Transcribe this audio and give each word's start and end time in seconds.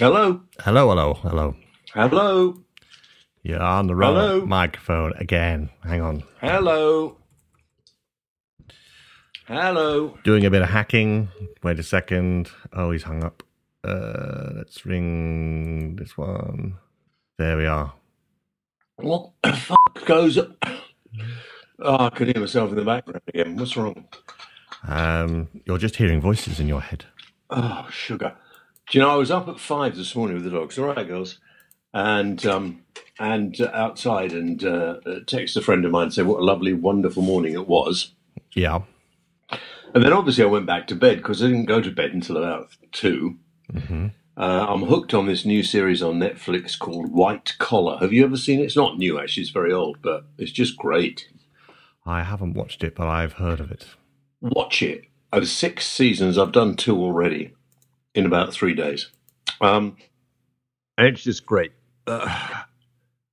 Hello. 0.00 0.40
Hello, 0.60 0.88
hello, 0.88 1.12
hello. 1.12 1.54
Hello. 1.92 2.64
You're 3.42 3.60
on 3.62 3.86
the 3.86 3.94
wrong 3.94 4.14
Hello. 4.14 4.46
microphone 4.46 5.12
again. 5.18 5.68
Hang 5.84 6.00
on. 6.00 6.22
Hello. 6.40 7.18
Hello. 9.46 10.16
Doing 10.24 10.46
a 10.46 10.50
bit 10.50 10.62
of 10.62 10.70
hacking. 10.70 11.28
Wait 11.62 11.78
a 11.78 11.82
second. 11.82 12.50
Oh, 12.72 12.92
he's 12.92 13.02
hung 13.02 13.22
up. 13.22 13.42
Uh, 13.84 14.52
let's 14.56 14.86
ring 14.86 15.96
this 15.96 16.16
one. 16.16 16.78
There 17.36 17.58
we 17.58 17.66
are. 17.66 17.92
What 18.96 19.32
the 19.42 19.52
fuck 19.52 20.06
goes? 20.06 20.38
Oh, 20.38 22.06
I 22.06 22.08
could 22.08 22.28
hear 22.28 22.40
myself 22.40 22.70
in 22.70 22.76
the 22.76 22.86
background 22.86 23.20
again. 23.28 23.54
What's 23.54 23.76
wrong? 23.76 24.08
Um, 24.88 25.48
you're 25.66 25.76
just 25.76 25.96
hearing 25.96 26.22
voices 26.22 26.58
in 26.58 26.68
your 26.68 26.80
head. 26.80 27.04
Oh, 27.50 27.86
sugar. 27.90 28.34
Do 28.90 28.98
you 28.98 29.04
know 29.04 29.10
I 29.10 29.16
was 29.16 29.30
up 29.30 29.46
at 29.46 29.60
five 29.60 29.96
this 29.96 30.16
morning 30.16 30.34
with 30.34 30.44
the 30.44 30.50
dogs. 30.50 30.76
All 30.76 30.86
right, 30.86 31.06
girls. 31.06 31.38
And 31.94 32.44
um, 32.44 32.82
and 33.20 33.60
uh, 33.60 33.70
outside 33.72 34.32
and 34.32 34.64
uh, 34.64 34.96
uh, 35.06 35.20
text 35.28 35.56
a 35.56 35.60
friend 35.60 35.84
of 35.84 35.92
mine 35.92 36.04
and 36.04 36.12
say 36.14 36.22
what 36.22 36.40
a 36.40 36.44
lovely, 36.44 36.72
wonderful 36.72 37.22
morning 37.22 37.54
it 37.54 37.68
was. 37.68 38.14
Yeah. 38.52 38.80
And 39.94 40.04
then 40.04 40.12
obviously 40.12 40.42
I 40.42 40.48
went 40.48 40.66
back 40.66 40.88
to 40.88 40.96
bed 40.96 41.18
because 41.18 41.40
I 41.40 41.46
didn't 41.46 41.66
go 41.66 41.80
to 41.80 41.90
bed 41.90 42.12
until 42.12 42.36
about 42.36 42.70
2 42.92 43.36
hmm 43.72 44.06
Uh, 44.36 44.66
I'm 44.68 44.82
hooked 44.82 45.14
on 45.14 45.26
this 45.26 45.44
new 45.44 45.62
series 45.62 46.02
on 46.02 46.18
Netflix 46.18 46.76
called 46.76 47.12
White 47.12 47.54
Collar. 47.58 47.98
Have 47.98 48.12
you 48.12 48.24
ever 48.24 48.36
seen 48.36 48.58
it? 48.58 48.64
It's 48.64 48.76
not 48.76 48.98
new, 48.98 49.20
actually. 49.20 49.42
It's 49.42 49.52
very 49.52 49.72
old, 49.72 49.98
but 50.02 50.24
it's 50.36 50.52
just 50.52 50.76
great. 50.76 51.28
I 52.06 52.22
haven't 52.24 52.54
watched 52.54 52.82
it, 52.82 52.96
but 52.96 53.06
I've 53.06 53.34
heard 53.34 53.60
of 53.60 53.70
it. 53.70 53.86
Watch 54.40 54.82
it. 54.82 55.04
Of 55.32 55.46
six 55.48 55.86
seasons, 55.86 56.38
I've 56.38 56.52
done 56.52 56.74
two 56.74 56.96
already 57.00 57.52
in 58.14 58.26
about 58.26 58.52
three 58.52 58.74
days. 58.74 59.10
Um, 59.60 59.96
and 60.96 61.06
it's 61.06 61.22
just 61.22 61.46
great. 61.46 61.72
Uh, 62.06 62.62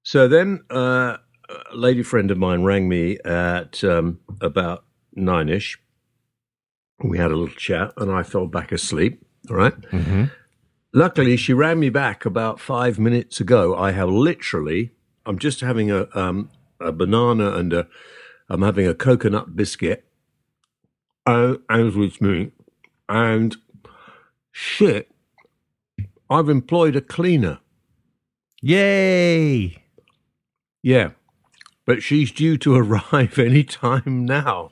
so 0.03 0.27
then, 0.27 0.63
uh, 0.69 1.17
a 1.49 1.75
lady 1.75 2.03
friend 2.03 2.29
of 2.31 2.37
mine 2.37 2.63
rang 2.63 2.89
me 2.89 3.17
at 3.23 3.83
um, 3.83 4.19
about 4.41 4.83
nine 5.13 5.49
ish. 5.49 5.79
We 7.03 7.17
had 7.17 7.31
a 7.31 7.35
little 7.35 7.55
chat, 7.55 7.93
and 7.97 8.11
I 8.11 8.23
fell 8.23 8.47
back 8.47 8.71
asleep. 8.71 9.25
All 9.49 9.55
right. 9.55 9.79
mm-hmm. 9.81 10.25
Luckily, 10.93 11.37
she 11.37 11.53
rang 11.53 11.79
me 11.79 11.89
back 11.89 12.25
about 12.25 12.59
five 12.59 12.99
minutes 12.99 13.39
ago. 13.39 13.75
I 13.75 13.91
have 13.91 14.09
literally, 14.09 14.91
I'm 15.25 15.37
just 15.37 15.61
having 15.61 15.91
a 15.91 16.07
um, 16.17 16.49
a 16.79 16.91
banana 16.91 17.51
and 17.51 17.73
a, 17.73 17.87
I'm 18.49 18.61
having 18.61 18.87
a 18.87 18.93
coconut 18.93 19.55
biscuit, 19.55 20.05
uh, 21.25 21.55
as 21.69 21.95
with 21.95 22.21
me, 22.21 22.51
and 23.07 23.55
shit, 24.57 25.11
I've 26.29 26.49
employed 26.49 26.95
a 26.95 27.01
cleaner. 27.01 27.59
Yay! 28.61 29.83
Yeah, 30.81 31.09
but 31.85 32.01
she's 32.01 32.31
due 32.31 32.57
to 32.57 32.75
arrive 32.81 33.37
any 33.37 33.63
time 33.63 34.25
now. 34.25 34.71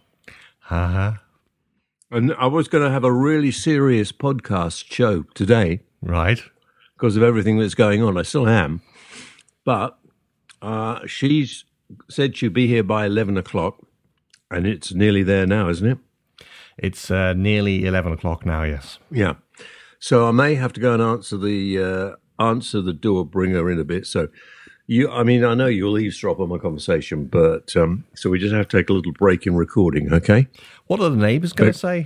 Uh-huh. 0.70 1.14
And 2.10 2.34
I 2.34 2.48
was 2.48 2.68
going 2.68 2.84
to 2.84 2.90
have 2.90 3.04
a 3.04 3.12
really 3.12 3.52
serious 3.52 4.12
podcast 4.12 4.92
show 4.92 5.24
today. 5.36 5.82
Right. 6.02 6.42
because 6.96 7.16
of 7.18 7.24
everything 7.24 7.60
that's 7.60 7.76
going 7.76 8.02
on. 8.02 8.18
I 8.18 8.22
still 8.24 8.48
am, 8.48 8.82
but 9.66 9.98
uh, 10.62 11.06
she's 11.08 11.66
said 12.10 12.36
she'll 12.38 12.50
be 12.52 12.68
here 12.68 12.84
by 12.84 13.06
eleven 13.06 13.38
o'clock, 13.38 13.78
and 14.50 14.66
it's 14.66 14.94
nearly 14.94 15.24
there 15.24 15.46
now, 15.46 15.70
isn't 15.70 15.88
it? 15.88 15.98
It's 16.78 17.10
uh, 17.10 17.34
nearly 17.34 17.86
11 17.86 18.12
o'clock 18.12 18.46
now, 18.46 18.64
yes. 18.64 19.00
Yeah. 19.10 19.36
So 20.00 20.28
I 20.28 20.32
may 20.32 20.56
have 20.56 20.74
to 20.74 20.80
go 20.80 20.94
and 20.94 21.02
answer 21.02 21.38
the 21.38 22.18
uh, 22.40 22.44
answer 22.44 22.82
the 22.82 22.94
door, 22.94 23.26
bring 23.26 23.52
her 23.52 23.70
in 23.70 23.80
a 23.80 23.84
bit. 23.84 24.06
So 24.06 24.28
you, 24.88 25.10
I 25.10 25.24
mean, 25.24 25.44
I 25.44 25.56
know 25.56 25.68
you'll 25.68 25.98
eavesdrop 25.98 26.40
on 26.40 26.50
my 26.50 26.58
conversation, 26.58 27.26
but 27.26 27.76
um, 27.76 28.06
so 28.14 28.30
we 28.30 28.40
just 28.40 28.54
have 28.54 28.68
to 28.68 28.78
take 28.78 28.90
a 28.90 28.94
little 28.94 29.14
break 29.14 29.48
in 29.48 29.56
recording, 29.56 30.14
okay? 30.14 30.48
What 30.88 31.00
are 31.00 31.10
the 31.10 31.16
neighbours 31.16 31.54
going 31.54 31.72
to 31.72 31.78
say? 31.78 32.06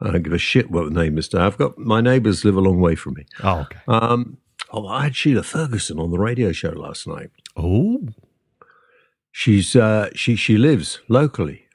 I 0.00 0.10
don't 0.10 0.22
give 0.22 0.32
a 0.32 0.38
shit 0.38 0.70
what 0.70 0.92
the 0.92 1.02
name 1.02 1.16
is. 1.16 1.32
I've 1.32 1.56
got 1.56 1.78
my 1.78 2.00
neighbours 2.00 2.44
live 2.44 2.56
a 2.56 2.60
long 2.60 2.80
way 2.80 2.96
from 2.96 3.14
me. 3.14 3.26
Oh, 3.42 3.60
okay. 3.60 3.78
Um, 3.86 4.38
oh, 4.72 4.88
I 4.88 5.04
had 5.04 5.14
Sheila 5.14 5.44
Ferguson 5.44 6.00
on 6.00 6.10
the 6.10 6.18
radio 6.18 6.50
show 6.50 6.70
last 6.70 7.06
night. 7.06 7.30
Oh, 7.56 8.00
She's 9.36 9.74
uh, 9.74 10.10
she 10.14 10.36
she 10.36 10.56
lives 10.56 11.00
locally 11.08 11.66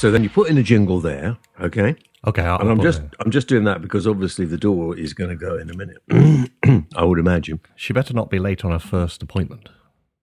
So 0.00 0.10
then 0.10 0.22
you 0.22 0.30
put 0.30 0.48
in 0.48 0.56
a 0.56 0.62
jingle 0.62 0.98
there, 0.98 1.36
okay? 1.60 1.94
Okay, 2.26 2.40
I'll 2.40 2.58
And 2.58 2.70
I'm 2.70 2.80
just 2.80 3.02
it. 3.02 3.14
I'm 3.20 3.30
just 3.30 3.48
doing 3.48 3.64
that 3.64 3.82
because 3.82 4.06
obviously 4.06 4.46
the 4.46 4.56
door 4.56 4.96
is 4.96 5.12
going 5.12 5.28
to 5.28 5.36
go 5.36 5.58
in 5.58 5.68
a 5.68 5.76
minute. 5.76 6.86
I 6.96 7.04
would 7.04 7.18
imagine. 7.18 7.60
She 7.76 7.92
better 7.92 8.14
not 8.14 8.30
be 8.30 8.38
late 8.38 8.64
on 8.64 8.70
her 8.70 8.78
first 8.78 9.22
appointment. 9.22 9.68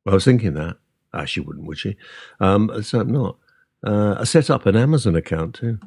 I 0.08 0.16
was 0.16 0.26
thinking 0.26 0.56
that. 0.56 0.78
Ah, 1.14 1.26
she 1.26 1.42
wouldn't, 1.42 1.68
would 1.68 1.78
she? 1.78 1.96
Um, 2.40 2.82
so 2.82 3.02
I'm 3.02 3.12
not. 3.12 3.38
Uh, 3.86 4.16
I 4.18 4.24
set 4.24 4.50
up 4.50 4.66
an 4.66 4.76
Amazon 4.76 5.16
account 5.16 5.54
too. 5.54 5.78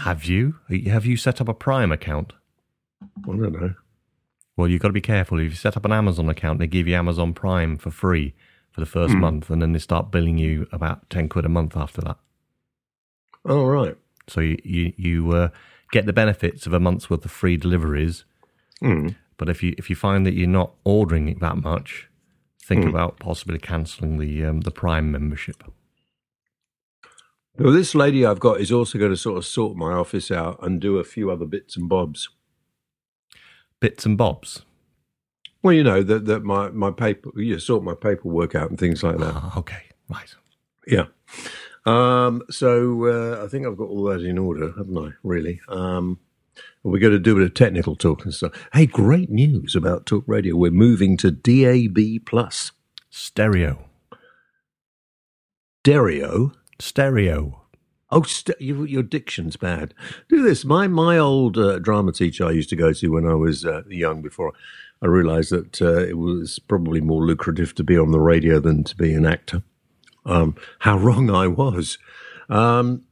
Have 0.00 0.26
you? 0.26 0.56
Have 0.88 1.06
you 1.06 1.16
set 1.16 1.40
up 1.40 1.48
a 1.48 1.54
Prime 1.54 1.90
account? 1.90 2.34
I 3.02 3.28
don't 3.28 3.50
know. 3.50 3.74
Well, 4.58 4.68
you've 4.68 4.82
got 4.82 4.88
to 4.88 4.92
be 4.92 5.00
careful. 5.00 5.38
If 5.38 5.44
you 5.44 5.56
set 5.56 5.78
up 5.78 5.86
an 5.86 5.92
Amazon 5.92 6.28
account, 6.28 6.58
they 6.58 6.66
give 6.66 6.86
you 6.86 6.96
Amazon 6.96 7.32
Prime 7.32 7.78
for 7.78 7.90
free 7.90 8.34
for 8.72 8.80
the 8.80 8.86
first 8.86 9.14
Hmm. 9.14 9.20
month, 9.20 9.48
and 9.48 9.62
then 9.62 9.72
they 9.72 9.78
start 9.78 10.10
billing 10.10 10.36
you 10.36 10.66
about 10.70 11.08
ten 11.08 11.30
quid 11.30 11.46
a 11.46 11.48
month 11.48 11.74
after 11.74 12.02
that. 12.02 12.18
Oh 13.44 13.64
right. 13.64 13.96
So 14.26 14.40
you 14.40 14.58
you, 14.64 14.92
you 14.96 15.32
uh, 15.32 15.48
get 15.92 16.06
the 16.06 16.12
benefits 16.12 16.66
of 16.66 16.72
a 16.72 16.80
month's 16.80 17.08
worth 17.08 17.24
of 17.24 17.30
free 17.30 17.56
deliveries. 17.56 18.24
But 19.36 19.48
if 19.48 19.62
you 19.62 19.74
if 19.78 19.88
you 19.88 19.96
find 19.96 20.26
that 20.26 20.34
you're 20.34 20.48
not 20.48 20.72
ordering 20.84 21.28
it 21.28 21.40
that 21.40 21.56
much, 21.56 22.08
think 22.62 22.84
about 22.90 23.18
possibly 23.18 23.58
cancelling 23.58 24.18
the 24.18 24.44
um, 24.44 24.60
the 24.62 24.70
Prime 24.70 25.10
membership. 25.10 25.62
Well, 27.58 27.72
this 27.72 27.94
lady 27.94 28.24
I've 28.24 28.38
got 28.38 28.60
is 28.60 28.70
also 28.70 28.98
going 28.98 29.10
to 29.10 29.16
sort 29.16 29.38
of 29.38 29.44
sort 29.44 29.76
my 29.76 29.92
office 29.92 30.30
out 30.30 30.62
and 30.62 30.80
do 30.80 30.98
a 30.98 31.04
few 31.04 31.30
other 31.30 31.44
bits 31.44 31.76
and 31.76 31.88
bobs. 31.88 32.28
Bits 33.80 34.06
and 34.06 34.16
bobs. 34.16 34.62
Well, 35.62 35.72
you 35.72 35.82
know 35.82 36.02
that 36.04 36.26
that 36.26 36.44
my 36.44 36.70
my 36.70 36.90
paper, 36.92 37.30
you 37.34 37.58
sort 37.58 37.82
my 37.82 37.94
paperwork 37.94 38.54
out 38.54 38.70
and 38.70 38.78
things 38.78 39.02
like 39.02 39.18
that. 39.18 39.34
Ah, 39.34 39.58
okay, 39.58 39.82
right. 40.08 40.32
Yeah. 40.86 41.06
Um, 41.88 42.42
so 42.50 43.06
uh, 43.06 43.44
I 43.44 43.48
think 43.48 43.66
I've 43.66 43.78
got 43.78 43.88
all 43.88 44.04
that 44.04 44.20
in 44.20 44.36
order, 44.38 44.72
haven't 44.76 44.98
I? 44.98 45.12
Really. 45.22 45.60
Um, 45.68 46.18
we're 46.82 46.98
going 46.98 47.12
to 47.12 47.18
do 47.18 47.32
a 47.32 47.36
bit 47.36 47.44
of 47.44 47.54
technical 47.54 47.96
talk 47.96 48.24
and 48.24 48.34
stuff. 48.34 48.52
Hey, 48.72 48.86
great 48.86 49.30
news 49.30 49.74
about 49.74 50.06
Talk 50.06 50.24
Radio. 50.26 50.56
We're 50.56 50.70
moving 50.70 51.16
to 51.18 51.30
DAB 51.30 52.26
plus 52.26 52.72
Stereo. 53.10 53.86
stereo. 55.80 56.52
Stereo. 56.78 57.62
Oh, 58.10 58.22
st- 58.22 58.60
you, 58.60 58.84
your 58.84 59.02
diction's 59.02 59.56
bad. 59.56 59.94
Do 60.28 60.42
this. 60.42 60.64
My 60.64 60.88
my 60.88 61.18
old 61.18 61.58
uh, 61.58 61.78
drama 61.78 62.12
teacher 62.12 62.46
I 62.46 62.52
used 62.52 62.70
to 62.70 62.76
go 62.76 62.92
to 62.92 63.08
when 63.08 63.26
I 63.26 63.34
was 63.34 63.64
uh, 63.64 63.82
young. 63.88 64.22
Before 64.22 64.52
I 65.02 65.06
realised 65.06 65.50
that 65.52 65.82
uh, 65.82 66.00
it 66.00 66.18
was 66.18 66.58
probably 66.58 67.00
more 67.00 67.24
lucrative 67.24 67.74
to 67.76 67.84
be 67.84 67.98
on 67.98 68.12
the 68.12 68.20
radio 68.20 68.60
than 68.60 68.84
to 68.84 68.96
be 68.96 69.12
an 69.14 69.26
actor. 69.26 69.62
Um, 70.28 70.54
how 70.80 70.98
wrong 70.98 71.30
I 71.30 71.46
was. 71.46 71.98
Um, 72.48 73.02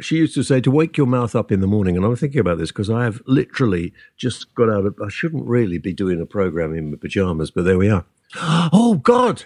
she 0.00 0.16
used 0.16 0.34
to 0.34 0.42
say 0.42 0.60
to 0.62 0.70
wake 0.70 0.96
your 0.96 1.06
mouth 1.06 1.36
up 1.36 1.52
in 1.52 1.60
the 1.60 1.66
morning, 1.66 1.96
and 1.96 2.04
I'm 2.04 2.16
thinking 2.16 2.40
about 2.40 2.58
this 2.58 2.70
because 2.70 2.88
I 2.88 3.04
have 3.04 3.20
literally 3.26 3.92
just 4.16 4.54
got 4.54 4.70
out 4.70 4.86
of. 4.86 4.98
I 5.04 5.08
shouldn't 5.08 5.46
really 5.46 5.78
be 5.78 5.92
doing 5.92 6.20
a 6.20 6.26
program 6.26 6.74
in 6.74 6.90
my 6.90 6.96
pajamas, 6.96 7.50
but 7.50 7.64
there 7.64 7.78
we 7.78 7.90
are. 7.90 8.04
Oh 8.72 8.94
God! 8.94 9.44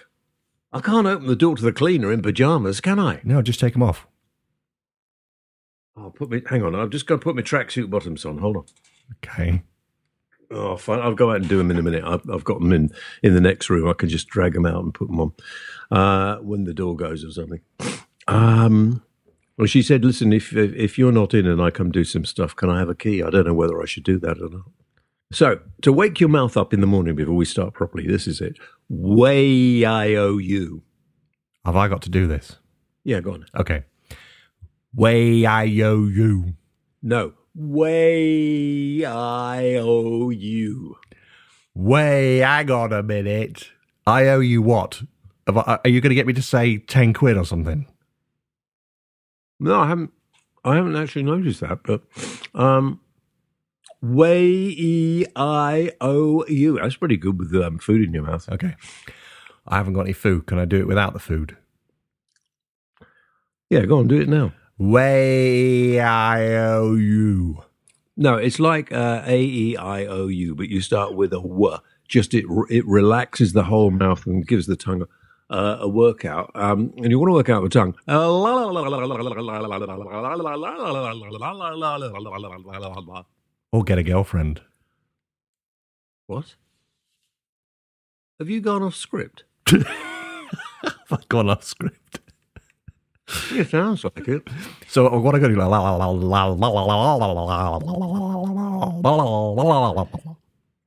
I 0.71 0.79
can't 0.79 1.07
open 1.07 1.27
the 1.27 1.35
door 1.35 1.55
to 1.55 1.63
the 1.63 1.71
cleaner 1.71 2.11
in 2.11 2.21
pajamas, 2.21 2.81
can 2.81 2.99
I? 2.99 3.21
No, 3.23 3.41
just 3.41 3.59
take 3.59 3.73
them 3.73 3.83
off. 3.83 4.07
Oh, 5.97 6.09
put 6.09 6.29
me. 6.29 6.41
Hang 6.49 6.63
on. 6.63 6.75
I'm 6.75 6.89
just 6.89 7.07
going 7.07 7.19
to 7.19 7.23
put 7.23 7.35
my 7.35 7.41
tracksuit 7.41 7.89
bottoms 7.89 8.25
on. 8.25 8.39
Hold 8.39 8.57
on. 8.57 8.65
Okay. 9.23 9.63
Oh, 10.51 10.77
fine. 10.77 10.99
I'll 10.99 11.15
go 11.15 11.31
out 11.31 11.37
and 11.37 11.49
do 11.49 11.57
them 11.57 11.71
in 11.71 11.77
a 11.77 11.81
minute. 11.81 12.03
I've, 12.05 12.27
I've 12.29 12.43
got 12.43 12.59
them 12.59 12.71
in 12.71 12.91
in 13.23 13.33
the 13.33 13.41
next 13.41 13.69
room. 13.69 13.89
I 13.89 13.93
can 13.93 14.09
just 14.09 14.27
drag 14.27 14.53
them 14.53 14.65
out 14.65 14.83
and 14.83 14.93
put 14.93 15.07
them 15.07 15.19
on 15.19 15.33
uh, 15.91 16.37
when 16.37 16.65
the 16.65 16.73
door 16.73 16.95
goes 16.95 17.23
or 17.23 17.31
something. 17.31 17.61
Um. 18.27 19.03
Well, 19.57 19.67
she 19.67 19.81
said, 19.81 20.03
"Listen, 20.03 20.33
if 20.33 20.53
if 20.53 20.97
you're 20.97 21.13
not 21.13 21.33
in 21.33 21.47
and 21.47 21.61
I 21.61 21.71
come 21.71 21.89
do 21.89 22.03
some 22.03 22.25
stuff, 22.25 22.55
can 22.55 22.69
I 22.69 22.79
have 22.79 22.89
a 22.89 22.95
key? 22.95 23.23
I 23.23 23.29
don't 23.29 23.47
know 23.47 23.53
whether 23.53 23.81
I 23.81 23.85
should 23.85 24.03
do 24.03 24.19
that 24.19 24.41
or 24.41 24.49
not." 24.49 24.65
So, 25.31 25.59
to 25.81 25.91
wake 25.91 26.19
your 26.19 26.29
mouth 26.29 26.57
up 26.57 26.73
in 26.73 26.81
the 26.81 26.87
morning 26.87 27.15
before 27.15 27.35
we 27.35 27.45
start 27.45 27.73
properly, 27.73 28.05
this 28.05 28.27
is 28.27 28.41
it. 28.41 28.57
Way 28.89 29.83
I 29.85 30.13
O 30.15 30.37
U. 30.37 30.83
Have 31.65 31.75
I 31.75 31.87
got 31.87 32.01
to 32.03 32.09
do 32.09 32.27
this? 32.27 32.57
Yeah, 33.03 33.21
go 33.21 33.33
on. 33.33 33.45
Okay. 33.57 33.83
Way 34.93 35.45
I 35.45 35.63
owe 35.81 36.07
you. 36.07 36.53
No, 37.01 37.33
way 37.55 39.05
I 39.05 39.75
O 39.75 40.29
U. 40.29 40.97
Way, 41.73 42.37
hang 42.37 42.71
on 42.71 42.93
a 42.93 43.03
minute. 43.03 43.69
I 44.05 44.27
owe 44.27 44.39
you 44.39 44.61
what? 44.61 45.01
Are 45.47 45.79
you 45.85 46.01
going 46.01 46.09
to 46.09 46.15
get 46.15 46.27
me 46.27 46.33
to 46.33 46.41
say 46.41 46.77
10 46.77 47.13
quid 47.13 47.37
or 47.37 47.45
something? 47.45 47.87
No, 49.59 49.81
I 49.81 49.87
haven't. 49.87 50.11
I 50.63 50.75
haven't 50.75 50.95
actually 50.95 51.23
noticed 51.23 51.59
that, 51.61 51.83
but 51.83 52.01
um, 52.55 52.99
way 54.01 54.47
e 54.47 55.25
i 55.35 55.91
o 56.01 56.43
u. 56.47 56.79
That's 56.79 56.95
pretty 56.95 57.17
good 57.17 57.37
with 57.37 57.53
um, 57.55 57.77
food 57.77 58.01
in 58.01 58.13
your 58.13 58.23
mouth. 58.23 58.49
Okay. 58.49 58.75
I 59.67 59.77
haven't 59.77 59.93
got 59.93 60.01
any 60.01 60.13
food. 60.13 60.47
Can 60.47 60.57
I 60.57 60.65
do 60.65 60.77
it 60.77 60.87
without 60.87 61.13
the 61.13 61.19
food? 61.19 61.55
Yeah, 63.69 63.85
go 63.85 63.99
on, 63.99 64.07
do 64.07 64.19
it 64.19 64.29
now. 64.29 64.53
Way 64.77 66.01
I 66.01 66.53
owe 66.53 66.95
you. 66.95 67.63
No, 68.17 68.35
it's 68.35 68.59
like 68.59 68.91
uh, 68.91 69.23
a 69.25 69.41
e 69.41 69.77
i 69.77 70.05
o 70.05 70.27
u, 70.27 70.53
but 70.55 70.67
you 70.67 70.81
start 70.81 71.15
with 71.15 71.31
a 71.31 71.41
w. 71.41 71.77
Just 72.07 72.33
it 72.33 72.45
it 72.69 72.85
relaxes 72.85 73.53
the 73.53 73.63
whole 73.63 73.89
mouth 73.89 74.25
and 74.25 74.45
gives 74.45 74.67
the 74.67 74.75
tongue 74.75 75.05
uh, 75.49 75.77
a 75.79 75.87
workout. 75.87 76.51
Um, 76.55 76.93
and 76.97 77.09
you 77.09 77.19
want 77.19 77.29
to 77.29 77.33
work 77.33 77.49
out 77.49 77.63
the 77.63 77.69
tongue. 77.69 77.95
Or 83.71 83.83
get 83.83 83.97
a 83.97 84.03
girlfriend. 84.03 84.61
What? 86.27 86.55
Have 88.39 88.49
you 88.49 88.59
gone 88.59 88.83
off 88.83 88.95
script? 88.95 89.43
Have 89.67 89.85
I 91.11 91.17
gone 91.29 91.49
off 91.49 91.63
script? 91.63 92.19
It 93.51 93.69
sounds 93.69 94.03
like 94.03 94.27
it. 94.27 94.47
So 94.87 95.09
what 95.19 95.33
I 95.33 95.39
got 95.39 95.47
to 95.47 95.53
do? 95.55 95.59
la- 95.59 95.67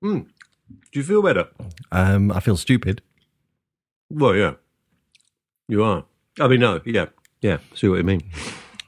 Do 0.01 0.25
you 0.93 1.03
feel 1.03 1.23
better? 1.23 1.49
Um, 1.91 2.31
I 2.31 2.41
feel 2.41 2.57
stupid. 2.57 3.03
Well, 4.11 4.37
yeah, 4.37 4.55
you 5.69 5.83
are. 5.83 6.05
I 6.41 6.49
mean, 6.49 6.61
no, 6.61 6.81
yeah, 6.85 7.07
yeah. 7.41 7.59
See 7.75 7.89
what 7.89 7.97
you 7.99 8.05
mean? 8.05 8.23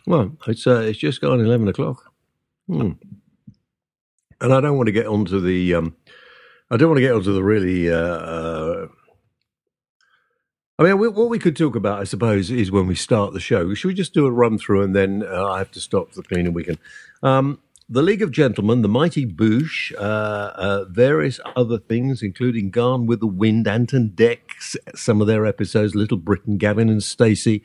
Well, 0.07 0.37
it's 0.47 0.67
uh, 0.67 0.81
it's 0.81 0.99
just 0.99 1.21
gone 1.21 1.41
eleven 1.41 1.69
o'clock, 1.69 2.13
hmm. 2.69 2.93
and 4.41 4.55
I 4.55 4.61
don't 4.61 4.77
want 4.77 4.87
to 4.87 4.93
get 4.93 5.07
onto 5.07 5.41
the. 5.41 5.75
Um, 5.75 5.97
I 6.71 6.77
don't 6.77 6.89
want 6.89 6.99
to 6.99 7.03
get 7.03 7.13
onto 7.15 7.35
the 7.35 7.43
really. 7.43 7.91
Uh, 7.91 7.97
uh, 7.97 8.87
I 10.81 10.85
mean, 10.85 10.99
we, 10.99 11.09
what 11.09 11.29
we 11.29 11.39
could 11.39 11.59
talk 11.59 11.77
about, 11.77 12.01
I 12.01 12.05
suppose, 12.05 12.51
is 12.51 12.71
when 12.71 12.87
we 12.87 12.95
start 12.95 13.35
the 13.35 13.39
show. 13.41 13.75
Should 13.75 13.89
we 13.89 13.95
just 13.95 14.15
do 14.15 14.25
a 14.25 14.31
run 14.31 14.57
through, 14.57 14.81
and 14.83 14.97
then 14.97 15.23
uh, 15.23 15.47
I 15.47 15.59
have 15.59 15.71
to 15.73 15.81
stop 15.81 16.09
for 16.09 16.23
the 16.23 16.27
cleaning 16.27 16.55
weekend. 16.55 16.79
Um, 17.23 17.61
the 17.87 18.01
League 18.01 18.23
of 18.23 18.31
Gentlemen, 18.31 18.81
the 18.81 18.89
Mighty 18.89 19.27
Boosh, 19.27 19.93
uh, 19.99 19.99
uh, 19.99 20.85
various 20.89 21.39
other 21.55 21.77
things, 21.79 22.23
including 22.23 22.71
Gone 22.71 23.05
with 23.05 23.21
the 23.21 23.27
Wind, 23.27 23.69
Ant 23.69 23.93
and 23.93 24.13
Dec, 24.13 24.39
s- 24.57 24.77
some 24.95 25.21
of 25.21 25.27
their 25.27 25.45
episodes, 25.45 25.95
Little 25.95 26.17
Britain, 26.17 26.57
Gavin 26.57 26.89
and 26.89 27.03
Stacey, 27.03 27.63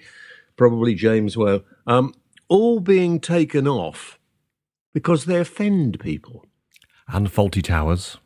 probably 0.57 0.93
James 0.93 1.37
Whale, 1.37 1.61
um, 1.87 2.13
all 2.49 2.81
being 2.81 3.21
taken 3.21 3.65
off 3.65 4.19
because 4.93 5.23
they 5.23 5.37
offend 5.39 6.01
people. 6.01 6.45
And 7.07 7.29
Fawlty 7.29 7.63
Towers. 7.63 8.17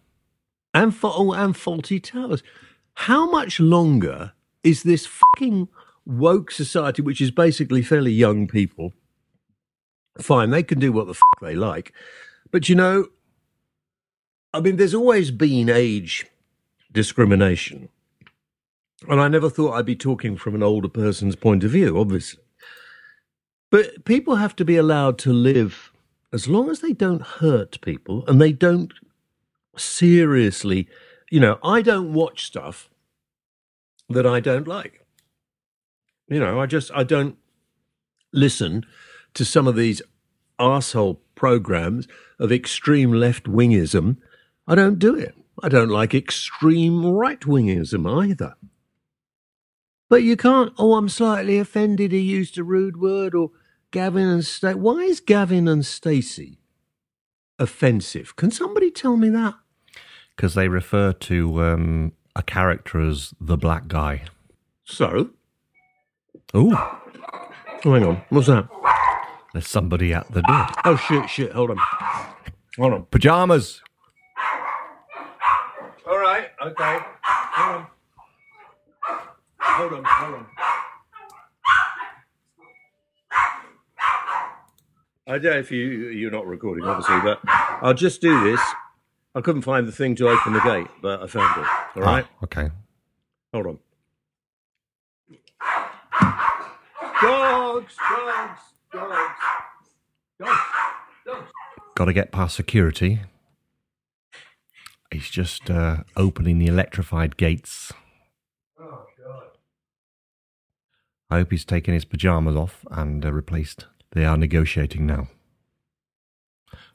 And, 0.74 0.96
fa- 0.96 1.12
oh, 1.14 1.34
and 1.34 1.54
Fawlty 1.54 2.02
Towers. 2.02 2.42
How 2.96 3.30
much 3.30 3.60
longer 3.60 4.32
is 4.64 4.84
this 4.84 5.06
fucking 5.06 5.68
woke 6.06 6.52
society, 6.52 7.02
which 7.02 7.22
is 7.22 7.32
basically 7.32 7.82
fairly 7.82 8.12
young 8.12 8.48
people? 8.48 8.94
Fine, 10.20 10.50
they 10.50 10.64
can 10.64 10.80
do 10.80 10.92
what 10.92 11.08
the 11.08 11.14
fuck 11.14 11.40
they 11.42 11.56
like. 11.56 11.94
But 12.52 12.68
you 12.68 12.76
know, 12.76 13.08
I 14.54 14.60
mean, 14.60 14.78
there's 14.78 14.96
always 14.96 15.32
been 15.32 15.70
age 15.70 16.26
discrimination. 16.92 17.90
And 19.08 19.22
I 19.22 19.28
never 19.28 19.50
thought 19.50 19.74
I'd 19.74 19.86
be 19.86 19.96
talking 19.96 20.36
from 20.36 20.56
an 20.56 20.64
older 20.64 20.90
person's 20.90 21.36
point 21.36 21.64
of 21.64 21.72
view, 21.72 21.98
obviously. 21.98 22.44
But 23.70 24.04
people 24.04 24.36
have 24.36 24.56
to 24.58 24.66
be 24.66 24.76
allowed 24.76 25.18
to 25.20 25.32
live 25.32 25.92
as 26.34 26.48
long 26.48 26.70
as 26.70 26.82
they 26.82 26.94
don't 26.94 27.22
hurt 27.22 27.80
people 27.82 28.26
and 28.28 28.42
they 28.42 28.52
don't 28.52 28.92
seriously, 29.78 30.88
you 31.30 31.40
know, 31.40 31.60
I 31.64 31.82
don't 31.82 32.14
watch 32.14 32.46
stuff 32.46 32.89
that 34.10 34.26
I 34.26 34.40
don't 34.40 34.68
like. 34.68 35.06
You 36.28 36.40
know, 36.40 36.60
I 36.60 36.66
just, 36.66 36.92
I 36.94 37.04
don't 37.04 37.38
listen 38.32 38.86
to 39.34 39.46
some 39.46 39.68
of 39.68 39.76
these 39.76 40.02
asshole 40.60 41.22
programs 41.36 42.08
of 42.40 42.52
extreme 42.52 43.12
left 43.12 43.46
wingism. 43.46 44.18
I 44.68 44.76
don't 44.76 45.00
do 45.00 45.16
it. 45.16 45.36
I 45.62 45.70
don't 45.70 45.90
like 45.90 46.14
extreme 46.14 47.06
right 47.06 47.40
wingism 47.42 48.08
either. 48.24 48.56
But 50.10 50.24
you 50.24 50.36
can't, 50.38 50.74
oh, 50.78 50.96
I'm 50.96 51.10
slightly 51.10 51.60
offended 51.60 52.12
he 52.12 52.20
used 52.20 52.58
a 52.58 52.64
rude 52.64 53.00
word 53.00 53.36
or 53.36 53.52
Gavin 53.92 54.28
and 54.28 54.46
Stacey. 54.46 54.80
Why 54.80 55.00
is 55.00 55.20
Gavin 55.20 55.68
and 55.68 55.86
Stacey 55.86 56.60
offensive? 57.58 58.36
Can 58.36 58.52
somebody 58.52 58.92
tell 58.92 59.18
me 59.18 59.30
that? 59.30 59.56
Because 60.36 60.56
they 60.56 60.68
refer 60.68 61.14
to 61.14 61.64
um, 61.64 62.14
a 62.40 62.44
character 62.44 63.02
as 63.02 63.34
the 63.40 63.58
black 63.58 63.88
guy. 63.88 64.24
So? 64.86 65.30
Oh, 66.54 66.96
Oh, 67.86 67.94
hang 67.94 68.04
on. 68.06 68.22
What's 68.30 68.48
that? 68.48 68.68
there's 69.54 69.68
somebody 69.68 70.14
at 70.14 70.30
the 70.32 70.42
door. 70.42 70.68
Oh, 70.86 70.96
shit, 70.96 71.30
shit. 71.30 71.52
Hold 71.54 71.72
on. 71.72 71.78
Hold 72.78 72.94
on. 72.94 73.06
Pajamas. 73.12 73.82
All 76.08 76.18
right. 76.18 76.48
Okay. 76.66 77.00
Hold 77.24 77.76
on. 77.76 77.88
Hold 79.60 79.94
on. 79.94 80.04
Hold 80.06 80.36
on. 80.36 80.46
I 85.28 85.38
don't 85.38 85.44
know 85.44 85.60
if 85.60 85.72
you 85.72 85.86
you're 86.10 86.32
not 86.32 86.48
recording, 86.48 86.86
obviously, 86.86 87.20
but 87.22 87.40
I'll 87.48 87.94
just 87.94 88.20
do 88.22 88.44
this. 88.44 88.62
I 89.36 89.42
couldn't 89.42 89.62
find 89.62 89.88
the 89.88 89.92
thing 89.92 90.16
to 90.16 90.28
open 90.30 90.54
the 90.54 90.60
gate, 90.62 90.88
but 91.02 91.22
I 91.24 91.28
found 91.28 91.62
it. 91.62 91.68
All 91.98 92.04
right, 92.04 92.26
Ah, 92.30 92.44
okay. 92.46 92.70
hold 93.54 93.68
on. 93.68 93.80
Dogs, 97.22 97.96
dogs, 97.98 98.60
dogs, 98.92 99.40
dogs, 100.40 100.60
dogs. 101.26 101.52
Got 101.96 102.06
to 102.06 102.14
get 102.14 102.32
past 102.32 102.56
security. 102.56 103.22
He's 105.12 105.30
just 105.30 105.70
uh, 105.70 105.98
opening 106.16 106.60
the 106.60 106.68
electrified 106.68 107.36
gates. 107.38 107.92
Oh 108.80 109.06
God. 109.24 109.44
I 111.30 111.38
hope 111.40 111.52
he's 111.52 111.66
taken 111.66 111.94
his 111.94 112.06
pajamas 112.06 112.56
off 112.56 112.86
and 112.90 113.26
uh, 113.26 113.32
replaced. 113.34 113.86
They 114.12 114.24
are 114.26 114.38
negotiating 114.38 115.06
now. 115.06 115.28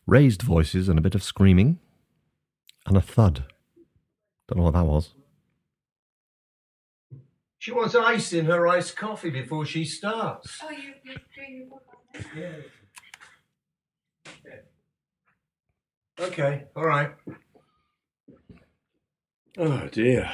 Raised 0.07 0.43
voices 0.43 0.89
and 0.89 0.99
a 0.99 1.03
bit 1.03 1.15
of 1.15 1.23
screaming. 1.23 1.79
And 2.87 2.97
a 2.97 3.01
thud. 3.01 3.45
Don't 4.49 4.59
know 4.59 4.65
what 4.65 4.75
that 4.75 4.85
was. 4.85 5.15
She 7.59 7.73
wants 7.73 7.95
ice 7.95 8.35
in 8.35 8.45
her 8.45 8.69
iced 8.69 8.95
coffee 8.97 9.31
before 9.31 9.65
she 9.65 9.87
starts. 9.87 10.61
Oh, 10.63 10.71
you, 10.71 10.93
you're 11.03 11.17
doing 11.35 11.57
your 11.57 11.69
work 11.69 11.83
on 11.89 11.97
that? 12.13 12.27
Yeah. 12.37 12.57
Okay, 16.27 16.65
all 16.77 16.85
right. 16.87 17.13
Oh 19.57 19.89
dear. 19.91 20.31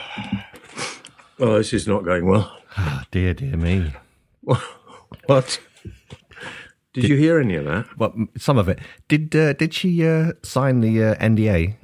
Oh, 1.38 1.56
this 1.58 1.72
is 1.72 1.86
not 1.86 2.04
going 2.04 2.26
well. 2.26 2.54
Ah, 2.76 3.06
dear, 3.10 3.34
dear 3.34 3.56
me. 3.56 3.92
What? 5.26 5.60
Did 6.92 7.04
you 7.04 7.16
hear 7.16 7.38
any 7.38 7.54
of 7.54 7.64
that? 7.66 7.86
Well, 7.96 8.12
some 8.36 8.58
of 8.58 8.68
it. 8.68 8.80
Did 9.08 9.34
uh, 9.36 9.52
did 9.52 9.72
she 9.72 10.04
uh, 10.06 10.32
sign 10.42 10.80
the 10.80 11.04
uh, 11.04 11.14
NDA? 11.16 11.76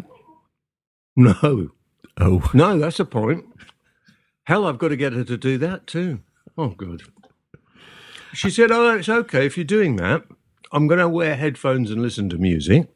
No. 1.16 1.70
Oh, 2.18 2.50
No, 2.54 2.78
that's 2.78 2.98
the 2.98 3.04
point. 3.04 3.44
Hell, 4.44 4.66
I've 4.66 4.78
got 4.78 4.88
to 4.88 4.96
get 4.96 5.12
her 5.12 5.24
to 5.24 5.36
do 5.36 5.58
that 5.58 5.86
too. 5.86 6.20
Oh, 6.56 6.68
good. 6.68 7.02
She 8.32 8.50
said, 8.50 8.70
Oh, 8.70 8.96
it's 8.96 9.08
okay 9.08 9.46
if 9.46 9.56
you're 9.56 9.64
doing 9.64 9.96
that. 9.96 10.24
I'm 10.72 10.86
going 10.86 11.00
to 11.00 11.08
wear 11.08 11.36
headphones 11.36 11.90
and 11.90 12.02
listen 12.02 12.28
to 12.30 12.38
music. 12.38 12.88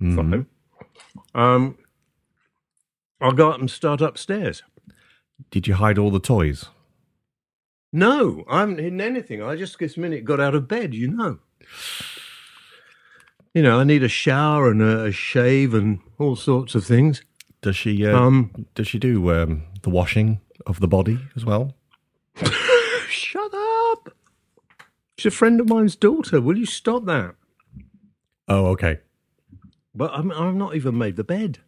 Fine. 0.00 0.46
Um, 1.34 1.78
I'll 3.20 3.32
go 3.32 3.50
up 3.50 3.60
and 3.60 3.70
start 3.70 4.00
upstairs. 4.00 4.62
did 5.50 5.66
you 5.66 5.74
hide 5.74 5.98
all 5.98 6.10
the 6.10 6.20
toys? 6.20 6.66
No, 7.92 8.44
I 8.48 8.60
haven't 8.60 8.78
hidden 8.80 9.00
anything. 9.00 9.42
I 9.42 9.56
just 9.56 9.78
this 9.78 9.96
minute 9.96 10.24
got 10.24 10.40
out 10.40 10.54
of 10.54 10.68
bed, 10.68 10.94
you 10.94 11.08
know. 11.08 11.38
You 13.54 13.62
know, 13.62 13.80
I 13.80 13.84
need 13.84 14.02
a 14.02 14.08
shower 14.08 14.70
and 14.70 14.82
a, 14.82 15.04
a 15.04 15.12
shave 15.12 15.72
and 15.72 16.00
all 16.18 16.36
sorts 16.36 16.74
of 16.74 16.84
things. 16.84 17.22
Does 17.66 17.74
she 17.74 18.06
uh, 18.06 18.16
Um, 18.16 18.66
does 18.76 18.86
she 18.86 19.00
do 19.00 19.32
um, 19.34 19.64
the 19.82 19.90
washing 19.90 20.40
of 20.68 20.78
the 20.78 20.86
body 20.86 21.18
as 21.34 21.44
well? 21.44 21.74
shut 23.08 23.52
up. 23.52 24.14
She's 25.18 25.32
a 25.32 25.36
friend 25.36 25.60
of 25.60 25.68
mine's 25.68 25.96
daughter. 25.96 26.40
Will 26.40 26.56
you 26.56 26.64
stop 26.64 27.06
that? 27.06 27.34
Oh, 28.46 28.66
okay. 28.66 29.00
But 29.92 30.12
I'm, 30.12 30.30
I've 30.30 30.54
not 30.54 30.76
even 30.76 30.96
made 30.96 31.16
the 31.16 31.24
bed. 31.24 31.58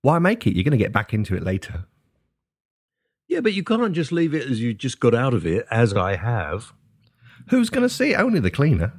Why 0.00 0.18
make 0.18 0.46
it? 0.46 0.54
You're 0.54 0.64
going 0.64 0.70
to 0.78 0.82
get 0.82 0.90
back 0.94 1.12
into 1.12 1.36
it 1.36 1.42
later. 1.42 1.84
Yeah, 3.28 3.40
but 3.40 3.52
you 3.52 3.62
can't 3.62 3.92
just 3.92 4.10
leave 4.10 4.32
it 4.32 4.50
as 4.50 4.62
you 4.62 4.72
just 4.72 5.00
got 5.00 5.14
out 5.14 5.34
of 5.34 5.44
it, 5.44 5.66
as 5.70 5.92
I 5.92 6.16
have. 6.16 6.72
Who's 7.50 7.68
going 7.68 7.86
to 7.86 7.94
see 7.94 8.12
it? 8.12 8.18
Only 8.18 8.40
the 8.40 8.50
cleaner. 8.50 8.94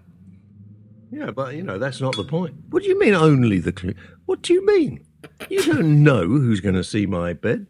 Yeah, 1.11 1.31
but 1.31 1.55
you 1.55 1.63
know 1.63 1.79
that's 1.79 1.99
not 1.99 2.15
the 2.15 2.25
point. 2.25 2.53
What 2.69 2.83
do 2.83 2.89
you 2.89 2.99
mean 2.99 3.15
only 3.15 3.57
the 3.57 3.71
cleaner? 3.71 3.95
What 4.25 4.43
do 4.43 4.53
you 4.53 4.63
mean? 4.63 5.04
You 5.49 5.61
don't 5.63 6.03
know 6.03 6.27
who's 6.27 6.59
going 6.61 6.75
to 6.75 6.83
see 6.83 7.05
my 7.05 7.33
bed. 7.33 7.67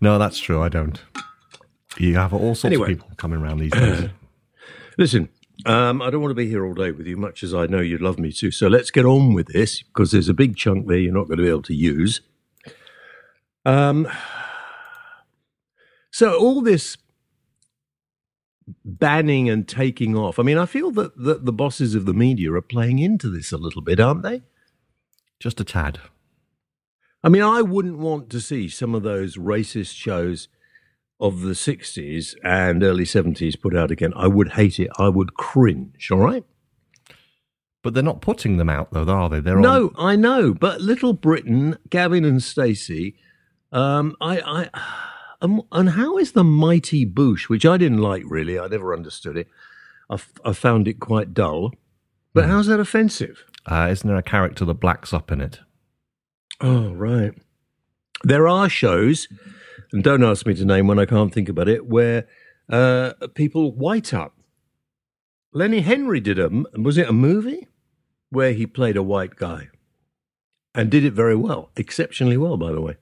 No, 0.00 0.18
that's 0.18 0.38
true. 0.38 0.60
I 0.60 0.68
don't. 0.68 1.00
You 1.98 2.16
have 2.16 2.34
all 2.34 2.54
sorts 2.54 2.64
Anyway. 2.64 2.92
of 2.92 2.98
people 2.98 3.08
coming 3.16 3.40
around 3.40 3.58
these 3.58 3.70
days. 3.72 4.10
Listen, 4.98 5.28
um, 5.66 6.02
I 6.02 6.10
don't 6.10 6.20
want 6.20 6.30
to 6.32 6.34
be 6.34 6.48
here 6.48 6.66
all 6.66 6.74
day 6.74 6.90
with 6.90 7.06
you, 7.06 7.16
much 7.16 7.42
as 7.42 7.54
I 7.54 7.66
know 7.66 7.80
you'd 7.80 8.00
love 8.02 8.18
me 8.18 8.32
to. 8.32 8.50
So 8.50 8.66
let's 8.68 8.90
get 8.90 9.04
on 9.06 9.32
with 9.34 9.46
this 9.48 9.82
because 9.82 10.10
there's 10.10 10.28
a 10.28 10.34
big 10.34 10.56
chunk 10.56 10.86
there 10.88 10.98
you're 10.98 11.12
not 11.14 11.26
going 11.28 11.38
to 11.38 11.44
be 11.44 11.48
able 11.48 11.62
to 11.62 11.74
use. 11.74 12.20
Um, 13.64 14.08
so 16.10 16.38
all 16.38 16.60
this 16.60 16.96
banning 18.84 19.48
and 19.48 19.66
taking 19.66 20.16
off. 20.16 20.38
I 20.38 20.42
mean, 20.42 20.58
I 20.58 20.66
feel 20.66 20.90
that, 20.92 21.16
that 21.18 21.44
the 21.44 21.52
bosses 21.52 21.94
of 21.94 22.04
the 22.06 22.14
media 22.14 22.52
are 22.52 22.60
playing 22.62 22.98
into 22.98 23.28
this 23.30 23.52
a 23.52 23.56
little 23.58 23.82
bit, 23.82 24.00
aren't 24.00 24.22
they? 24.22 24.42
Just 25.44 25.60
a 25.60 25.64
tad. 25.64 26.00
I 27.22 27.28
mean, 27.28 27.42
I 27.42 27.60
wouldn't 27.60 27.98
want 27.98 28.30
to 28.30 28.40
see 28.40 28.66
some 28.66 28.94
of 28.94 29.02
those 29.02 29.36
racist 29.36 29.94
shows 29.94 30.48
of 31.20 31.42
the 31.42 31.52
60s 31.52 32.34
and 32.42 32.82
early 32.82 33.04
70s 33.04 33.60
put 33.60 33.76
out 33.76 33.90
again. 33.90 34.14
I 34.16 34.26
would 34.26 34.52
hate 34.52 34.80
it. 34.80 34.88
I 34.98 35.10
would 35.10 35.34
cringe, 35.34 36.10
all 36.10 36.20
right? 36.20 36.44
But 37.82 37.92
they're 37.92 38.02
not 38.02 38.22
putting 38.22 38.56
them 38.56 38.70
out, 38.70 38.90
though, 38.92 39.06
are 39.06 39.28
they? 39.28 39.40
They're 39.40 39.58
No, 39.58 39.92
on. 39.96 40.12
I 40.12 40.16
know, 40.16 40.54
but 40.54 40.80
Little 40.80 41.12
Britain, 41.12 41.76
Gavin 41.90 42.24
and 42.24 42.42
Stacey, 42.42 43.14
um, 43.70 44.16
I, 44.22 44.70
I, 44.72 44.80
um, 45.42 45.60
and 45.72 45.90
how 45.90 46.16
is 46.16 46.32
the 46.32 46.42
Mighty 46.42 47.04
Boosh, 47.04 47.50
which 47.50 47.66
I 47.66 47.76
didn't 47.76 47.98
like 47.98 48.22
really, 48.24 48.58
I 48.58 48.66
never 48.68 48.94
understood 48.94 49.36
it. 49.36 49.48
I, 50.08 50.14
f- 50.14 50.32
I 50.42 50.54
found 50.54 50.88
it 50.88 51.00
quite 51.00 51.34
dull. 51.34 51.74
But 52.32 52.46
how's 52.46 52.66
that 52.68 52.80
offensive? 52.80 53.44
Uh, 53.66 53.88
isn't 53.90 54.06
there 54.06 54.16
a 54.16 54.22
character 54.22 54.64
that 54.64 54.74
blacks 54.74 55.12
up 55.12 55.32
in 55.32 55.40
it? 55.40 55.60
Oh, 56.60 56.92
right. 56.92 57.32
There 58.22 58.48
are 58.48 58.68
shows, 58.68 59.28
and 59.92 60.02
don't 60.02 60.22
ask 60.22 60.46
me 60.46 60.54
to 60.54 60.64
name 60.64 60.86
one, 60.86 60.98
I 60.98 61.06
can't 61.06 61.32
think 61.32 61.48
about 61.48 61.68
it, 61.68 61.86
where 61.86 62.26
uh, 62.70 63.12
people 63.34 63.72
white 63.72 64.12
up. 64.14 64.34
Lenny 65.52 65.80
Henry 65.80 66.20
did 66.20 66.38
a, 66.38 66.50
was 66.76 66.98
it 66.98 67.08
a 67.08 67.12
movie? 67.12 67.68
Where 68.30 68.52
he 68.52 68.66
played 68.66 68.96
a 68.96 69.02
white 69.02 69.36
guy 69.36 69.68
and 70.74 70.90
did 70.90 71.04
it 71.04 71.12
very 71.12 71.36
well, 71.36 71.70
exceptionally 71.76 72.36
well, 72.36 72.56
by 72.56 72.72
the 72.72 72.80
way. 72.80 72.96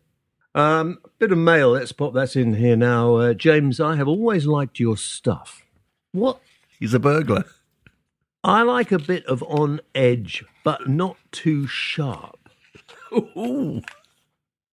Um, 0.54 0.98
bit 1.18 1.32
of 1.32 1.38
mail, 1.38 1.70
let's 1.70 1.92
pop 1.92 2.12
that 2.12 2.36
in 2.36 2.54
here 2.54 2.76
now. 2.76 3.16
Uh, 3.16 3.34
James, 3.34 3.80
I 3.80 3.96
have 3.96 4.08
always 4.08 4.46
liked 4.46 4.78
your 4.78 4.98
stuff. 4.98 5.62
What? 6.12 6.40
He's 6.78 6.92
a 6.92 6.98
burglar. 6.98 7.46
I 8.44 8.62
like 8.62 8.90
a 8.90 8.98
bit 8.98 9.24
of 9.26 9.42
on 9.44 9.80
edge, 9.94 10.44
but 10.64 10.88
not 10.88 11.16
too 11.30 11.66
sharp. 11.66 12.48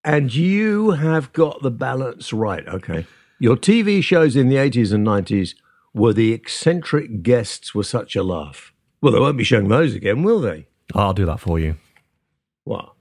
And 0.02 0.34
you 0.34 0.92
have 0.92 1.32
got 1.32 1.62
the 1.62 1.70
balance 1.70 2.32
right. 2.32 2.66
Okay. 2.66 3.06
Your 3.38 3.56
TV 3.56 4.02
shows 4.02 4.34
in 4.36 4.48
the 4.48 4.56
80s 4.56 4.92
and 4.92 5.06
90s 5.06 5.54
were 5.94 6.12
the 6.12 6.32
eccentric 6.32 7.22
guests 7.22 7.74
were 7.74 7.84
such 7.84 8.16
a 8.16 8.22
laugh. 8.22 8.72
Well, 9.00 9.12
they 9.12 9.20
won't 9.20 9.36
be 9.38 9.44
showing 9.44 9.68
those 9.68 9.94
again, 9.94 10.22
will 10.22 10.40
they? 10.40 10.66
I'll 10.94 11.14
do 11.14 11.26
that 11.26 11.40
for 11.40 11.58
you. 11.58 11.76
What? 12.64 12.92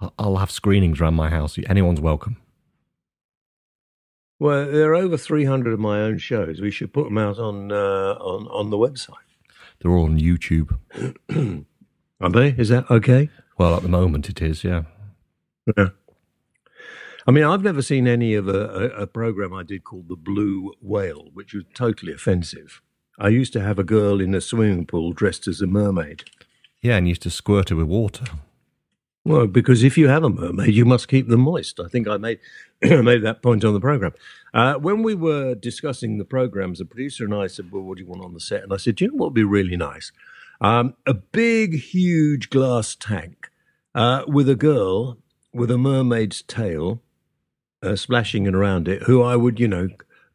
I'll- 0.00 0.14
I'll 0.18 0.36
have 0.38 0.50
screenings 0.50 1.00
around 1.00 1.14
my 1.14 1.30
house. 1.30 1.56
Anyone's 1.68 2.00
welcome. 2.00 2.36
Well, 4.40 4.66
there 4.70 4.90
are 4.90 4.94
over 4.96 5.16
300 5.16 5.72
of 5.72 5.78
my 5.78 6.00
own 6.00 6.18
shows. 6.18 6.60
We 6.60 6.72
should 6.72 6.92
put 6.92 7.04
them 7.04 7.18
out 7.18 7.38
on 7.38 7.70
uh, 7.70 8.16
on 8.18 8.48
on 8.48 8.70
the 8.70 8.76
website. 8.76 9.14
They're 9.82 9.92
all 9.92 10.04
on 10.04 10.18
YouTube. 10.18 10.78
Are 12.20 12.30
they? 12.30 12.50
Is 12.50 12.68
that 12.68 12.90
okay? 12.90 13.28
Well, 13.58 13.76
at 13.76 13.82
the 13.82 13.88
moment 13.88 14.28
it 14.28 14.40
is, 14.40 14.62
yeah. 14.62 14.82
Yeah. 15.76 15.88
I 17.26 17.30
mean, 17.30 17.44
I've 17.44 17.62
never 17.62 17.82
seen 17.82 18.08
any 18.08 18.34
of 18.34 18.48
a, 18.48 18.68
a, 18.68 19.02
a 19.02 19.06
program 19.06 19.52
I 19.54 19.62
did 19.62 19.84
called 19.84 20.08
The 20.08 20.16
Blue 20.16 20.72
Whale, 20.80 21.28
which 21.32 21.54
was 21.54 21.64
totally 21.74 22.12
offensive. 22.12 22.80
I 23.18 23.28
used 23.28 23.52
to 23.52 23.60
have 23.60 23.78
a 23.78 23.84
girl 23.84 24.20
in 24.20 24.34
a 24.34 24.40
swimming 24.40 24.86
pool 24.86 25.12
dressed 25.12 25.46
as 25.46 25.60
a 25.60 25.66
mermaid. 25.66 26.24
Yeah, 26.80 26.96
and 26.96 27.08
used 27.08 27.22
to 27.22 27.30
squirt 27.30 27.68
her 27.68 27.76
with 27.76 27.86
water. 27.86 28.24
Well, 29.24 29.46
because 29.46 29.84
if 29.84 29.96
you 29.96 30.08
have 30.08 30.24
a 30.24 30.30
mermaid, 30.30 30.74
you 30.74 30.84
must 30.84 31.06
keep 31.06 31.28
them 31.28 31.42
moist. 31.42 31.78
I 31.78 31.86
think 31.86 32.08
I 32.08 32.16
made 32.16 32.40
made 32.82 33.22
that 33.22 33.42
point 33.42 33.64
on 33.64 33.74
the 33.74 33.80
program. 33.80 34.12
Uh, 34.54 34.74
when 34.74 35.02
we 35.02 35.14
were 35.14 35.54
discussing 35.54 36.18
the 36.18 36.24
programs, 36.24 36.78
the 36.78 36.84
producer 36.84 37.24
and 37.24 37.34
I 37.34 37.46
said, 37.46 37.72
"Well, 37.72 37.82
what 37.82 37.96
do 37.96 38.04
you 38.04 38.08
want 38.08 38.22
on 38.22 38.34
the 38.34 38.40
set?" 38.40 38.64
And 38.64 38.72
I 38.72 38.76
said, 38.76 38.96
"Do 38.96 39.04
you 39.04 39.10
know 39.10 39.16
what 39.16 39.26
would 39.28 39.34
be 39.34 39.44
really 39.44 39.76
nice? 39.76 40.12
Um, 40.60 40.94
a 41.06 41.14
big, 41.14 41.74
huge 41.80 42.50
glass 42.50 42.94
tank 42.94 43.50
uh, 43.94 44.24
with 44.26 44.48
a 44.48 44.54
girl 44.54 45.18
with 45.54 45.70
a 45.70 45.78
mermaid's 45.78 46.42
tail 46.42 47.02
uh, 47.82 47.96
splashing 47.96 48.46
around 48.46 48.88
it, 48.88 49.04
who 49.04 49.22
I 49.22 49.36
would, 49.36 49.58
you 49.60 49.68
know." 49.68 49.88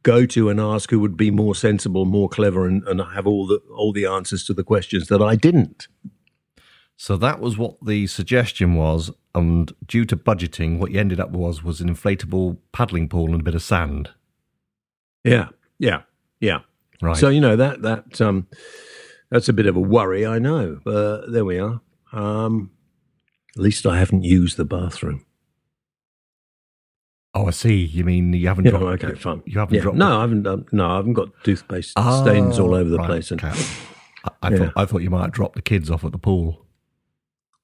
Go 0.03 0.25
to 0.27 0.47
and 0.47 0.57
ask 0.57 0.89
who 0.89 1.01
would 1.01 1.17
be 1.17 1.31
more 1.31 1.53
sensible, 1.53 2.05
more 2.05 2.29
clever, 2.29 2.65
and, 2.65 2.81
and 2.87 3.01
have 3.01 3.27
all 3.27 3.45
the 3.45 3.57
all 3.75 3.91
the 3.91 4.05
answers 4.05 4.45
to 4.45 4.53
the 4.53 4.63
questions 4.63 5.07
that 5.09 5.21
I 5.21 5.35
didn't. 5.35 5.89
So 6.99 7.15
that 7.17 7.39
was 7.39 7.57
what 7.59 7.75
the 7.85 8.07
suggestion 8.07 8.73
was, 8.73 9.11
and 9.35 9.71
due 9.85 10.03
to 10.05 10.17
budgeting, 10.17 10.79
what 10.79 10.91
you 10.91 10.99
ended 10.99 11.19
up 11.19 11.29
was 11.29 11.63
was 11.63 11.79
an 11.79 11.93
inflatable 11.93 12.57
paddling 12.71 13.07
pool 13.07 13.31
and 13.31 13.41
a 13.41 13.43
bit 13.43 13.53
of 13.55 13.61
sand. 13.61 14.09
Yeah, 15.23 15.49
yeah, 15.77 16.01
yeah. 16.39 16.61
Right. 17.01 17.15
So 17.17 17.29
you 17.29 17.39
know 17.39 17.55
that 17.55 17.83
that 17.83 18.19
um, 18.19 18.47
that's 19.29 19.47
a 19.47 19.53
bit 19.53 19.67
of 19.67 19.75
a 19.75 19.79
worry, 19.79 20.25
I 20.25 20.39
know. 20.39 20.79
But 20.83 21.31
there 21.31 21.45
we 21.45 21.59
are. 21.59 21.81
Um, 22.13 22.71
at 23.55 23.61
least 23.61 23.85
I 23.85 23.99
haven't 23.99 24.23
used 24.23 24.57
the 24.57 24.65
bathroom. 24.65 25.23
oh, 27.35 27.45
I 27.45 27.51
see. 27.51 27.75
You 27.75 28.03
mean 28.05 28.33
you 28.33 28.47
haven't 28.47 28.65
You 28.65 28.71
dropped? 28.71 29.03
okay, 29.03 29.13
fine. 29.13 29.43
You 29.45 29.59
haven't 29.59 29.75
Yeah. 29.75 29.81
dropped. 29.81 29.97
No, 29.97 30.17
I 30.17 30.21
haven't 30.21 30.43
done. 30.43 30.65
No, 30.71 30.89
I 30.89 30.95
haven't 30.95 31.13
got 31.13 31.29
toothpaste 31.43 31.91
stains 31.91 32.57
all 32.59 32.73
over 32.73 32.89
the 32.89 32.95
Oh, 32.95 32.99
right, 32.99 33.05
place, 33.07 33.29
and 33.29 33.43
okay. 33.43 33.53
I, 34.25 34.29
I 34.41 34.49
Yeah. 34.49 34.57
thought 34.57 34.73
I 34.75 34.85
thought 34.85 35.01
you 35.03 35.11
might 35.11 35.21
have 35.21 35.31
dropped 35.31 35.55
the 35.55 35.61
kids 35.61 35.91
off 35.91 36.03
at 36.03 36.11
the 36.11 36.17
pool. 36.17 36.65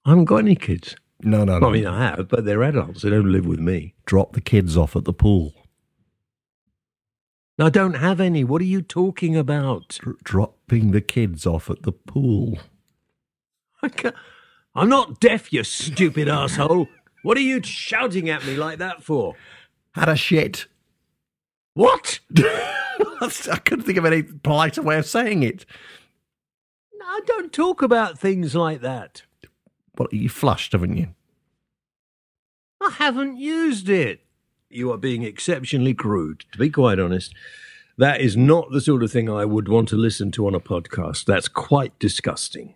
I 0.05 0.09
haven't 0.09 0.25
got 0.25 0.37
any 0.37 0.55
kids. 0.55 0.95
No, 1.21 1.45
no, 1.45 1.59
no. 1.59 1.69
I 1.69 1.71
mean, 1.71 1.87
I 1.87 2.09
have, 2.09 2.27
but 2.27 2.43
they're 2.45 2.63
adults. 2.63 3.01
They 3.03 3.09
don't 3.09 3.31
live 3.31 3.45
with 3.45 3.59
me. 3.59 3.93
drop 4.05 4.33
the 4.33 4.41
kids 4.41 4.75
off 4.75 4.95
at 4.95 5.05
the 5.05 5.13
pool. 5.13 5.53
I 7.59 7.69
don't 7.69 7.93
have 7.93 8.19
any. 8.19 8.43
What 8.43 8.61
are 8.61 8.65
you 8.65 8.81
talking 8.81 9.37
about? 9.37 9.89
Dr- 9.99 10.23
dropping 10.23 10.91
the 10.91 11.01
kids 11.01 11.45
off 11.45 11.69
at 11.69 11.83
the 11.83 11.91
pool. 11.91 12.57
I 13.81 13.89
can't, 13.89 14.15
I'm 14.75 14.89
not 14.89 15.19
deaf, 15.19 15.53
you 15.53 15.63
stupid 15.63 16.27
asshole. 16.27 16.87
What 17.21 17.37
are 17.37 17.41
you 17.41 17.61
shouting 17.63 18.29
at 18.29 18.45
me 18.45 18.55
like 18.57 18.79
that 18.79 19.03
for? 19.03 19.35
Had 19.93 20.09
a 20.09 20.15
shit. 20.15 20.67
What? 21.73 22.19
I 22.37 23.59
couldn't 23.63 23.85
think 23.85 23.97
of 23.97 24.05
any 24.05 24.23
politer 24.23 24.81
way 24.81 24.97
of 24.97 25.05
saying 25.05 25.43
it. 25.43 25.65
No, 26.95 27.05
I 27.05 27.21
don't 27.25 27.53
talk 27.53 27.81
about 27.81 28.19
things 28.19 28.55
like 28.55 28.81
that. 28.81 29.23
Well, 29.97 30.07
you 30.11 30.29
flushed, 30.29 30.71
haven't 30.71 30.97
you? 30.97 31.09
I 32.81 32.91
haven't 32.91 33.37
used 33.37 33.89
it. 33.89 34.21
You 34.69 34.91
are 34.91 34.97
being 34.97 35.23
exceptionally 35.23 35.93
crude, 35.93 36.45
to 36.51 36.57
be 36.57 36.69
quite 36.69 36.99
honest. 36.99 37.33
That 37.97 38.21
is 38.21 38.35
not 38.35 38.71
the 38.71 38.81
sort 38.81 39.03
of 39.03 39.11
thing 39.11 39.29
I 39.29 39.45
would 39.45 39.67
want 39.67 39.87
to 39.89 39.95
listen 39.95 40.31
to 40.31 40.47
on 40.47 40.55
a 40.55 40.59
podcast. 40.59 41.25
That's 41.25 41.47
quite 41.47 41.97
disgusting. 41.99 42.73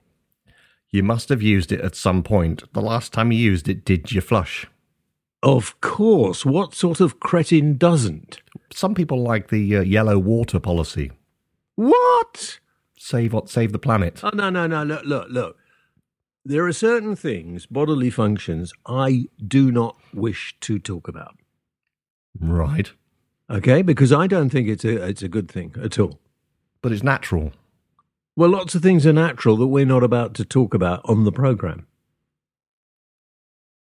You 0.91 1.01
must 1.03 1.29
have 1.29 1.41
used 1.41 1.71
it 1.71 1.81
at 1.81 1.95
some 1.95 2.21
point. 2.23 2.71
The 2.73 2.81
last 2.81 3.13
time 3.13 3.31
you 3.31 3.39
used 3.39 3.67
it, 3.67 3.83
did 3.83 4.11
you 4.11 4.21
flush? 4.21 4.67
Of 5.41 5.79
course. 5.81 6.45
What 6.45 6.73
sort 6.73 7.01
of 7.01 7.19
cretin 7.19 7.77
doesn't? 7.77 8.41
Some 8.71 8.93
people 8.93 9.21
like 9.21 9.49
the 9.49 9.77
uh, 9.77 9.81
yellow 9.81 10.19
water 10.19 10.59
policy. 10.59 11.11
What? 11.75 12.59
Save 12.97 13.33
what? 13.33 13.49
Save 13.49 13.71
the 13.71 13.79
planet. 13.79 14.21
Oh, 14.23 14.31
no, 14.33 14.49
no, 14.49 14.67
no. 14.67 14.83
Look, 14.83 15.03
look, 15.03 15.27
look. 15.29 15.57
There 16.47 16.65
are 16.65 16.71
certain 16.71 17.17
things, 17.17 17.65
bodily 17.65 18.09
functions, 18.09 18.71
I 18.85 19.25
do 19.45 19.69
not 19.69 19.97
wish 20.13 20.55
to 20.61 20.79
talk 20.79 21.09
about. 21.09 21.35
Right. 22.39 22.89
Okay? 23.49 23.81
Because 23.81 24.13
I 24.13 24.27
don't 24.27 24.49
think 24.49 24.69
it's 24.69 24.85
a, 24.85 25.05
it's 25.05 25.21
a 25.21 25.27
good 25.27 25.51
thing 25.51 25.75
at 25.83 25.99
all. 25.99 26.21
But 26.81 26.93
it's 26.93 27.03
natural. 27.03 27.51
Well, 28.37 28.49
lots 28.49 28.75
of 28.75 28.81
things 28.81 29.05
are 29.05 29.11
natural 29.11 29.57
that 29.57 29.67
we're 29.67 29.85
not 29.85 30.03
about 30.03 30.35
to 30.35 30.45
talk 30.45 30.73
about 30.73 31.01
on 31.03 31.25
the 31.25 31.33
program. 31.33 31.85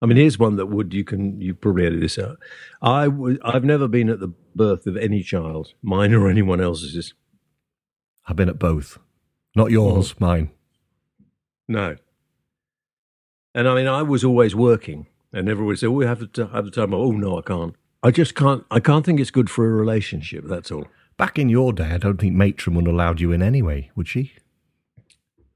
I 0.01 0.05
mean, 0.05 0.15
here's 0.15 0.39
one 0.39 0.55
that 0.55 0.67
would 0.67 0.93
you 0.93 1.03
can 1.03 1.41
you 1.41 1.53
probably 1.53 1.85
edit 1.85 1.99
this 1.99 2.17
out. 2.17 2.37
I 2.81 3.05
w- 3.05 3.39
I've 3.43 3.65
never 3.65 3.89
been 3.89 4.09
at 4.09 4.21
the 4.21 4.31
birth 4.55 4.87
of 4.87 4.95
any 4.95 5.21
child, 5.21 5.73
mine 5.81 6.13
or 6.13 6.29
anyone 6.29 6.61
else's. 6.61 7.13
I've 8.25 8.37
been 8.37 8.47
at 8.47 8.57
both. 8.57 8.99
Not 9.53 9.71
yours, 9.71 10.13
oh. 10.13 10.25
mine. 10.25 10.51
No. 11.67 11.97
And 13.55 13.67
I 13.67 13.75
mean, 13.75 13.87
I 13.87 14.01
was 14.01 14.23
always 14.23 14.55
working, 14.55 15.07
and 15.31 15.47
everyone 15.47 15.67
would 15.67 15.79
say, 15.79 15.87
"Oh, 15.87 15.91
we 15.91 16.05
have 16.05 16.31
to 16.31 16.47
have 16.47 16.65
the 16.65 16.71
time." 16.71 16.93
Oh, 16.93 17.11
no, 17.11 17.37
I 17.37 17.41
can't. 17.41 17.75
I 18.01 18.11
just 18.11 18.35
can't. 18.35 18.65
I 18.71 18.79
can't 18.79 19.05
think 19.05 19.19
it's 19.19 19.31
good 19.31 19.49
for 19.49 19.65
a 19.65 19.69
relationship. 19.69 20.45
That's 20.45 20.71
all. 20.71 20.87
Back 21.17 21.37
in 21.37 21.49
your 21.49 21.71
day, 21.73 21.91
I 21.91 21.97
don't 21.97 22.17
think 22.17 22.33
matron 22.33 22.75
would 22.75 22.87
have 22.87 22.93
allowed 22.93 23.21
you 23.21 23.31
in 23.31 23.41
anyway, 23.43 23.91
would 23.95 24.07
she? 24.07 24.33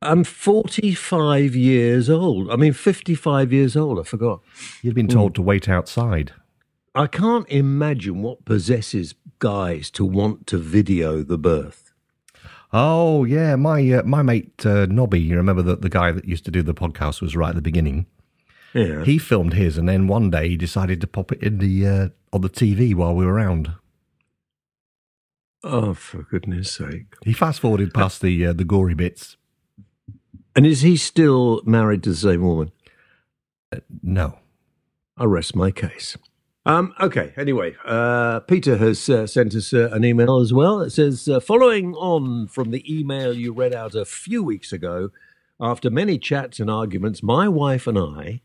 I'm 0.02 0.24
45 0.24 1.56
years 1.56 2.10
old. 2.10 2.52
I 2.52 2.56
mean, 2.56 2.74
55 2.74 3.52
years 3.52 3.76
old. 3.76 4.00
I 4.00 4.04
forgot. 4.04 4.42
You'd 4.84 4.94
been 4.94 5.08
told 5.08 5.34
to 5.36 5.42
wait 5.42 5.68
outside. 5.68 6.34
I 6.94 7.08
can't 7.08 7.50
imagine 7.50 8.22
what 8.22 8.46
possesses 8.46 9.16
guys 9.40 9.90
to 9.92 10.06
want 10.06 10.46
to 10.48 10.58
video 10.60 11.24
the 11.24 11.38
birth. 11.38 11.87
Oh 12.80 13.24
yeah, 13.24 13.56
my 13.56 13.82
uh, 13.92 14.04
my 14.04 14.22
mate 14.22 14.64
uh, 14.64 14.86
Nobby. 14.86 15.20
You 15.20 15.36
remember 15.38 15.64
that 15.64 15.82
the 15.82 15.90
guy 15.90 16.12
that 16.12 16.26
used 16.26 16.46
to 16.46 16.52
do 16.52 16.62
the 16.62 16.76
podcast 16.76 17.22
was 17.22 17.36
right 17.36 17.50
at 17.50 17.56
the 17.56 17.62
beginning. 17.62 18.06
Yeah. 18.72 19.04
He 19.04 19.18
filmed 19.18 19.54
his, 19.54 19.80
and 19.80 19.90
then 19.90 20.06
one 20.06 20.30
day 20.30 20.50
he 20.50 20.58
decided 20.58 21.02
to 21.02 21.08
pop 21.08 21.32
it 21.32 21.42
in 21.42 21.58
the 21.58 21.88
uh, 21.88 22.10
on 22.32 22.42
the 22.42 22.52
TV 22.52 22.94
while 22.94 23.16
we 23.16 23.26
were 23.26 23.34
around. 23.34 23.74
Oh, 25.64 25.96
for 25.96 26.22
goodness 26.22 26.72
sake. 26.72 27.16
He 27.24 27.34
fast 27.34 27.62
forwarded 27.62 27.96
past 27.96 28.22
the 28.22 28.46
uh, 28.46 28.54
the 28.54 28.64
gory 28.64 28.94
bits. 28.94 29.38
And 30.56 30.68
is 30.68 30.82
he 30.82 30.98
still 30.98 31.64
married 31.66 32.04
to 32.04 32.12
the 32.12 32.16
same 32.16 32.44
woman? 32.44 32.72
No, 34.04 34.38
I 35.18 35.24
rest 35.24 35.56
my 35.56 35.72
case. 35.72 36.16
Um, 36.68 36.94
okay, 37.00 37.32
anyway, 37.38 37.78
uh, 37.86 38.42
Peter 38.42 38.76
has 38.76 39.10
uh, 39.10 39.26
sent 39.26 39.56
us 39.56 39.74
uh, 39.74 39.90
an 39.94 40.04
email 40.04 40.42
as 40.42 40.52
well. 40.52 40.82
It 40.82 40.90
says, 40.90 41.30
uh, 41.30 41.40
following 41.40 41.96
on 41.96 42.48
from 42.48 42.72
the 42.72 42.84
email 42.94 43.34
you 43.34 43.54
read 43.54 43.74
out 43.74 43.96
a 43.96 44.04
few 44.04 44.44
weeks 44.44 44.74
ago, 44.74 45.12
after 45.62 45.90
many 45.90 46.20
chats 46.20 46.60
and 46.60 46.70
arguments, 46.70 47.24
my 47.24 47.48
wife 47.48 47.88
and 47.88 47.98
I 47.98 48.42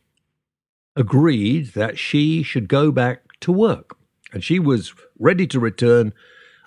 agreed 0.95 1.73
that 1.75 1.99
she 1.99 2.45
should 2.45 2.69
go 2.69 2.93
back 2.93 3.23
to 3.41 3.51
work. 3.51 3.97
And 4.33 4.45
she 4.45 4.61
was 4.61 4.95
ready 5.19 5.49
to 5.49 5.59
return 5.59 6.13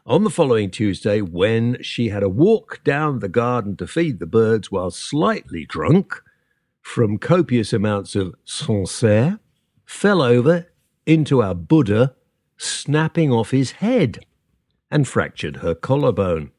on 0.05 0.25
the 0.25 0.29
following 0.29 0.69
Tuesday 0.69 1.21
when 1.21 1.81
she 1.81 2.09
had 2.09 2.21
a 2.21 2.27
walk 2.27 2.83
down 2.83 3.19
the 3.19 3.29
garden 3.29 3.77
to 3.77 3.87
feed 3.87 4.19
the 4.19 4.25
birds 4.25 4.73
while 4.73 4.91
slightly 4.91 5.65
drunk 5.65 6.21
from 6.81 7.17
copious 7.17 7.71
amounts 7.71 8.13
of 8.13 8.35
Sancerre, 8.43 9.39
fell 9.85 10.21
over 10.21 10.67
into 11.05 11.41
our 11.41 11.55
Buddha, 11.55 12.15
snapping 12.57 13.31
off 13.31 13.51
his 13.51 13.71
head 13.73 14.25
and 14.89 15.07
fractured 15.07 15.57
her 15.57 15.75
collarbone. 15.75 16.51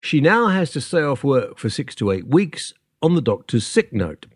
She 0.00 0.20
now 0.20 0.48
has 0.48 0.70
to 0.72 0.80
stay 0.80 1.02
off 1.02 1.24
work 1.24 1.58
for 1.58 1.70
six 1.70 1.94
to 1.96 2.10
eight 2.10 2.26
weeks 2.26 2.74
on 3.02 3.14
the 3.14 3.22
doctor's 3.22 3.66
sick 3.66 3.92
note. 3.92 4.26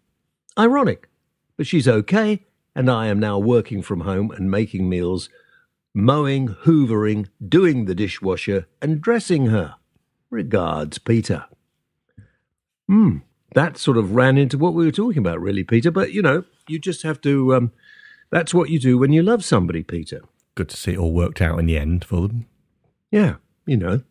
Ironic, 0.59 1.09
but 1.57 1.67
she's 1.67 1.87
okay, 1.87 2.45
and 2.75 2.91
I 2.91 3.07
am 3.07 3.21
now 3.21 3.39
working 3.39 3.83
from 3.83 4.01
home 4.01 4.31
and 4.31 4.51
making 4.51 4.89
meals, 4.89 5.29
mowing, 5.95 6.49
hoovering, 6.49 7.29
doing 7.47 7.85
the 7.85 7.95
dishwasher, 7.95 8.67
and 8.81 9.01
dressing 9.01 9.47
her. 9.47 9.77
Regards, 10.31 10.99
Peter. 10.99 11.47
Hmm, 12.87 13.19
that 13.55 13.77
sort 13.77 13.97
of 13.97 14.15
ran 14.15 14.39
into 14.39 14.59
what 14.59 14.75
we 14.75 14.85
were 14.85 14.93
talking 14.93 15.19
about, 15.19 15.41
really, 15.41 15.65
Peter. 15.65 15.91
But 15.91 16.13
you 16.13 16.23
know, 16.23 16.45
you 16.67 16.79
just 16.79 17.03
have 17.03 17.21
to. 17.23 17.55
Um, 17.55 17.73
that's 18.31 18.55
what 18.55 18.71
you 18.71 18.79
do 18.79 18.99
when 18.99 19.13
you 19.13 19.23
love 19.23 19.45
somebody, 19.45 19.83
Peter. 19.83 20.23
good 20.55 20.69
to 20.69 20.77
see 20.77 20.93
it 20.93 20.99
all 20.99 21.13
worked 21.13 21.41
out 21.41 21.59
in 21.59 21.67
the 21.67 21.79
end 21.79 22.05
for 22.05 22.29
them. 22.29 22.47
Yeah, 23.11 23.37
you 23.67 23.77
know. 23.77 24.03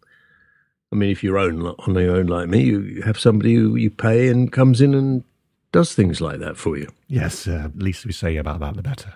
I 0.92 0.96
mean, 0.96 1.12
if 1.12 1.24
you're 1.24 1.38
own 1.38 1.62
on 1.66 1.96
your 1.96 2.16
own 2.16 2.28
like 2.28 2.48
me, 2.48 2.64
you 2.64 3.02
have 3.04 3.20
somebody 3.20 3.56
who 3.56 3.76
you 3.76 3.90
pay 3.90 4.30
and 4.30 4.52
comes 4.52 4.80
in 4.80 4.94
and 4.94 5.24
does 5.72 5.94
things 5.94 6.22
like 6.22 6.40
that 6.40 6.58
for 6.58 6.78
you. 6.78 6.88
Yes, 7.08 7.48
uh, 7.48 7.70
least 7.76 8.06
we 8.06 8.14
say 8.14 8.38
about 8.38 8.62
that, 8.62 8.76
the 8.76 8.82
better. 8.82 9.16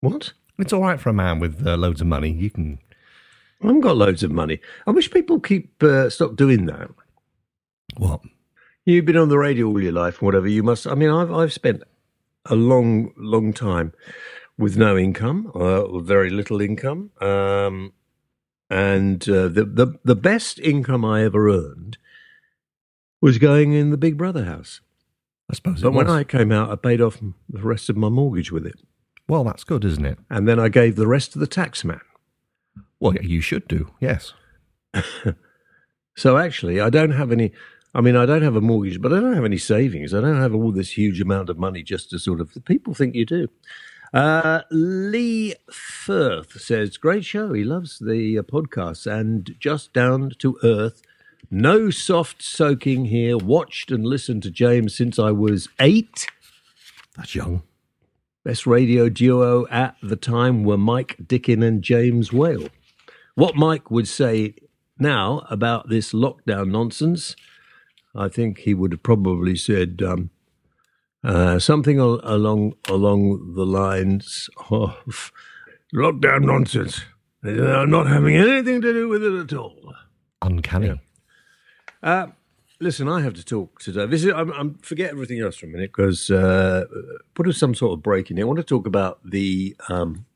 What? 0.00 0.32
It's 0.58 0.72
all 0.72 0.82
right 0.82 1.00
for 1.00 1.08
a 1.08 1.14
man 1.14 1.40
with 1.40 1.66
uh, 1.66 1.76
loads 1.76 2.00
of 2.00 2.06
money. 2.06 2.30
You 2.30 2.50
can. 2.50 2.78
I 3.62 3.66
haven't 3.66 3.80
got 3.80 3.96
loads 3.96 4.22
of 4.22 4.30
money. 4.30 4.60
I 4.86 4.92
wish 4.92 5.10
people 5.10 5.40
keep 5.40 5.82
uh, 5.82 6.08
stop 6.08 6.36
doing 6.36 6.66
that. 6.66 6.90
What? 7.96 8.20
You've 8.86 9.04
been 9.04 9.16
on 9.16 9.28
the 9.28 9.38
radio 9.38 9.66
all 9.66 9.82
your 9.82 9.92
life, 9.92 10.22
whatever. 10.22 10.48
You 10.48 10.62
must. 10.62 10.86
I 10.86 10.94
mean, 10.94 11.10
I've 11.10 11.32
I've 11.32 11.52
spent 11.52 11.82
a 12.46 12.54
long, 12.54 13.12
long 13.16 13.52
time 13.52 13.92
with 14.58 14.76
no 14.76 14.96
income, 14.96 15.50
uh, 15.54 15.82
or 15.82 16.00
very 16.00 16.30
little 16.30 16.60
income, 16.60 17.10
um, 17.20 17.92
and 18.68 19.28
uh, 19.28 19.48
the 19.48 19.64
the 19.64 19.98
the 20.04 20.16
best 20.16 20.58
income 20.58 21.04
I 21.04 21.24
ever 21.24 21.48
earned 21.48 21.98
was 23.20 23.38
going 23.38 23.72
in 23.72 23.90
the 23.90 23.96
Big 23.96 24.16
Brother 24.16 24.44
house. 24.44 24.80
I 25.50 25.54
suppose. 25.54 25.82
But 25.82 25.92
when 25.92 26.06
was. 26.06 26.14
I 26.14 26.24
came 26.24 26.52
out, 26.52 26.70
I 26.70 26.76
paid 26.76 27.00
off 27.00 27.18
the 27.48 27.62
rest 27.62 27.88
of 27.88 27.96
my 27.96 28.08
mortgage 28.08 28.52
with 28.52 28.66
it, 28.66 28.80
well, 29.28 29.44
that's 29.44 29.64
good, 29.64 29.84
isn't 29.84 30.04
it? 30.04 30.18
and 30.28 30.46
then 30.46 30.58
I 30.60 30.68
gave 30.68 30.96
the 30.96 31.06
rest 31.06 31.32
to 31.32 31.38
the 31.38 31.46
tax 31.46 31.84
man. 31.84 32.00
Well, 32.98 33.14
you 33.14 33.40
should 33.40 33.66
do. 33.66 33.90
Yes. 34.00 34.34
So 36.16 36.36
actually, 36.36 36.80
I 36.80 36.90
don't 36.90 37.12
have 37.12 37.32
any. 37.32 37.52
I 37.94 38.00
mean, 38.00 38.16
I 38.16 38.24
don't 38.24 38.42
have 38.42 38.56
a 38.56 38.60
mortgage, 38.60 39.00
but 39.00 39.12
I 39.12 39.20
don't 39.20 39.34
have 39.34 39.44
any 39.44 39.58
savings. 39.58 40.14
I 40.14 40.20
don't 40.20 40.40
have 40.40 40.54
all 40.54 40.70
this 40.70 40.96
huge 40.96 41.20
amount 41.20 41.50
of 41.50 41.58
money 41.58 41.82
just 41.82 42.10
to 42.10 42.18
sort 42.18 42.40
of. 42.40 42.56
People 42.64 42.94
think 42.94 43.14
you 43.14 43.26
do. 43.26 43.48
Uh, 44.12 44.62
Lee 44.70 45.54
Firth 45.70 46.60
says, 46.60 46.96
"Great 46.96 47.24
show. 47.24 47.52
He 47.52 47.64
loves 47.64 47.98
the 47.98 48.38
uh, 48.38 48.42
podcasts 48.42 49.10
and 49.10 49.56
just 49.58 49.92
down 49.92 50.32
to 50.38 50.58
earth. 50.62 51.02
No 51.50 51.90
soft 51.90 52.42
soaking 52.42 53.06
here. 53.06 53.36
Watched 53.36 53.90
and 53.90 54.04
listened 54.06 54.44
to 54.44 54.50
James 54.50 54.96
since 54.96 55.18
I 55.18 55.32
was 55.32 55.68
eight. 55.80 56.26
That's 57.16 57.34
young. 57.34 57.62
Best 58.44 58.66
radio 58.66 59.08
duo 59.08 59.66
at 59.68 59.96
the 60.02 60.16
time 60.16 60.64
were 60.64 60.78
Mike 60.78 61.16
Dickin 61.22 61.64
and 61.64 61.82
James 61.82 62.32
Whale. 62.32 62.68
What 63.34 63.56
Mike 63.56 63.90
would 63.90 64.08
say 64.08 64.54
Now, 64.98 65.46
about 65.50 65.88
this 65.88 66.12
lockdown 66.12 66.70
nonsense, 66.70 67.34
I 68.14 68.28
think 68.28 68.58
he 68.58 68.74
would 68.74 68.92
have 68.92 69.02
probably 69.02 69.56
said 69.56 70.02
um, 70.04 70.30
uh, 71.22 71.58
something 71.58 71.98
al- 71.98 72.20
along 72.22 72.74
along 72.88 73.54
the 73.54 73.66
lines 73.66 74.48
of 74.70 75.32
lockdown 75.94 76.44
nonsense. 76.44 77.02
Uh, 77.44 77.84
not 77.86 78.06
having 78.06 78.36
anything 78.36 78.82
to 78.82 78.92
do 78.92 79.08
with 79.08 79.22
it 79.22 79.40
at 79.40 79.56
all. 79.56 79.94
Uncanny. 80.42 81.00
Uh, 82.02 82.26
listen, 82.80 83.08
I 83.08 83.20
have 83.22 83.34
to 83.34 83.44
talk 83.44 83.80
today. 83.80 84.06
This 84.06 84.24
is, 84.24 84.32
I'm, 84.32 84.50
I'm 84.52 84.74
forget 84.78 85.10
everything 85.10 85.40
else 85.40 85.56
for 85.56 85.66
a 85.66 85.68
minute 85.68 85.90
because 85.94 86.30
uh, 86.30 86.84
put 87.34 87.48
us 87.48 87.58
some 87.58 87.74
sort 87.74 87.92
of 87.92 88.02
break 88.02 88.30
in 88.30 88.36
here. 88.36 88.44
I 88.44 88.48
want 88.48 88.58
to 88.58 88.64
talk 88.64 88.86
about 88.86 89.20
the 89.24 89.76
um, 89.88 90.26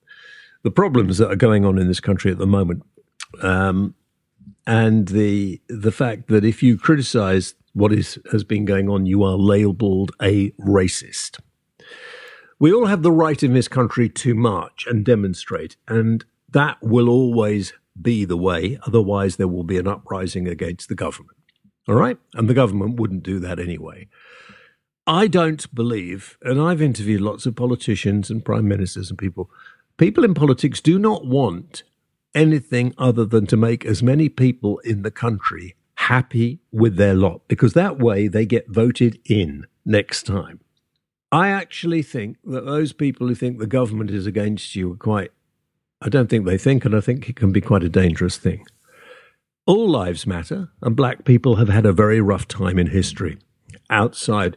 the 0.63 0.71
problems 0.71 1.19
that 1.19 1.31
are 1.31 1.37
going 1.37 1.65
on 1.65 1.79
in 1.79 1.89
this 1.89 2.01
country 2.01 2.31
at 2.31 2.39
the 2.39 2.47
moment, 2.47 2.83
um, 3.43 3.95
and 4.67 5.09
the 5.09 5.61
the 5.69 5.93
fact 5.93 6.29
that 6.29 6.45
if 6.45 6.63
you 6.63 6.79
criticise 6.79 7.55
what 7.73 7.93
is 7.93 8.19
has 8.33 8.45
been 8.45 8.65
going 8.65 8.89
on, 8.89 9.07
you 9.07 9.23
are 9.23 9.37
labelled 9.37 10.13
a 10.23 10.51
racist. 10.53 11.41
We 12.59 12.73
all 12.73 12.87
have 12.87 13.03
the 13.03 13.13
right 13.13 13.43
in 13.43 13.53
this 13.53 13.69
country 13.69 14.09
to 14.09 14.35
march 14.35 14.87
and 14.87 15.05
demonstrate, 15.05 15.77
and 15.89 16.25
that 16.51 16.79
will 16.81 17.09
always 17.09 17.73
be 18.01 18.25
the 18.25 18.37
way. 18.37 18.79
Otherwise, 18.87 19.37
there 19.37 19.49
will 19.49 19.65
be 19.65 19.79
an 19.79 19.89
uprising 19.89 20.49
against 20.49 20.89
the 20.89 20.95
government. 20.95 21.37
All 21.89 21.95
right? 21.95 22.19
And 22.35 22.49
the 22.49 22.55
government 22.55 22.99
wouldn't 22.99 23.23
do 23.23 23.39
that 23.41 23.59
anyway. 23.59 24.09
I 25.07 25.27
don't 25.27 25.73
believe, 25.75 26.39
and 26.43 26.61
I've 26.61 26.81
interviewed 26.81 27.21
lots 27.21 27.45
of 27.45 27.57
politicians 27.57 28.31
and 28.31 28.45
prime 28.45 28.67
ministers 28.67 29.11
and 29.11 29.19
people, 29.19 29.51
people 29.99 30.25
in 30.25 30.33
politics 30.33 30.81
do 30.81 30.99
not 30.99 31.27
want 31.27 31.83
anything 32.35 32.95
other 32.99 33.25
than 33.25 33.47
to 33.47 33.57
make 33.57 33.85
as 33.85 34.03
many 34.03 34.29
people 34.29 34.79
in 34.79 35.03
the 35.03 35.11
country 35.11 35.77
happy 35.95 36.61
with 36.73 36.97
their 36.97 37.15
lot 37.15 37.43
because 37.49 37.73
that 37.73 37.99
way 37.99 38.29
they 38.29 38.45
get 38.45 38.69
voted 38.69 39.19
in 39.25 39.67
next 39.85 40.25
time. 40.25 40.61
I 41.31 41.49
actually 41.49 42.03
think 42.03 42.37
that 42.45 42.65
those 42.65 42.93
people 42.93 43.27
who 43.27 43.35
think 43.35 43.59
the 43.59 43.67
government 43.67 44.11
is 44.11 44.27
against 44.27 44.77
you 44.77 44.93
are 44.93 44.97
quite, 44.97 45.31
I 46.01 46.09
don't 46.09 46.29
think 46.29 46.47
they 46.47 46.59
think, 46.59 46.85
and 46.85 46.95
I 46.95 47.01
think 47.01 47.29
it 47.29 47.37
can 47.37 47.53
be 47.53 47.61
quite 47.61 47.83
a 47.83 47.89
dangerous 47.89 48.37
thing. 48.37 48.67
All 49.67 49.89
lives 49.89 50.27
matter, 50.27 50.71
and 50.83 50.95
black 50.95 51.25
people 51.25 51.57
have 51.57 51.71
had 51.71 51.87
a 51.87 51.93
very 51.93 52.21
rough 52.21 52.47
time 52.47 52.79
in 52.79 52.89
history. 52.89 53.39
Outside, 53.91 54.57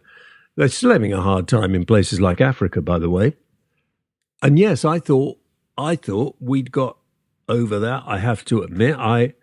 they're 0.56 0.68
still 0.68 0.92
having 0.92 1.14
a 1.14 1.22
hard 1.22 1.48
time 1.48 1.74
in 1.74 1.86
places 1.86 2.20
like 2.20 2.42
Africa, 2.42 2.82
by 2.82 3.00
the 3.00 3.10
way. 3.10 3.36
And 4.42 4.60
yes, 4.60 4.84
I 4.84 5.00
thought, 5.00 5.40
I 5.78 5.96
thought 5.96 6.36
we'd 6.40 6.72
got 6.72 6.98
over 7.48 7.80
that. 7.80 8.04
I 8.06 8.20
have 8.20 8.46
to 8.46 8.62
admit, 8.62 8.96
I. 8.98 9.34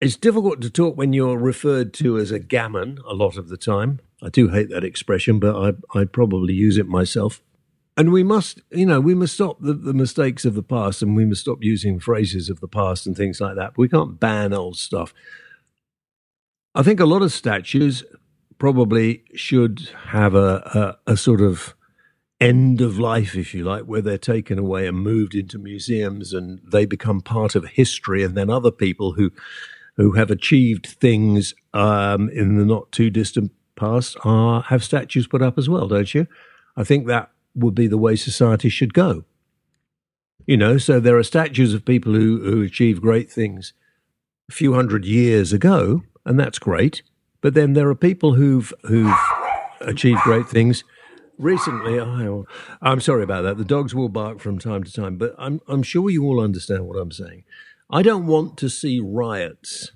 It's 0.00 0.16
difficult 0.16 0.62
to 0.62 0.70
talk 0.70 0.96
when 0.96 1.12
you're 1.12 1.36
referred 1.36 1.92
to 1.94 2.16
as 2.16 2.30
a 2.30 2.38
gammon 2.38 2.98
a 3.06 3.12
lot 3.12 3.36
of 3.36 3.48
the 3.48 3.58
time. 3.58 4.00
I 4.22 4.30
do 4.30 4.48
hate 4.48 4.70
that 4.70 4.84
expression, 4.84 5.38
but 5.38 5.54
I, 5.94 6.00
I 6.00 6.04
probably 6.04 6.54
use 6.54 6.78
it 6.78 6.88
myself. 6.88 7.42
And 7.96 8.12
we 8.12 8.22
must, 8.22 8.62
you 8.70 8.86
know, 8.86 8.98
we 8.98 9.14
must 9.14 9.34
stop 9.34 9.60
the, 9.60 9.74
the 9.74 9.92
mistakes 9.92 10.46
of 10.46 10.54
the 10.54 10.62
past 10.62 11.02
and 11.02 11.16
we 11.16 11.26
must 11.26 11.42
stop 11.42 11.58
using 11.60 11.98
phrases 11.98 12.48
of 12.48 12.60
the 12.60 12.68
past 12.68 13.06
and 13.06 13.14
things 13.14 13.42
like 13.42 13.56
that. 13.56 13.72
But 13.74 13.78
we 13.78 13.88
can't 13.90 14.18
ban 14.18 14.54
old 14.54 14.76
stuff. 14.76 15.12
I 16.74 16.82
think 16.82 17.00
a 17.00 17.04
lot 17.04 17.20
of 17.20 17.32
statues 17.32 18.04
probably 18.58 19.24
should 19.34 19.90
have 20.08 20.34
a, 20.34 20.96
a, 21.06 21.12
a 21.12 21.16
sort 21.16 21.40
of 21.40 21.74
end 22.40 22.80
of 22.80 22.98
life, 22.98 23.36
if 23.36 23.54
you 23.54 23.64
like, 23.64 23.84
where 23.84 24.00
they're 24.00 24.18
taken 24.18 24.58
away 24.58 24.86
and 24.86 24.98
moved 24.98 25.34
into 25.34 25.58
museums 25.58 26.32
and 26.32 26.60
they 26.64 26.86
become 26.86 27.20
part 27.20 27.54
of 27.54 27.66
history. 27.66 28.24
And 28.24 28.36
then 28.36 28.50
other 28.50 28.70
people 28.70 29.12
who 29.12 29.30
who 29.96 30.12
have 30.12 30.30
achieved 30.30 30.86
things 30.86 31.54
um, 31.74 32.30
in 32.30 32.56
the 32.56 32.64
not 32.64 32.90
too 32.90 33.10
distant 33.10 33.52
past 33.76 34.16
are 34.24 34.62
have 34.62 34.82
statues 34.82 35.26
put 35.26 35.42
up 35.42 35.58
as 35.58 35.68
well, 35.68 35.88
don't 35.88 36.14
you? 36.14 36.26
I 36.76 36.84
think 36.84 37.06
that 37.06 37.30
would 37.54 37.74
be 37.74 37.86
the 37.86 37.98
way 37.98 38.16
society 38.16 38.68
should 38.68 38.94
go. 38.94 39.24
You 40.46 40.56
know, 40.56 40.78
so 40.78 41.00
there 41.00 41.18
are 41.18 41.22
statues 41.22 41.74
of 41.74 41.84
people 41.84 42.14
who, 42.14 42.40
who 42.42 42.62
achieved 42.62 43.02
great 43.02 43.30
things 43.30 43.72
a 44.48 44.52
few 44.52 44.74
hundred 44.74 45.04
years 45.04 45.52
ago, 45.52 46.02
and 46.24 46.40
that's 46.40 46.58
great. 46.58 47.02
But 47.40 47.54
then 47.54 47.74
there 47.74 47.88
are 47.88 47.94
people 47.94 48.34
who've 48.34 48.72
who've 48.84 49.14
achieved 49.80 50.20
great 50.22 50.48
things 50.48 50.84
recently. 51.40 51.98
I, 51.98 52.42
I'm 52.82 53.00
sorry 53.00 53.22
about 53.22 53.42
that. 53.42 53.58
The 53.58 53.64
dogs 53.64 53.94
will 53.94 54.08
bark 54.08 54.40
from 54.40 54.58
time 54.58 54.84
to 54.84 54.92
time, 54.92 55.16
but 55.16 55.34
I'm 55.38 55.60
I'm 55.68 55.82
sure 55.82 56.10
you 56.10 56.24
all 56.24 56.40
understand 56.40 56.86
what 56.86 56.98
I'm 56.98 57.12
saying. 57.12 57.44
I 57.90 58.02
don't 58.02 58.26
want 58.26 58.56
to 58.58 58.68
see 58.68 59.00
riots 59.00 59.92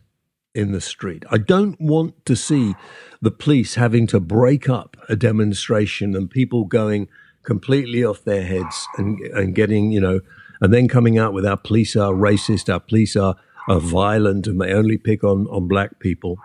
in 0.54 0.72
the 0.72 0.80
street. 0.80 1.24
I 1.30 1.38
don't 1.38 1.80
want 1.80 2.24
to 2.26 2.36
see 2.36 2.74
the 3.20 3.30
police 3.30 3.74
having 3.74 4.06
to 4.08 4.20
break 4.20 4.68
up 4.68 4.96
a 5.08 5.16
demonstration 5.16 6.14
and 6.14 6.30
people 6.30 6.64
going 6.64 7.08
completely 7.42 8.04
off 8.04 8.24
their 8.24 8.44
heads 8.44 8.88
and 8.96 9.20
and 9.20 9.54
getting 9.54 9.92
you 9.92 10.00
know 10.00 10.20
and 10.60 10.72
then 10.72 10.88
coming 10.88 11.18
out 11.18 11.32
with 11.32 11.44
our 11.44 11.56
police 11.56 11.96
are 11.96 12.12
racist, 12.12 12.72
our 12.72 12.80
police 12.80 13.16
are, 13.16 13.36
are 13.68 13.80
violent, 13.80 14.46
and 14.46 14.60
they 14.60 14.72
only 14.72 14.96
pick 14.96 15.24
on 15.24 15.46
on 15.48 15.68
black 15.68 15.98
people. 15.98 16.38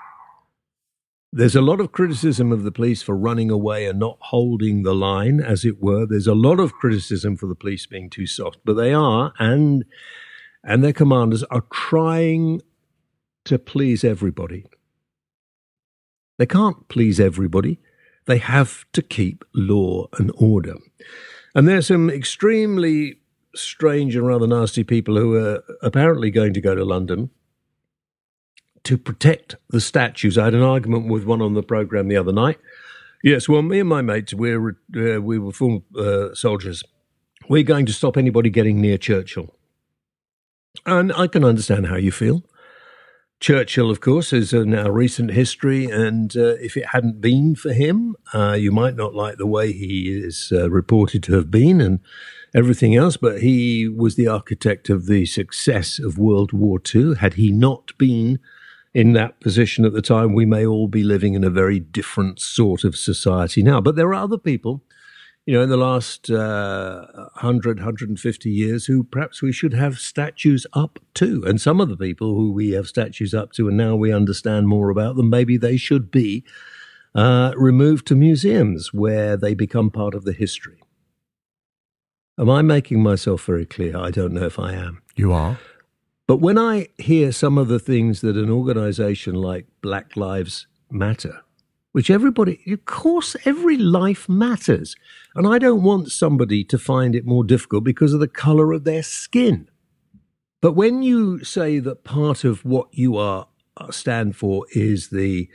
There's 1.31 1.55
a 1.55 1.61
lot 1.61 1.79
of 1.79 1.91
criticism 1.91 2.51
of 2.51 2.63
the 2.63 2.71
police 2.71 3.03
for 3.03 3.15
running 3.15 3.51
away 3.51 3.85
and 3.85 3.99
not 3.99 4.17
holding 4.19 4.81
the 4.81 4.95
line, 4.95 5.39
as 5.39 5.63
it 5.63 5.79
were. 5.79 6.07
There's 6.07 6.25
a 6.25 6.33
lot 6.33 6.59
of 6.59 6.73
criticism 6.73 7.37
for 7.37 7.45
the 7.45 7.55
police 7.55 7.85
being 7.85 8.09
too 8.09 8.25
soft, 8.25 8.59
but 8.65 8.73
they 8.73 8.93
are, 8.93 9.31
and 9.37 9.85
and 10.63 10.83
their 10.83 10.93
commanders 10.93 11.43
are 11.43 11.63
trying 11.71 12.61
to 13.45 13.59
please 13.59 14.03
everybody. 14.03 14.65
They 16.39 16.47
can't 16.47 16.87
please 16.89 17.19
everybody. 17.19 17.79
They 18.25 18.39
have 18.39 18.85
to 18.93 19.01
keep 19.01 19.45
law 19.53 20.07
and 20.17 20.31
order. 20.35 20.75
And 21.53 21.67
there's 21.67 21.87
some 21.87 22.09
extremely 22.09 23.19
strange 23.55 24.15
and 24.15 24.25
rather 24.25 24.47
nasty 24.47 24.83
people 24.83 25.15
who 25.15 25.35
are 25.35 25.63
apparently 25.81 26.31
going 26.31 26.53
to 26.53 26.61
go 26.61 26.75
to 26.75 26.85
London 26.85 27.29
to 28.83 28.97
protect 28.97 29.55
the 29.69 29.81
statues. 29.81 30.37
I 30.37 30.45
had 30.45 30.53
an 30.53 30.61
argument 30.61 31.09
with 31.09 31.25
one 31.25 31.41
on 31.41 31.53
the 31.53 31.63
program 31.63 32.07
the 32.07 32.17
other 32.17 32.31
night. 32.31 32.59
Yes, 33.23 33.49
well, 33.49 33.61
me 33.61 33.79
and 33.79 33.89
my 33.89 34.01
mates, 34.01 34.33
we're 34.33 34.77
uh, 34.95 35.21
we 35.21 35.37
were 35.37 35.51
former 35.51 35.81
uh, 35.97 36.33
soldiers. 36.33 36.83
We're 37.49 37.63
going 37.63 37.85
to 37.87 37.93
stop 37.93 38.15
anybody 38.15 38.49
getting 38.49 38.79
near 38.79 38.97
Churchill, 38.97 39.53
and 40.85 41.11
I 41.13 41.27
can 41.27 41.43
understand 41.43 41.87
how 41.87 41.95
you 41.95 42.11
feel. 42.11 42.43
Churchill, 43.39 43.89
of 43.89 44.01
course, 44.01 44.33
is 44.33 44.51
in 44.51 44.75
our 44.75 44.91
recent 44.91 45.31
history, 45.31 45.85
and 45.85 46.35
uh, 46.35 46.55
if 46.59 46.75
it 46.75 46.87
hadn't 46.87 47.21
been 47.21 47.55
for 47.55 47.71
him, 47.71 48.15
uh, 48.33 48.53
you 48.59 48.71
might 48.71 48.95
not 48.95 49.15
like 49.15 49.37
the 49.37 49.47
way 49.47 49.71
he 49.71 50.09
is 50.09 50.51
uh, 50.53 50.69
reported 50.69 51.23
to 51.23 51.35
have 51.35 51.49
been 51.49 51.79
and 51.79 51.99
everything 52.53 52.95
else, 52.95 53.15
but 53.15 53.41
he 53.41 53.87
was 53.87 54.15
the 54.15 54.27
architect 54.27 54.89
of 54.89 55.05
the 55.05 55.25
success 55.25 55.99
of 55.99 56.17
World 56.17 56.51
War 56.51 56.81
II. 56.93 57.15
Had 57.15 57.35
he 57.35 57.51
not 57.51 57.97
been 57.97 58.39
in 58.93 59.13
that 59.13 59.39
position 59.39 59.85
at 59.85 59.93
the 59.93 60.01
time, 60.01 60.33
we 60.33 60.45
may 60.45 60.65
all 60.65 60.87
be 60.87 61.03
living 61.03 61.33
in 61.33 61.43
a 61.43 61.49
very 61.49 61.79
different 61.79 62.39
sort 62.39 62.83
of 62.83 62.95
society 62.95 63.61
now. 63.61 63.81
But 63.81 63.95
there 63.95 64.07
are 64.07 64.15
other 64.15 64.37
people 64.37 64.83
you 65.49 65.55
know, 65.55 65.63
in 65.63 65.69
the 65.69 65.77
last 65.77 66.29
uh, 66.29 67.07
100, 67.33 67.77
150 67.79 68.51
years, 68.51 68.85
who 68.85 69.03
perhaps 69.03 69.41
we 69.41 69.51
should 69.51 69.73
have 69.73 69.97
statues 69.97 70.67
up 70.73 70.99
to. 71.15 71.43
And 71.43 71.59
some 71.59 71.81
of 71.81 71.89
the 71.89 71.97
people 71.97 72.35
who 72.35 72.51
we 72.51 72.69
have 72.73 72.87
statues 72.87 73.33
up 73.33 73.51
to, 73.53 73.67
and 73.67 73.75
now 73.75 73.95
we 73.95 74.13
understand 74.13 74.67
more 74.67 74.91
about 74.91 75.15
them, 75.15 75.27
maybe 75.27 75.57
they 75.57 75.75
should 75.75 76.11
be 76.11 76.43
uh, 77.15 77.53
removed 77.55 78.05
to 78.07 78.15
museums 78.15 78.93
where 78.93 79.35
they 79.35 79.55
become 79.55 79.89
part 79.89 80.13
of 80.13 80.23
the 80.23 80.33
history. 80.33 80.83
Am 82.37 82.47
I 82.47 82.61
making 82.61 83.01
myself 83.01 83.43
very 83.45 83.65
clear? 83.65 83.97
I 83.97 84.11
don't 84.11 84.33
know 84.33 84.45
if 84.45 84.59
I 84.59 84.73
am. 84.73 85.01
You 85.15 85.33
are. 85.33 85.57
But 86.29 86.37
when 86.37 86.59
I 86.59 86.89
hear 86.99 87.31
some 87.31 87.57
of 87.57 87.69
the 87.69 87.79
things 87.79 88.21
that 88.21 88.37
an 88.37 88.51
organization 88.51 89.33
like 89.33 89.65
Black 89.81 90.15
Lives 90.15 90.67
Matter 90.91 91.41
which 91.91 92.09
everybody, 92.09 92.61
of 92.67 92.85
course, 92.85 93.35
every 93.45 93.77
life 93.77 94.29
matters. 94.29 94.95
And 95.35 95.47
I 95.47 95.57
don't 95.57 95.83
want 95.83 96.11
somebody 96.11 96.63
to 96.65 96.77
find 96.77 97.15
it 97.15 97.25
more 97.25 97.43
difficult 97.43 97.83
because 97.83 98.13
of 98.13 98.19
the 98.19 98.27
color 98.27 98.71
of 98.73 98.83
their 98.83 99.03
skin. 99.03 99.67
But 100.61 100.73
when 100.73 101.01
you 101.01 101.43
say 101.43 101.79
that 101.79 102.03
part 102.03 102.43
of 102.43 102.63
what 102.63 102.89
you 102.91 103.17
are 103.17 103.47
uh, 103.77 103.91
stand 103.91 104.35
for 104.35 104.65
is 104.71 105.09
the 105.09 105.49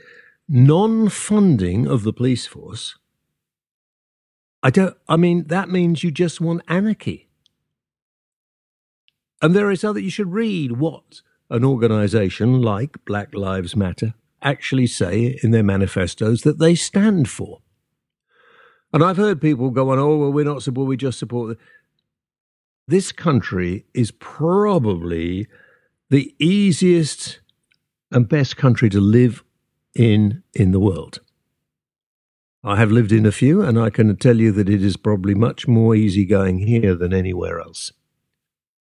non-funding 0.49 1.87
of 1.87 2.03
the 2.03 2.13
police 2.13 2.47
force, 2.47 2.97
I 4.61 4.71
don't. 4.71 4.97
I 5.07 5.15
mean, 5.15 5.45
that 5.47 5.69
means 5.69 6.03
you 6.03 6.09
just 6.09 6.41
want 6.41 6.63
anarchy. 6.67 7.24
And 9.45 9.55
there 9.55 9.69
is 9.69 9.83
other. 9.83 9.99
You 9.99 10.09
should 10.09 10.33
read 10.33 10.71
what 10.71 11.21
an 11.51 11.63
organisation 11.63 12.63
like 12.63 13.05
Black 13.05 13.35
Lives 13.35 13.75
Matter 13.75 14.15
actually 14.41 14.87
say 14.87 15.37
in 15.43 15.51
their 15.51 15.61
manifestos 15.61 16.41
that 16.41 16.57
they 16.57 16.73
stand 16.73 17.29
for. 17.29 17.59
And 18.91 19.03
I've 19.03 19.17
heard 19.17 19.39
people 19.39 19.69
go 19.69 19.91
on, 19.91 19.99
oh, 19.99 20.17
well, 20.17 20.33
we're 20.33 20.45
not 20.45 20.63
support, 20.63 20.87
we 20.87 20.97
just 20.97 21.19
support. 21.19 21.59
This 22.87 23.11
country 23.11 23.85
is 23.93 24.09
probably 24.09 25.47
the 26.09 26.33
easiest 26.39 27.39
and 28.09 28.27
best 28.27 28.57
country 28.57 28.89
to 28.89 28.99
live 28.99 29.43
in 29.93 30.41
in 30.55 30.71
the 30.71 30.79
world. 30.79 31.19
I 32.63 32.77
have 32.77 32.91
lived 32.91 33.11
in 33.11 33.27
a 33.27 33.31
few, 33.31 33.61
and 33.61 33.77
I 33.79 33.91
can 33.91 34.17
tell 34.17 34.37
you 34.37 34.51
that 34.53 34.69
it 34.69 34.83
is 34.83 34.97
probably 34.97 35.35
much 35.35 35.67
more 35.67 35.93
easygoing 35.93 36.65
here 36.65 36.95
than 36.95 37.13
anywhere 37.13 37.59
else. 37.59 37.91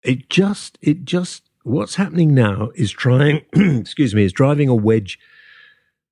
It 0.03 0.29
just, 0.29 0.77
it 0.81 1.05
just, 1.05 1.43
what's 1.63 1.95
happening 1.95 2.33
now 2.33 2.71
is 2.75 2.91
trying, 2.91 3.45
excuse 3.53 4.15
me, 4.15 4.23
is 4.23 4.33
driving 4.33 4.69
a 4.69 4.75
wedge 4.75 5.19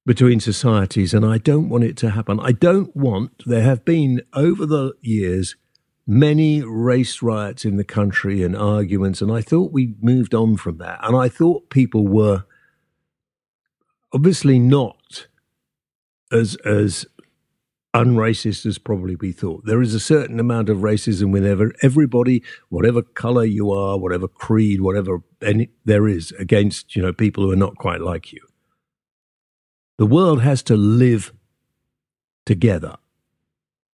between 0.06 0.40
societies, 0.40 1.14
and 1.14 1.26
I 1.26 1.38
don't 1.38 1.70
want 1.70 1.84
it 1.84 1.98
to 1.98 2.12
happen. 2.12 2.40
I 2.40 2.52
don't 2.52 2.96
want, 2.96 3.44
there 3.46 3.62
have 3.62 3.86
been 3.86 4.22
over 4.34 4.66
the 4.66 4.94
years 5.02 5.56
many 6.08 6.64
race 6.64 7.22
riots 7.22 7.64
in 7.64 7.78
the 7.78 7.84
country 7.84 8.42
and 8.42 8.56
arguments, 8.56 9.22
and 9.22 9.32
I 9.32 9.42
thought 9.42 9.72
we 9.72 9.94
moved 10.02 10.34
on 10.34 10.58
from 10.58 10.78
that. 10.80 11.00
And 11.04 11.16
I 11.16 11.30
thought 11.30 11.70
people 11.70 12.08
were 12.08 12.46
obviously 14.12 14.58
not 14.58 15.28
as 16.32 16.56
as 16.66 17.06
unracist 17.94 18.66
as 18.66 18.78
probably 18.78 19.16
we 19.16 19.32
thought. 19.32 19.66
There 19.66 19.82
is 19.82 19.94
a 19.94 20.00
certain 20.00 20.40
amount 20.40 20.70
of 20.70 20.80
racism 20.80 21.32
whenever 21.32 21.72
everybody, 21.82 22.44
whatever 22.70 23.02
color 23.02 23.46
you 23.46 23.72
are, 23.72 23.98
whatever 23.98 24.28
creed, 24.28 24.82
whatever 24.82 25.22
any, 25.42 25.70
there 25.86 26.08
is 26.08 26.32
against 26.34 26.96
you 26.96 27.02
know 27.02 27.14
people 27.14 27.44
who 27.44 27.52
are 27.52 27.58
not 27.58 27.78
quite 27.78 28.02
like 28.02 28.32
you. 28.32 28.42
The 29.98 30.06
world 30.06 30.42
has 30.42 30.64
to 30.64 30.78
live 30.78 31.34
together. 32.46 32.96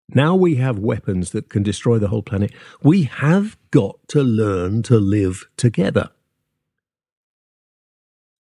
Now 0.09 0.35
we 0.35 0.57
have 0.57 0.79
weapons 0.79 1.31
that 1.31 1.49
can 1.49 1.63
destroy 1.63 1.99
the 1.99 2.09
whole 2.09 2.23
planet. 2.23 2.53
We 2.83 3.05
have 3.05 3.57
got 3.71 3.97
to 4.09 4.23
learn 4.23 4.83
to 4.85 4.99
live 4.99 5.47
together. 5.57 6.11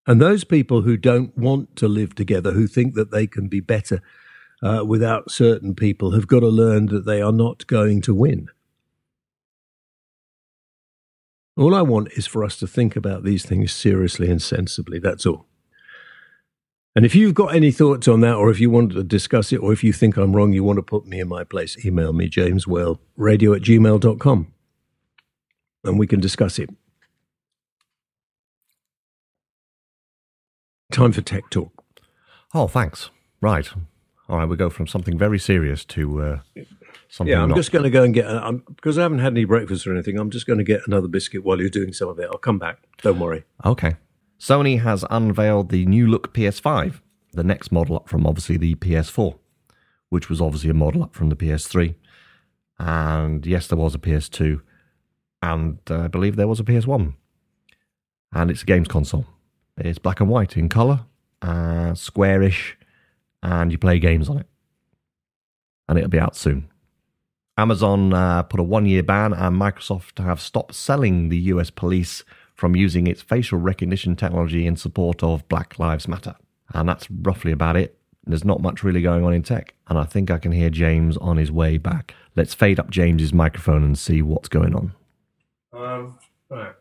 And 0.07 0.21
those 0.21 0.45
people 0.45 0.83
who 0.83 0.99
don't 0.99 1.37
want 1.39 1.77
to 1.77 1.89
live 1.89 2.15
together, 2.15 2.53
who 2.53 2.67
think 2.67 2.95
that 2.95 3.11
they 3.11 3.27
can 3.27 3.49
be 3.49 3.61
better 3.61 4.03
uh, 4.65 4.83
without 4.85 5.31
certain 5.31 5.75
people, 5.75 6.13
have 6.13 6.27
got 6.27 6.41
to 6.41 6.49
learn 6.49 6.87
that 6.87 7.05
they 7.05 7.21
are 7.21 7.33
not 7.33 7.67
going 7.67 8.01
to 8.01 8.15
win. 8.15 8.49
All 11.57 11.75
I 11.75 11.83
want 11.83 12.09
is 12.13 12.27
for 12.27 12.43
us 12.43 12.57
to 12.57 12.67
think 12.67 12.97
about 12.97 13.23
these 13.23 13.45
things 13.45 13.73
seriously 13.73 14.31
and 14.31 14.41
sensibly. 14.41 14.99
That's 14.99 15.27
all. 15.27 15.47
And 16.97 17.05
if 17.05 17.15
you've 17.15 17.35
got 17.35 17.55
any 17.55 17.71
thoughts 17.73 18.09
on 18.09 18.21
that, 18.21 18.37
or 18.37 18.51
if 18.51 18.59
you 18.59 18.71
want 18.71 18.93
to 18.93 19.05
discuss 19.05 19.53
it, 19.53 19.59
or 19.59 19.73
if 19.73 19.85
you 19.85 19.93
think 19.93 20.17
I'm 20.17 20.35
wrong, 20.35 20.53
you 20.53 20.65
want 20.65 20.79
to 20.79 20.83
put 20.83 21.07
me 21.07 21.21
in 21.21 21.29
my 21.29 21.45
place, 21.45 21.85
email 21.85 22.13
me, 22.13 22.31
jameswhaleradio 22.31 23.57
at 23.57 23.63
gmail.com, 23.63 24.53
and 25.85 25.99
we 25.99 26.07
can 26.07 26.21
discuss 26.21 26.59
it. 26.59 26.71
Time 30.91 31.13
for 31.13 31.21
tech 31.21 31.51
talk. 31.51 31.85
Oh, 32.55 32.69
thanks. 32.69 33.11
Right. 33.41 33.69
Right, 34.39 34.49
we 34.49 34.57
go 34.57 34.71
from 34.71 34.87
something 34.87 35.17
very 35.17 35.39
serious 35.39 35.85
to 35.87 36.23
uh, 36.23 36.39
something 37.09 37.33
Yeah, 37.33 37.43
I'm 37.43 37.51
not. 37.51 37.57
just 37.57 37.73
going 37.73 37.85
to 37.85 37.91
go 37.91 38.03
and 38.03 38.13
get, 38.13 38.27
I'm, 38.27 38.65
because 38.77 38.99
I 38.99 39.03
haven't 39.03 39.21
had 39.21 39.33
any 39.33 39.45
breakfast 39.45 39.87
or 39.87 39.93
anything, 39.93 40.19
I'm 40.19 40.31
just 40.31 40.47
going 40.47 40.59
to 40.59 40.65
get 40.65 40.81
another 40.87 41.09
biscuit 41.09 41.45
while 41.45 41.61
you're 41.61 41.69
doing 41.69 41.93
some 41.93 42.09
of 42.09 42.19
it. 42.19 42.29
I'll 42.31 42.39
come 42.39 42.59
back. 42.59 42.79
Don't 43.03 43.19
worry. 43.21 43.45
Okay. 43.65 43.97
Sony 44.39 44.81
has 44.81 45.05
unveiled 45.11 45.71
the 45.71 45.87
new 45.87 46.07
look 46.07 46.35
PS5, 46.35 47.01
the 47.33 47.45
next 47.45 47.71
model 47.73 47.97
up 47.97 48.09
from 48.09 48.27
obviously 48.27 48.57
the 48.57 48.75
PS4, 48.75 49.39
which 50.09 50.29
was 50.29 50.41
obviously 50.41 50.71
a 50.71 50.75
model 50.75 51.03
up 51.03 51.15
from 51.15 51.29
the 51.29 51.37
PS3. 51.37 51.95
And 52.79 53.47
yes, 53.47 53.69
there 53.69 53.79
was 53.79 53.95
a 53.95 53.99
PS2, 53.99 54.61
and 55.43 55.79
uh, 55.89 56.01
I 56.03 56.09
believe 56.09 56.37
there 56.37 56.49
was 56.49 56.61
a 56.61 56.65
PS1. 56.65 57.15
And 58.33 58.51
it's 58.51 58.63
a 58.63 58.67
games 58.67 58.89
console. 58.89 59.27
It's 59.79 59.99
black 59.99 60.21
and 60.21 60.29
white 60.29 60.57
in 60.57 60.69
color, 60.69 61.01
uh, 61.41 61.95
squarish, 61.95 62.77
and 63.45 63.71
you 63.71 63.79
play 63.79 63.99
games 63.99 64.29
on 64.29 64.39
it. 64.39 64.47
And 65.89 65.99
it'll 65.99 66.11
be 66.11 66.19
out 66.19 66.35
soon. 66.35 66.71
Amazon 67.57 68.13
uh, 68.13 68.43
put 68.43 68.59
a 68.59 68.65
one 68.65 68.87
year 68.87 69.03
ban, 69.03 69.33
and 69.33 69.61
Microsoft 69.61 70.23
have 70.23 70.41
stopped 70.41 70.75
selling 70.75 71.29
the 71.29 71.39
US 71.39 71.71
police 71.71 72.25
from 72.55 72.75
using 72.75 73.07
its 73.07 73.23
facial 73.23 73.59
recognition 73.59 74.17
technology 74.17 74.67
in 74.67 74.77
support 74.77 75.23
of 75.23 75.47
Black 75.49 75.79
Lives 75.79 76.09
Matter. 76.09 76.35
And 76.73 76.89
that's 76.89 77.09
roughly 77.11 77.53
about 77.53 77.77
it. 77.77 77.99
There's 78.27 78.45
not 78.45 78.63
much 78.63 78.83
really 78.83 79.03
going 79.03 79.25
on 79.25 79.35
in 79.35 79.43
tech. 79.43 79.75
And 79.89 79.99
I 79.99 80.05
think 80.05 80.31
I 80.31 80.39
can 80.39 80.53
hear 80.53 80.71
James 80.71 81.17
on 81.19 81.37
his 81.37 81.53
way 81.53 81.77
back. 81.77 82.15
Let's 82.37 82.55
fade 82.55 82.81
up 82.81 82.91
James's 82.91 83.35
microphone 83.35 83.85
and 83.85 83.99
see 83.99 84.23
what's 84.23 84.49
going 84.49 84.75
on. 84.75 84.95
Um, 85.73 86.19
right. 86.49 86.75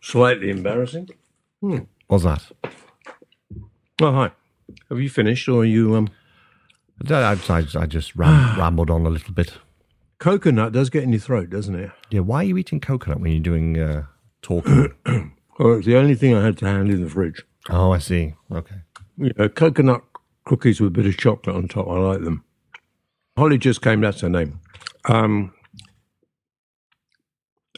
Slightly 0.00 0.50
embarrassing. 0.50 1.10
What's 1.60 2.24
that? 2.24 2.42
Oh, 4.02 4.12
hi. 4.12 4.30
Have 4.88 5.00
you 5.00 5.10
finished, 5.10 5.48
or 5.48 5.62
are 5.62 5.64
you? 5.64 5.94
Um, 5.94 6.08
I, 7.08 7.36
I, 7.48 7.64
I 7.78 7.86
just 7.86 8.16
ram, 8.16 8.58
rambled 8.58 8.90
on 8.90 9.04
a 9.04 9.10
little 9.10 9.34
bit. 9.34 9.54
coconut 10.18 10.72
does 10.72 10.90
get 10.90 11.02
in 11.02 11.12
your 11.12 11.20
throat, 11.20 11.50
doesn't 11.50 11.74
it? 11.74 11.90
Yeah, 12.10 12.20
why 12.20 12.38
are 12.38 12.44
you 12.44 12.56
eating 12.56 12.80
coconut 12.80 13.20
when 13.20 13.32
you're 13.32 13.42
doing 13.42 13.78
uh, 13.78 14.04
talking? 14.42 14.92
Well, 15.58 15.74
it's 15.74 15.84
the 15.86 15.96
only 15.98 16.14
thing 16.14 16.34
I 16.34 16.42
had 16.42 16.56
to 16.58 16.64
hand 16.64 16.88
in 16.88 17.02
the 17.04 17.10
fridge. 17.10 17.42
oh, 17.68 17.90
I 17.92 17.98
see. 17.98 18.32
Okay. 18.50 18.76
Know, 19.18 19.46
coconut 19.50 20.02
cookies 20.46 20.80
with 20.80 20.88
a 20.88 20.90
bit 20.90 21.04
of 21.04 21.18
chocolate 21.18 21.54
on 21.54 21.68
top. 21.68 21.86
I 21.86 21.98
like 21.98 22.22
them. 22.22 22.44
Holly 23.36 23.58
just 23.58 23.82
came. 23.82 24.00
That's 24.00 24.22
her 24.22 24.30
name. 24.30 24.58
Um, 25.04 25.52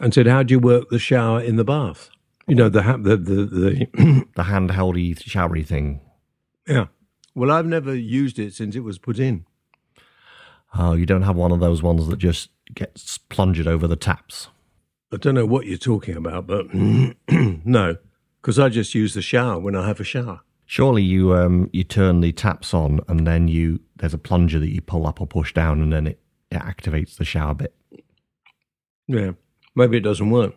and 0.00 0.14
said, 0.14 0.28
"How 0.28 0.44
do 0.44 0.54
you 0.54 0.60
work 0.60 0.90
the 0.90 1.00
shower 1.00 1.40
in 1.40 1.56
the 1.56 1.64
bath?" 1.64 2.08
You 2.48 2.54
know, 2.56 2.68
the 2.68 2.82
ha- 2.82 2.96
the 2.96 3.16
the, 3.16 3.44
the 3.44 3.86
The 4.36 4.42
handheldy, 4.44 5.16
showery 5.22 5.62
thing. 5.66 6.00
yeah. 6.66 6.86
Well, 7.34 7.50
I've 7.50 7.64
never 7.66 7.94
used 7.94 8.38
it 8.38 8.52
since 8.52 8.76
it 8.76 8.80
was 8.84 8.98
put 8.98 9.18
in. 9.18 9.46
Oh, 10.74 10.92
you 10.92 11.06
don't 11.06 11.22
have 11.22 11.36
one 11.36 11.50
of 11.50 11.60
those 11.60 11.82
ones 11.82 12.06
that 12.08 12.18
just 12.18 12.50
gets 12.74 13.16
plunged 13.16 13.66
over 13.66 13.86
the 13.86 13.96
taps. 13.96 14.48
I 15.12 15.16
don't 15.16 15.34
know 15.34 15.46
what 15.46 15.64
you're 15.66 15.78
talking 15.78 16.16
about, 16.16 16.46
but 16.46 16.66
no, 16.74 17.96
because 18.40 18.58
I 18.58 18.68
just 18.68 18.94
use 18.94 19.14
the 19.14 19.22
shower 19.22 19.58
when 19.58 19.74
I 19.74 19.86
have 19.86 19.98
a 20.00 20.04
shower. 20.04 20.40
Surely 20.66 21.02
you 21.02 21.34
um 21.34 21.68
you 21.72 21.84
turn 21.84 22.20
the 22.20 22.32
taps 22.32 22.72
on 22.74 23.00
and 23.08 23.26
then 23.26 23.48
you 23.48 23.80
there's 23.96 24.14
a 24.14 24.18
plunger 24.18 24.58
that 24.58 24.70
you 24.70 24.80
pull 24.82 25.06
up 25.06 25.20
or 25.20 25.26
push 25.26 25.52
down 25.54 25.80
and 25.80 25.92
then 25.92 26.06
it, 26.06 26.20
it 26.50 26.58
activates 26.60 27.16
the 27.16 27.24
shower 27.24 27.54
bit. 27.54 27.74
Yeah, 29.06 29.32
maybe 29.74 29.96
it 29.98 30.00
doesn't 30.02 30.30
work. 30.30 30.54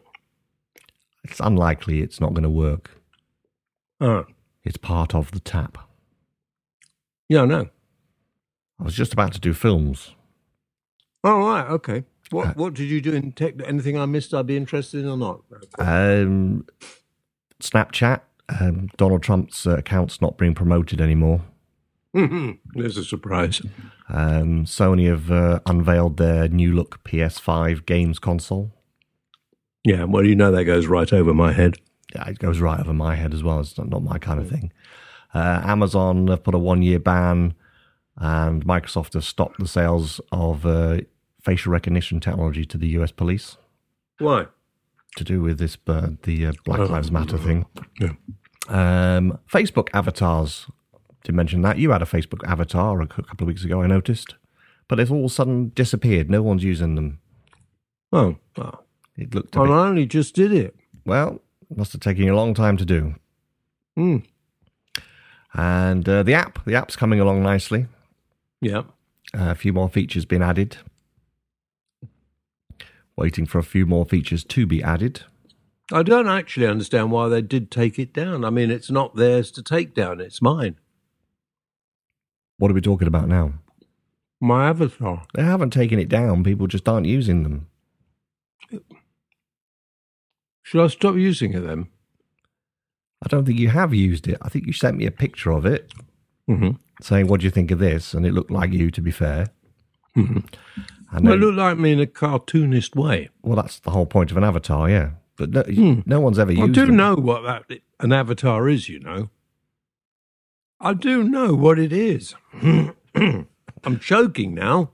It's 1.29 1.39
unlikely 1.39 2.01
it's 2.01 2.19
not 2.21 2.33
going 2.33 2.43
to 2.43 2.49
work. 2.49 2.91
Oh, 3.99 4.25
It's 4.63 4.77
part 4.77 5.13
of 5.15 5.31
the 5.31 5.39
tap. 5.39 5.77
yeah, 7.29 7.45
know. 7.45 7.69
I 8.79 8.83
was 8.83 8.93
just 8.95 9.13
about 9.13 9.31
to 9.33 9.39
do 9.39 9.53
films. 9.53 10.13
All 11.23 11.39
right, 11.39 11.67
okay. 11.69 12.03
What 12.31 12.57
what 12.57 12.73
did 12.73 12.89
you 12.89 12.99
do 13.01 13.13
in 13.13 13.31
tech? 13.31 13.53
Anything 13.65 13.97
I 13.97 14.05
missed? 14.05 14.33
I'd 14.33 14.47
be 14.47 14.57
interested 14.57 15.01
in 15.03 15.09
or 15.09 15.17
not? 15.17 15.41
Um, 15.79 16.65
Snapchat. 17.61 18.21
Um, 18.59 18.89
Donald 18.97 19.23
Trump's 19.23 19.65
uh, 19.65 19.77
account's 19.77 20.21
not 20.21 20.37
being 20.37 20.53
promoted 20.53 21.01
anymore. 21.01 21.41
There's 22.13 22.97
a 22.97 23.03
surprise. 23.03 23.61
Um, 24.07 24.65
Sony 24.65 25.07
have 25.09 25.31
uh, 25.31 25.59
unveiled 25.65 26.17
their 26.17 26.47
new 26.47 26.71
look 26.73 27.03
PS5 27.03 27.85
games 27.85 28.19
console. 28.19 28.71
Yeah, 29.85 30.03
well, 30.05 30.25
you 30.25 30.35
know 30.35 30.51
that 30.51 30.65
goes 30.65 30.87
right 30.87 31.11
over 31.13 31.33
my 31.33 31.51
head. 31.53 31.75
Yeah, 32.13 32.27
it 32.29 32.39
goes 32.39 32.59
right 32.59 32.79
over 32.79 32.93
my 32.93 33.15
head 33.15 33.33
as 33.33 33.43
well. 33.43 33.59
It's 33.59 33.77
not, 33.77 33.87
not 33.89 34.03
my 34.03 34.17
kind 34.17 34.39
of 34.39 34.49
thing. 34.49 34.71
Uh, 35.33 35.61
Amazon 35.63 36.27
have 36.27 36.43
put 36.43 36.55
a 36.55 36.57
one 36.57 36.81
year 36.81 36.97
ban, 36.99 37.53
and 38.17 38.65
Microsoft 38.65 39.13
has 39.13 39.27
stopped 39.27 39.59
the 39.59 39.67
sales 39.67 40.19
of 40.31 40.65
uh, 40.65 41.01
facial 41.41 41.71
recognition 41.71 42.19
technology 42.19 42.65
to 42.65 42.77
the 42.77 42.87
US 42.99 43.11
police 43.11 43.57
Why? 44.17 44.47
to 45.17 45.23
do 45.23 45.41
with 45.41 45.59
this 45.59 45.77
uh, 45.87 46.09
the 46.23 46.47
uh, 46.47 46.53
Black 46.63 46.79
Oh. 46.79 46.85
Lives 46.85 47.11
Matter 47.11 47.37
thing. 47.37 47.65
Yeah. 47.99 48.13
Um, 48.67 49.37
Facebook 49.51 49.89
avatars. 49.93 50.65
Did 51.23 51.35
mention 51.35 51.61
that 51.63 51.77
you 51.77 51.91
had 51.91 52.01
a 52.01 52.05
Facebook 52.05 52.43
avatar 52.47 53.01
a 53.01 53.07
couple 53.07 53.43
of 53.45 53.47
weeks 53.47 53.63
ago. 53.65 53.81
I 53.81 53.87
noticed, 53.87 54.35
but 54.87 54.95
they've 54.95 55.11
all 55.11 55.25
of 55.25 55.31
a 55.31 55.33
sudden 55.33 55.69
disappeared. 55.75 56.29
No 56.29 56.41
one's 56.41 56.63
using 56.63 56.95
them. 56.95 57.19
Oh, 58.13 58.37
well, 58.57 58.84
It 59.17 59.33
looked 59.33 59.55
well, 59.55 59.65
bit, 59.65 59.73
I 59.73 59.87
only 59.87 60.05
just 60.05 60.35
did 60.35 60.51
it. 60.51 60.75
well. 61.05 61.41
Must 61.75 61.93
have 61.93 62.01
taken 62.01 62.23
you 62.23 62.33
a 62.33 62.37
long 62.37 62.53
time 62.53 62.77
to 62.77 62.85
do. 62.85 63.15
Hmm. 63.95 64.17
And 65.53 66.07
uh, 66.07 66.21
the 66.21 66.33
app, 66.33 66.63
the 66.65 66.75
app's 66.75 66.95
coming 66.95 67.19
along 67.19 67.41
nicely. 67.41 67.87
Yeah. 68.61 68.83
Uh, 69.33 69.49
a 69.49 69.55
few 69.55 69.73
more 69.73 69.89
features 69.89 70.25
been 70.25 70.43
added. 70.43 70.77
Waiting 73.17 73.45
for 73.45 73.57
a 73.57 73.63
few 73.63 73.85
more 73.85 74.05
features 74.05 74.43
to 74.43 74.65
be 74.67 74.83
added. 74.83 75.23
I 75.91 76.03
don't 76.03 76.27
actually 76.27 76.67
understand 76.67 77.11
why 77.11 77.29
they 77.29 77.41
did 77.41 77.71
take 77.71 77.97
it 77.97 78.13
down. 78.13 78.43
I 78.45 78.49
mean, 78.49 78.69
it's 78.69 78.91
not 78.91 79.15
theirs 79.15 79.51
to 79.51 79.63
take 79.63 79.93
down, 79.93 80.19
it's 80.19 80.41
mine. 80.41 80.77
What 82.57 82.71
are 82.71 82.75
we 82.75 82.81
talking 82.81 83.07
about 83.07 83.27
now? 83.27 83.53
My 84.41 84.69
avatar. 84.69 85.25
They 85.33 85.43
haven't 85.43 85.71
taken 85.71 85.99
it 85.99 86.09
down. 86.09 86.43
People 86.43 86.67
just 86.67 86.87
aren't 86.87 87.07
using 87.07 87.43
them. 87.43 87.67
Should 90.65 90.83
I 90.83 90.87
stop 90.87 91.15
using 91.15 91.53
it 91.53 91.59
then? 91.59 91.87
I 93.23 93.27
don't 93.27 93.45
think 93.45 93.59
you 93.59 93.69
have 93.69 93.93
used 93.93 94.27
it. 94.27 94.37
I 94.41 94.49
think 94.49 94.65
you 94.65 94.73
sent 94.73 94.97
me 94.97 95.05
a 95.05 95.11
picture 95.11 95.51
of 95.51 95.65
it 95.65 95.93
Mm-hmm. 96.49 96.71
saying, 97.01 97.27
What 97.27 97.39
do 97.41 97.45
you 97.45 97.51
think 97.51 97.69
of 97.71 97.77
this? 97.79 98.13
And 98.15 98.25
it 98.25 98.33
looked 98.33 98.49
like 98.51 98.71
you, 98.73 98.89
to 98.91 99.01
be 99.01 99.11
fair. 99.11 99.47
Mm-hmm. 100.17 100.37
And 100.37 100.43
Well, 101.11 101.21
then, 101.21 101.31
it 101.33 101.37
looked 101.37 101.57
like 101.57 101.77
me 101.77 101.91
in 101.91 101.99
a 101.99 102.07
cartoonist 102.07 102.95
way. 102.95 103.29
well, 103.43 103.55
that's 103.55 103.79
the 103.79 103.91
whole 103.91 104.05
point 104.07 104.31
of 104.31 104.37
an 104.37 104.43
avatar, 104.43 104.89
yeah. 104.89 105.11
But 105.37 105.51
no, 105.51 106.01
no 106.05 106.19
one's 106.19 106.39
ever 106.39 106.53
Hmm. 106.53 106.63
I 106.63 106.67
do 106.67 106.87
know 106.87 107.13
what 107.15 107.43
that 107.43 107.79
an 107.99 108.11
avatar 108.13 108.67
is, 108.69 108.89
you 108.89 108.99
know. 108.99 109.29
I 110.79 110.93
do 110.93 111.23
know 111.23 111.53
what 111.53 111.77
it 111.77 111.91
is. 111.93 112.33
I'm 113.15 113.99
choking 113.99 114.53
now. 114.55 114.91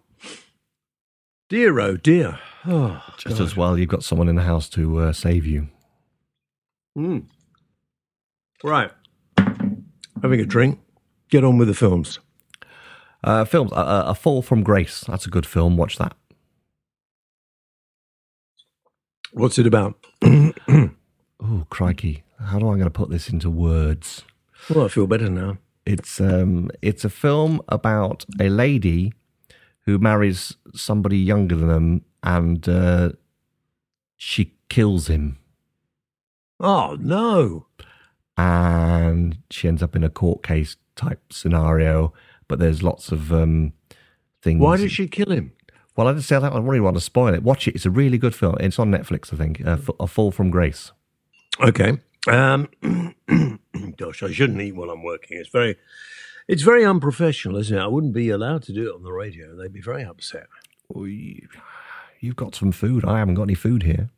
Dear, 1.50 1.80
oh 1.80 1.96
dear. 1.98 2.40
Oh, 2.68 3.02
Just 3.18 3.38
God. 3.38 3.44
as 3.46 3.56
well 3.58 3.78
you've 3.78 3.90
got 3.90 4.04
someone 4.04 4.28
in 4.30 4.36
the 4.36 4.44
house 4.44 4.70
to 4.70 4.98
uh, 5.00 5.14
save 5.14 5.46
you. 5.46 5.70
Mm. 6.98 7.26
Right. 8.64 8.92
Having 10.22 10.40
a 10.42 10.46
drink. 10.46 10.80
Get 11.30 11.44
on 11.44 11.58
with 11.58 11.68
the 11.70 11.74
films. 11.74 12.20
Uh, 13.24 13.46
films, 13.46 13.72
uh, 13.72 14.04
A 14.08 14.16
Fall 14.16 14.42
from 14.42 14.64
Grace. 14.64 15.02
That's 15.08 15.26
a 15.26 15.30
good 15.30 15.46
film. 15.46 15.78
Watch 15.78 15.98
that. 15.98 16.14
What's 19.34 19.58
it 19.58 19.68
about? 19.68 19.96
Oh, 21.44 21.66
crikey. 21.72 22.24
How 22.40 22.60
do 22.60 22.68
I 22.70 22.74
going 22.76 22.84
to 22.84 22.92
put 22.92 23.10
this 23.10 23.28
into 23.28 23.50
words? 23.50 24.24
Well, 24.70 24.86
I 24.86 24.90
feel 24.90 25.08
better 25.08 25.28
now. 25.28 25.58
It's 25.88 26.22
um, 26.22 26.70
it's 26.84 27.04
a 27.04 27.10
film 27.10 27.62
about 27.68 28.26
a 28.40 28.48
lady 28.48 29.12
who 29.86 29.98
marries 29.98 30.56
somebody 30.76 31.18
younger 31.18 31.56
than 31.56 31.68
them, 31.70 32.06
and 32.24 32.68
uh, 32.70 33.12
she 34.18 34.54
kills 34.70 35.08
him, 35.08 35.38
Oh, 36.60 36.96
no. 37.00 37.66
and 38.38 39.38
she 39.50 39.68
ends 39.68 39.82
up 39.84 39.96
in 39.96 40.04
a 40.04 40.10
court 40.10 40.44
case 40.44 40.76
type 40.96 41.34
scenario. 41.34 42.14
But 42.48 42.60
there's 42.60 42.84
lots 42.84 43.12
of 43.12 43.32
um, 43.32 43.74
things. 44.42 44.60
Why 44.60 44.78
did 44.78 44.92
she 44.92 45.08
kill 45.08 45.32
him? 45.32 45.54
Well, 45.96 46.08
I 46.08 46.12
didn't 46.12 46.24
say 46.26 46.38
that. 46.40 46.52
I 46.52 46.56
don't 46.56 46.66
really 46.66 46.80
want 46.82 46.98
to 46.98 47.02
spoil 47.02 47.34
it. 47.34 47.44
Watch 47.44 47.68
it. 47.68 47.76
It's 47.76 47.86
a 47.86 47.90
really 47.92 48.18
good 48.18 48.36
film. 48.36 48.56
It's 48.60 48.78
on 48.80 48.92
Netflix, 48.92 49.34
I 49.34 49.38
think. 49.38 49.66
Uh, 49.66 49.72
F- 49.72 49.90
a 50.00 50.08
Fall 50.08 50.32
from 50.32 50.50
Grace. 50.50 50.92
Okay. 51.60 51.98
Um, 52.28 52.70
gosh, 53.98 54.22
I 54.24 54.32
shouldn't 54.32 54.62
eat 54.62 54.74
while 54.76 54.90
I'm 54.90 55.04
working. 55.04 55.38
It's 55.38 55.50
very, 55.50 55.78
it's 56.48 56.62
very 56.62 56.86
unprofessional, 56.86 57.58
isn't 57.58 57.78
it? 57.78 57.82
I 57.82 57.88
wouldn't 57.88 58.14
be 58.14 58.30
allowed 58.30 58.64
to 58.64 58.74
do 58.74 58.90
it 58.90 58.96
on 58.96 59.04
the 59.04 59.12
radio. 59.12 59.56
They'd 59.56 59.74
be 59.74 59.82
very 59.82 60.04
upset. 60.04 60.48
You've 62.22 62.36
got 62.36 62.56
some 62.56 62.72
food. 62.72 63.04
I 63.04 63.20
haven't 63.20 63.36
got 63.36 63.44
any 63.44 63.56
food 63.56 63.84
here. 63.84 64.10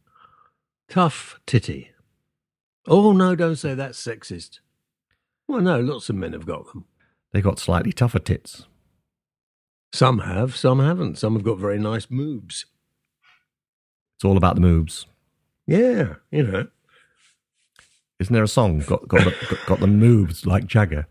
Tough 0.89 1.39
titty. 1.47 1.91
Oh 2.87 3.13
no, 3.13 3.35
don't 3.35 3.55
say 3.55 3.73
that's 3.73 4.01
sexist. 4.05 4.59
Well, 5.47 5.61
no, 5.61 5.79
lots 5.79 6.09
of 6.09 6.15
men 6.15 6.33
have 6.33 6.45
got 6.45 6.71
them. 6.71 6.85
They've 7.31 7.43
got 7.43 7.59
slightly 7.59 7.91
tougher 7.91 8.19
tits. 8.19 8.67
Some 9.93 10.19
have, 10.19 10.55
some 10.55 10.79
haven't. 10.79 11.17
Some 11.17 11.33
have 11.33 11.43
got 11.43 11.57
very 11.57 11.79
nice 11.79 12.09
moves. 12.09 12.65
It's 14.15 14.25
all 14.25 14.37
about 14.37 14.55
the 14.55 14.61
moves. 14.61 15.05
Yeah, 15.65 16.15
you 16.31 16.43
know. 16.43 16.67
Isn't 18.19 18.33
there 18.33 18.43
a 18.43 18.47
song 18.47 18.79
got 18.79 19.07
got 19.07 19.23
the, 19.23 19.35
got, 19.49 19.65
got 19.65 19.79
the 19.79 19.87
moves 19.87 20.45
like 20.45 20.65
Jagger? 20.65 21.07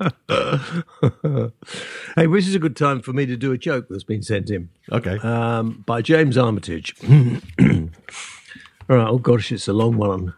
hey, 0.28 2.26
this 2.26 2.48
is 2.48 2.54
a 2.54 2.58
good 2.58 2.76
time 2.76 3.02
for 3.02 3.12
me 3.12 3.26
to 3.26 3.36
do 3.36 3.52
a 3.52 3.58
joke 3.58 3.86
that's 3.90 4.04
been 4.04 4.22
sent 4.22 4.50
in. 4.50 4.70
Okay. 4.90 5.18
um, 5.18 5.84
by 5.86 6.00
James 6.00 6.38
Armitage. 6.38 6.94
All 7.02 8.96
right, 8.96 9.08
oh 9.08 9.18
gosh, 9.18 9.52
it's 9.52 9.68
a 9.68 9.72
long 9.72 9.96
one. 9.96 10.34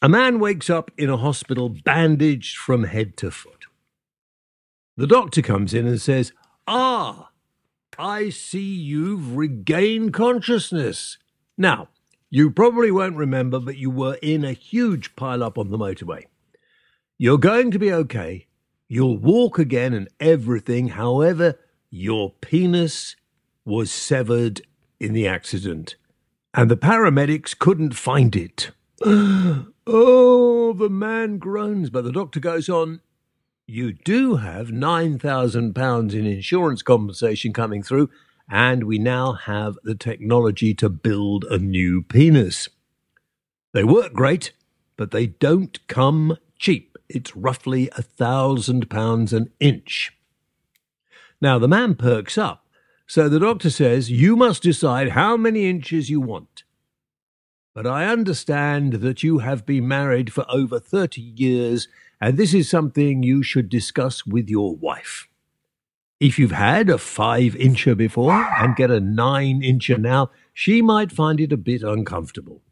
A 0.00 0.08
man 0.08 0.38
wakes 0.38 0.70
up 0.70 0.90
in 0.96 1.10
a 1.10 1.16
hospital 1.16 1.68
bandaged 1.68 2.56
from 2.56 2.84
head 2.84 3.16
to 3.18 3.30
foot. 3.30 3.66
The 4.96 5.06
doctor 5.06 5.42
comes 5.42 5.74
in 5.74 5.86
and 5.86 6.00
says, 6.00 6.32
Ah, 6.66 7.30
I 7.98 8.30
see 8.30 8.60
you've 8.60 9.36
regained 9.36 10.12
consciousness. 10.12 11.18
Now, 11.58 11.88
you 12.30 12.50
probably 12.50 12.90
won't 12.90 13.16
remember, 13.16 13.58
but 13.58 13.78
you 13.78 13.90
were 13.90 14.18
in 14.22 14.44
a 14.44 14.52
huge 14.52 15.16
pile 15.16 15.42
up 15.42 15.58
on 15.58 15.70
the 15.70 15.78
motorway. 15.78 16.24
You're 17.18 17.38
going 17.38 17.70
to 17.70 17.78
be 17.78 17.92
okay. 17.92 18.46
You'll 18.88 19.18
walk 19.18 19.58
again 19.58 19.92
and 19.92 20.08
everything. 20.20 20.88
However, 20.88 21.58
your 21.90 22.32
penis 22.40 23.16
was 23.64 23.90
severed 23.90 24.62
in 25.00 25.12
the 25.12 25.26
accident, 25.26 25.96
and 26.54 26.70
the 26.70 26.76
paramedics 26.76 27.58
couldn't 27.58 27.94
find 27.94 28.36
it. 28.36 28.70
oh, 29.04 30.72
the 30.72 30.88
man 30.88 31.38
groans, 31.38 31.90
but 31.90 32.04
the 32.04 32.12
doctor 32.12 32.40
goes 32.40 32.68
on. 32.68 33.00
You 33.66 33.92
do 33.92 34.36
have 34.36 34.68
£9,000 34.68 36.14
in 36.14 36.26
insurance 36.26 36.82
compensation 36.82 37.52
coming 37.52 37.82
through, 37.82 38.10
and 38.48 38.84
we 38.84 38.98
now 38.98 39.32
have 39.32 39.76
the 39.82 39.96
technology 39.96 40.72
to 40.74 40.88
build 40.88 41.44
a 41.50 41.58
new 41.58 42.02
penis. 42.02 42.68
They 43.72 43.82
work 43.82 44.12
great, 44.12 44.52
but 44.96 45.10
they 45.10 45.26
don't 45.26 45.84
come 45.88 46.38
cheap. 46.58 46.95
It's 47.08 47.36
roughly 47.36 47.88
a 47.96 48.02
thousand 48.02 48.90
pounds 48.90 49.32
an 49.32 49.50
inch. 49.60 50.12
Now 51.40 51.58
the 51.58 51.68
man 51.68 51.94
perks 51.94 52.38
up, 52.38 52.66
so 53.06 53.28
the 53.28 53.38
doctor 53.38 53.70
says, 53.70 54.10
You 54.10 54.36
must 54.36 54.62
decide 54.62 55.10
how 55.10 55.36
many 55.36 55.68
inches 55.68 56.10
you 56.10 56.20
want. 56.20 56.64
But 57.74 57.86
I 57.86 58.06
understand 58.06 58.94
that 58.94 59.22
you 59.22 59.38
have 59.38 59.66
been 59.66 59.86
married 59.86 60.32
for 60.32 60.46
over 60.48 60.80
30 60.80 61.20
years, 61.20 61.88
and 62.20 62.36
this 62.36 62.54
is 62.54 62.70
something 62.70 63.22
you 63.22 63.42
should 63.42 63.68
discuss 63.68 64.26
with 64.26 64.48
your 64.48 64.74
wife. 64.74 65.28
If 66.18 66.38
you've 66.38 66.52
had 66.52 66.88
a 66.88 66.96
five 66.96 67.52
incher 67.52 67.94
before 67.94 68.32
and 68.32 68.74
get 68.74 68.90
a 68.90 69.00
nine 69.00 69.60
incher 69.60 69.98
now, 69.98 70.30
she 70.54 70.80
might 70.80 71.12
find 71.12 71.38
it 71.38 71.52
a 71.52 71.58
bit 71.58 71.82
uncomfortable. 71.82 72.62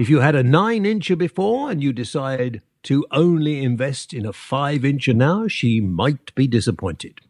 If 0.00 0.08
you 0.08 0.18
had 0.18 0.34
a 0.34 0.42
nine 0.42 0.82
incher 0.82 1.16
before 1.16 1.70
and 1.70 1.80
you 1.80 1.92
decide 1.92 2.62
to 2.84 3.06
only 3.10 3.62
invest 3.62 4.14
in 4.14 4.24
a 4.24 4.32
five 4.32 4.82
incher 4.82 5.14
now, 5.14 5.48
she 5.48 5.80
might 5.80 6.34
be 6.34 6.46
disappointed. 6.46 7.20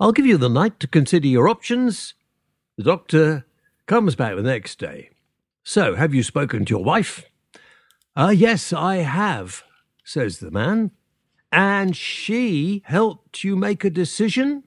I'll 0.00 0.12
give 0.12 0.26
you 0.26 0.36
the 0.36 0.48
night 0.48 0.80
to 0.80 0.86
consider 0.86 1.28
your 1.28 1.48
options. 1.48 2.14
The 2.76 2.84
doctor 2.84 3.46
comes 3.86 4.14
back 4.14 4.36
the 4.36 4.42
next 4.42 4.78
day. 4.78 5.10
So, 5.62 5.94
have 5.94 6.14
you 6.14 6.22
spoken 6.22 6.64
to 6.64 6.70
your 6.70 6.84
wife? 6.84 7.24
Ah, 8.16 8.30
yes, 8.30 8.72
I 8.72 8.96
have, 8.96 9.62
says 10.04 10.38
the 10.38 10.50
man. 10.50 10.92
And 11.52 11.96
she 11.96 12.82
helped 12.86 13.44
you 13.44 13.56
make 13.56 13.84
a 13.84 13.90
decision? 13.90 14.64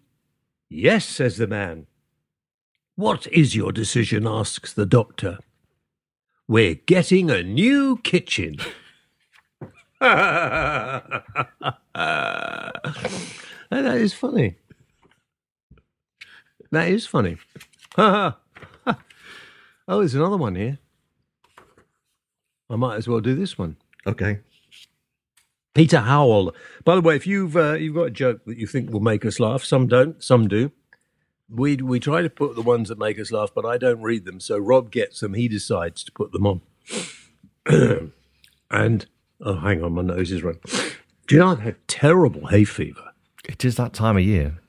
Yes, 0.69 1.05
says 1.05 1.37
the 1.37 1.47
man. 1.47 1.87
What 2.95 3.27
is 3.27 3.55
your 3.55 3.71
decision? 3.71 4.27
asks 4.27 4.73
the 4.73 4.85
doctor. 4.85 5.39
We're 6.47 6.75
getting 6.75 7.29
a 7.29 7.43
new 7.43 7.97
kitchen. 7.97 8.57
That 10.01 11.13
is 13.71 14.13
funny. 14.13 14.55
That 16.71 16.87
is 16.87 17.05
funny. 17.05 17.37
oh, 17.97 18.33
there's 19.87 20.15
another 20.15 20.37
one 20.37 20.55
here. 20.55 20.79
I 22.69 22.77
might 22.77 22.95
as 22.95 23.07
well 23.07 23.19
do 23.19 23.35
this 23.35 23.57
one. 23.57 23.77
Okay. 24.07 24.39
Peter 25.75 25.99
Howell. 25.99 26.55
By 26.83 26.95
the 26.95 27.01
way, 27.01 27.15
if 27.15 27.27
you've 27.27 27.55
uh, 27.55 27.73
you've 27.73 27.95
got 27.95 28.07
a 28.07 28.11
joke 28.11 28.43
that 28.45 28.57
you 28.57 28.65
think 28.65 28.91
will 28.91 29.01
make 29.01 29.23
us 29.25 29.39
laugh, 29.39 29.63
some 29.63 29.87
don't, 29.87 30.23
some 30.23 30.47
do. 30.47 30.71
We 31.47 31.75
we 31.75 31.99
try 31.99 32.21
to 32.21 32.29
put 32.29 32.55
the 32.55 32.61
ones 32.61 32.89
that 32.89 32.97
make 32.97 33.19
us 33.19 33.31
laugh, 33.31 33.51
but 33.53 33.65
I 33.65 33.77
don't 33.77 34.01
read 34.01 34.25
them. 34.25 34.39
So 34.39 34.57
Rob 34.57 34.89
gets 34.89 35.19
them. 35.19 35.33
He 35.35 35.47
decides 35.47 36.03
to 36.05 36.11
put 36.11 36.31
them 36.31 36.47
on. 36.47 36.61
and 38.71 39.05
oh, 39.41 39.55
hang 39.55 39.83
on, 39.83 39.93
my 39.93 40.01
nose 40.01 40.31
is 40.31 40.43
running. 40.43 40.61
Do 41.27 41.35
you 41.35 41.39
know 41.39 41.49
I've 41.49 41.59
had 41.59 41.87
terrible 41.87 42.47
hay 42.47 42.63
fever? 42.63 43.11
It 43.47 43.65
is 43.65 43.75
that 43.77 43.93
time 43.93 44.17
of 44.17 44.23
year. 44.23 44.59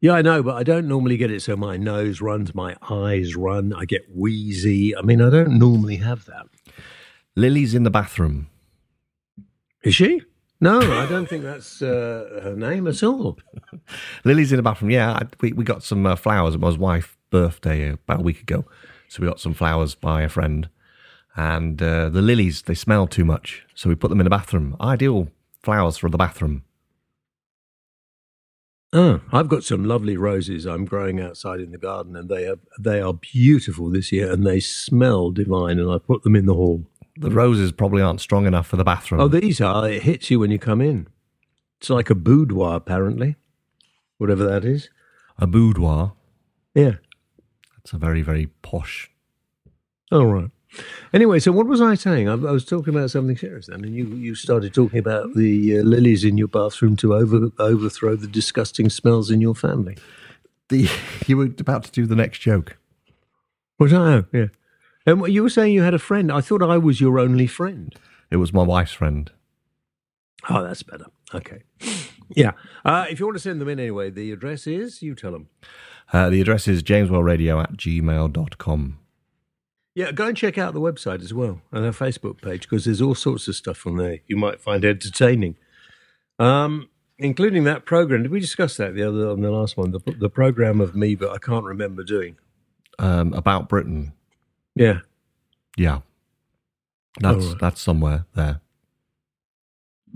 Yeah, 0.00 0.12
I 0.12 0.22
know, 0.22 0.42
but 0.42 0.56
I 0.56 0.62
don't 0.62 0.88
normally 0.88 1.16
get 1.16 1.30
it. 1.30 1.42
So 1.42 1.56
my 1.56 1.76
nose 1.76 2.20
runs, 2.20 2.54
my 2.54 2.76
eyes 2.90 3.34
run, 3.34 3.72
I 3.72 3.84
get 3.84 4.14
wheezy. 4.14 4.96
I 4.96 5.02
mean, 5.02 5.22
I 5.22 5.30
don't 5.30 5.58
normally 5.58 5.96
have 5.96 6.26
that. 6.26 6.46
Lily's 7.34 7.74
in 7.74 7.82
the 7.82 7.90
bathroom. 7.90 8.48
Is 9.82 9.94
she? 9.94 10.22
No, 10.60 10.80
I 10.80 11.06
don't 11.06 11.28
think 11.28 11.44
that's 11.44 11.82
uh, 11.82 12.40
her 12.42 12.56
name 12.56 12.86
at 12.86 13.02
all. 13.02 13.38
Lily's 14.24 14.52
in 14.52 14.56
the 14.56 14.62
bathroom. 14.62 14.90
Yeah, 14.90 15.12
I, 15.12 15.22
we, 15.40 15.52
we 15.52 15.64
got 15.64 15.82
some 15.82 16.06
uh, 16.06 16.16
flowers 16.16 16.54
at 16.54 16.60
my 16.60 16.70
wife's 16.70 17.14
birthday 17.30 17.90
about 17.90 18.20
a 18.20 18.22
week 18.22 18.40
ago. 18.40 18.64
So 19.08 19.20
we 19.20 19.28
got 19.28 19.40
some 19.40 19.54
flowers 19.54 19.94
by 19.94 20.22
a 20.22 20.28
friend. 20.28 20.68
And 21.36 21.82
uh, 21.82 22.08
the 22.08 22.22
lilies, 22.22 22.62
they 22.62 22.74
smell 22.74 23.06
too 23.06 23.24
much. 23.24 23.64
So 23.74 23.88
we 23.90 23.94
put 23.94 24.08
them 24.08 24.20
in 24.20 24.24
the 24.24 24.30
bathroom. 24.30 24.74
Ideal 24.80 25.28
flowers 25.62 25.98
for 25.98 26.08
the 26.08 26.16
bathroom. 26.16 26.62
Oh, 28.92 29.20
I've 29.32 29.48
got 29.48 29.64
some 29.64 29.84
lovely 29.84 30.16
roses 30.16 30.64
I'm 30.64 30.84
growing 30.86 31.20
outside 31.20 31.60
in 31.60 31.72
the 31.72 31.78
garden, 31.78 32.16
and 32.16 32.28
they 32.28 32.46
are 32.46 32.58
they 32.78 33.00
are 33.00 33.12
beautiful 33.12 33.90
this 33.90 34.12
year, 34.12 34.32
and 34.32 34.46
they 34.46 34.60
smell 34.60 35.30
divine. 35.30 35.78
And 35.78 35.90
I 35.90 35.98
put 35.98 36.22
them 36.22 36.36
in 36.36 36.46
the 36.46 36.54
hall. 36.54 36.86
The 37.18 37.30
roses 37.30 37.72
probably 37.72 38.00
aren't 38.00 38.20
strong 38.20 38.46
enough 38.46 38.66
for 38.68 38.76
the 38.76 38.84
bathroom. 38.84 39.20
Oh, 39.20 39.28
these 39.28 39.60
are. 39.60 39.88
It 39.88 40.02
hits 40.02 40.30
you 40.30 40.38
when 40.40 40.50
you 40.50 40.58
come 40.58 40.80
in. 40.80 41.08
It's 41.80 41.90
like 41.90 42.10
a 42.10 42.14
boudoir, 42.14 42.76
apparently, 42.76 43.36
whatever 44.18 44.44
that 44.44 44.64
is. 44.64 44.88
a 45.38 45.46
boudoir. 45.46 46.12
Yeah. 46.74 46.96
That's 47.76 47.92
a 47.92 47.98
very, 47.98 48.22
very 48.22 48.46
posh. 48.62 49.10
All 50.12 50.26
right. 50.26 50.50
Anyway, 51.12 51.38
so 51.38 51.52
what 51.52 51.66
was 51.66 51.80
I 51.80 51.94
saying? 51.94 52.28
I, 52.28 52.32
I 52.32 52.50
was 52.52 52.64
talking 52.64 52.94
about 52.94 53.10
something 53.10 53.36
serious 53.36 53.66
then, 53.66 53.84
and 53.84 53.94
you, 53.94 54.06
you 54.06 54.34
started 54.34 54.74
talking 54.74 54.98
about 54.98 55.34
the 55.34 55.78
uh, 55.78 55.82
lilies 55.82 56.24
in 56.24 56.36
your 56.36 56.48
bathroom 56.48 56.96
to 56.96 57.14
over, 57.14 57.48
overthrow 57.58 58.16
the 58.16 58.26
disgusting 58.26 58.90
smells 58.90 59.30
in 59.30 59.40
your 59.40 59.54
family. 59.54 59.96
The 60.68 60.88
you 61.26 61.36
were 61.36 61.44
about 61.46 61.84
to 61.84 61.90
do 61.92 62.06
the 62.06 62.16
next 62.16 62.38
joke. 62.40 62.76
Was 63.78 63.92
I? 63.92 63.96
Oh, 64.14 64.24
yeah. 64.32 64.46
And 65.06 65.20
what- 65.20 65.32
you 65.32 65.42
were 65.42 65.50
saying 65.50 65.72
you 65.72 65.82
had 65.82 65.94
a 65.94 65.98
friend. 65.98 66.30
I 66.32 66.40
thought 66.40 66.62
I 66.62 66.78
was 66.78 67.00
your 67.00 67.18
only 67.18 67.46
friend. 67.46 67.94
It 68.30 68.36
was 68.36 68.52
my 68.52 68.62
wife's 68.62 68.92
friend. 68.92 69.30
Oh, 70.50 70.62
that's 70.62 70.82
better. 70.82 71.06
Okay. 71.34 71.62
Yeah. 72.34 72.52
Uh, 72.84 73.06
if 73.08 73.18
you 73.20 73.26
want 73.26 73.36
to 73.36 73.42
send 73.42 73.60
them 73.60 73.68
in 73.68 73.78
anyway, 73.80 74.10
the 74.10 74.32
address 74.32 74.66
is, 74.66 75.02
you 75.02 75.14
tell 75.14 75.32
them. 75.32 75.48
Uh, 76.12 76.30
the 76.30 76.40
address 76.40 76.66
is 76.68 76.82
jameswhaleradio 76.82 77.62
at 77.62 77.72
gmail.com. 77.76 78.98
Yeah, 79.96 80.12
go 80.12 80.26
and 80.26 80.36
check 80.36 80.58
out 80.58 80.74
the 80.74 80.80
website 80.80 81.22
as 81.22 81.32
well 81.32 81.62
and 81.72 81.82
our 81.86 81.90
Facebook 81.90 82.42
page 82.42 82.68
because 82.68 82.84
there's 82.84 83.00
all 83.00 83.14
sorts 83.14 83.48
of 83.48 83.56
stuff 83.56 83.86
on 83.86 83.96
there 83.96 84.18
you 84.26 84.36
might 84.36 84.60
find 84.60 84.84
entertaining, 84.84 85.56
um, 86.38 86.90
including 87.18 87.64
that 87.64 87.86
program. 87.86 88.22
Did 88.22 88.30
we 88.30 88.38
discuss 88.38 88.76
that 88.76 88.94
the 88.94 89.02
other 89.08 89.30
on 89.30 89.40
the 89.40 89.50
last 89.50 89.78
one? 89.78 89.92
The, 89.92 90.00
the 90.18 90.28
program 90.28 90.82
of 90.82 90.94
me, 90.94 91.14
but 91.14 91.30
I 91.30 91.38
can't 91.38 91.64
remember 91.64 92.04
doing. 92.04 92.36
Um, 92.98 93.32
about 93.32 93.70
Britain. 93.70 94.12
Yeah, 94.74 95.00
Yeah. 95.78 96.00
That's 97.20 97.46
right. 97.46 97.58
that's 97.58 97.80
somewhere 97.80 98.26
there. 98.34 98.60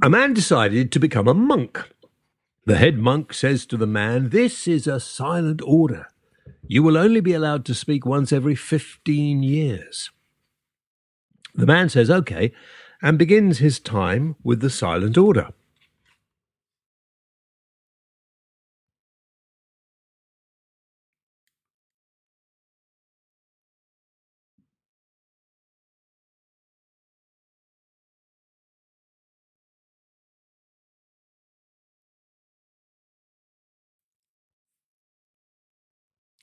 a 0.02 0.10
man 0.10 0.34
decided 0.34 0.92
to 0.92 0.98
become 0.98 1.26
a 1.26 1.32
monk. 1.32 1.82
The 2.66 2.76
head 2.76 2.98
monk 2.98 3.32
says 3.32 3.64
to 3.66 3.78
the 3.78 3.86
man, 3.86 4.28
"This 4.28 4.68
is 4.68 4.86
a 4.86 5.00
silent 5.00 5.62
order. 5.64 6.08
You 6.66 6.82
will 6.82 6.96
only 6.96 7.20
be 7.20 7.32
allowed 7.32 7.64
to 7.66 7.74
speak 7.74 8.06
once 8.06 8.32
every 8.32 8.54
fifteen 8.54 9.42
years." 9.42 10.10
The 11.54 11.66
man 11.66 11.88
says, 11.88 12.10
"Okay," 12.10 12.52
and 13.02 13.18
begins 13.18 13.58
his 13.58 13.80
time 13.80 14.36
with 14.42 14.60
the 14.60 14.70
silent 14.70 15.18
order. 15.18 15.48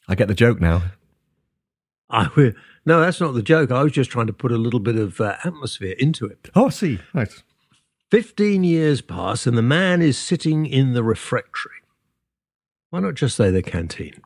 I 0.08 0.16
get 0.16 0.28
the 0.28 0.34
joke 0.34 0.62
now. 0.62 0.84
I 2.10 2.30
no, 2.86 3.02
that's 3.02 3.20
not 3.20 3.34
the 3.34 3.42
joke. 3.42 3.72
I 3.72 3.84
was 3.84 3.92
just 3.92 4.10
trying 4.10 4.28
to 4.28 4.34
put 4.34 4.52
a 4.52 4.58
little 4.58 4.80
bit 4.80 4.96
of 4.96 5.20
uh, 5.20 5.36
atmosphere 5.44 5.96
into 6.00 6.26
it. 6.26 6.50
Oh, 6.56 6.68
I 6.68 6.70
see. 6.70 7.00
Right. 7.14 7.32
Fifteen 8.10 8.64
years 8.64 9.02
pass, 9.02 9.46
and 9.46 9.58
the 9.58 9.62
man 9.62 10.02
is 10.02 10.18
sitting 10.18 10.66
in 10.66 10.94
the 10.94 11.04
refectory. 11.04 11.74
Why 12.90 13.02
not 13.02 13.16
just 13.16 13.36
say 13.36 13.52
the 13.52 13.62
canteen? 13.62 14.22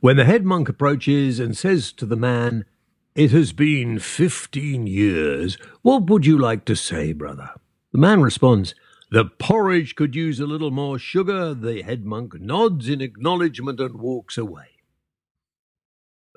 When 0.00 0.18
the 0.18 0.26
head 0.26 0.44
monk 0.44 0.68
approaches 0.68 1.40
and 1.40 1.56
says 1.56 1.92
to 1.92 2.04
the 2.04 2.16
man, 2.16 2.66
It 3.14 3.30
has 3.30 3.54
been 3.54 3.98
fifteen 3.98 4.86
years. 4.86 5.56
What 5.80 6.10
would 6.10 6.26
you 6.26 6.36
like 6.36 6.66
to 6.66 6.76
say, 6.76 7.14
brother? 7.14 7.50
The 7.92 7.98
man 7.98 8.20
responds, 8.20 8.74
The 9.10 9.24
porridge 9.24 9.94
could 9.94 10.14
use 10.14 10.40
a 10.40 10.46
little 10.46 10.70
more 10.70 10.98
sugar. 10.98 11.54
The 11.54 11.80
head 11.80 12.04
monk 12.04 12.38
nods 12.38 12.90
in 12.90 13.00
acknowledgement 13.00 13.80
and 13.80 13.94
walks 13.94 14.36
away. 14.36 14.73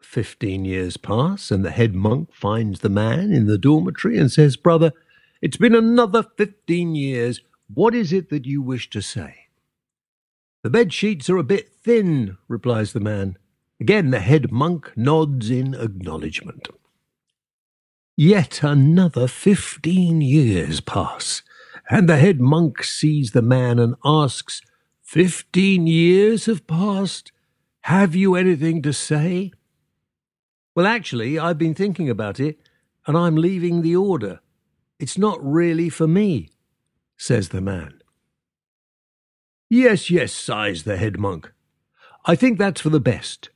Fifteen 0.01 0.63
years 0.65 0.97
pass, 0.97 1.51
and 1.51 1.65
the 1.65 1.71
head 1.71 1.95
monk 1.95 2.33
finds 2.33 2.79
the 2.79 2.89
man 2.89 3.31
in 3.31 3.47
the 3.47 3.57
dormitory 3.57 4.17
and 4.17 4.31
says, 4.31 4.55
Brother, 4.55 4.93
it's 5.41 5.57
been 5.57 5.75
another 5.75 6.23
fifteen 6.23 6.95
years. 6.95 7.41
What 7.73 7.93
is 7.93 8.13
it 8.13 8.29
that 8.29 8.45
you 8.45 8.61
wish 8.61 8.89
to 8.91 9.01
say? 9.01 9.47
The 10.63 10.69
bed 10.69 10.93
sheets 10.93 11.29
are 11.29 11.37
a 11.37 11.43
bit 11.43 11.69
thin, 11.69 12.37
replies 12.47 12.93
the 12.93 12.99
man. 12.99 13.37
Again, 13.79 14.11
the 14.11 14.19
head 14.19 14.51
monk 14.51 14.91
nods 14.95 15.49
in 15.49 15.73
acknowledgement. 15.73 16.69
Yet 18.15 18.63
another 18.63 19.27
fifteen 19.27 20.21
years 20.21 20.81
pass, 20.81 21.43
and 21.89 22.09
the 22.09 22.17
head 22.17 22.39
monk 22.39 22.83
sees 22.83 23.31
the 23.31 23.41
man 23.41 23.77
and 23.79 23.95
asks, 24.03 24.61
Fifteen 25.01 25.87
years 25.87 26.47
have 26.47 26.67
passed. 26.67 27.31
Have 27.81 28.15
you 28.15 28.35
anything 28.35 28.81
to 28.81 28.91
say? 28.91 29.51
Well, 30.77 30.85
actually, 30.85 31.39
I've 31.39 31.57
been 31.57 31.73
thinking 31.73 32.07
about 32.07 32.39
it, 32.39 32.59
and 33.07 33.17
I'm 33.17 33.35
leaving 33.35 33.81
the 33.81 33.95
order. 33.95 34.41
It's 34.99 35.17
not 35.17 35.43
really 35.43 35.89
for 35.89 36.05
me, 36.05 36.51
says 37.17 37.49
the 37.49 37.61
man. 37.61 37.99
Yes, 39.71 40.11
yes, 40.11 40.31
sighs 40.31 40.83
the 40.83 40.97
head 40.97 41.17
monk. 41.17 41.51
I 42.25 42.35
think 42.35 42.59
that's 42.59 42.79
for 42.79 42.91
the 42.91 42.99
best. 42.99 43.49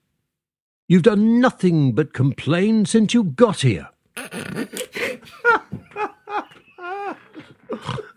You've 0.88 1.04
done 1.04 1.40
nothing 1.40 1.94
but 1.94 2.12
complain 2.12 2.88
since 2.88 3.14
you 3.14 3.24
got 3.24 3.62
here. 3.62 3.90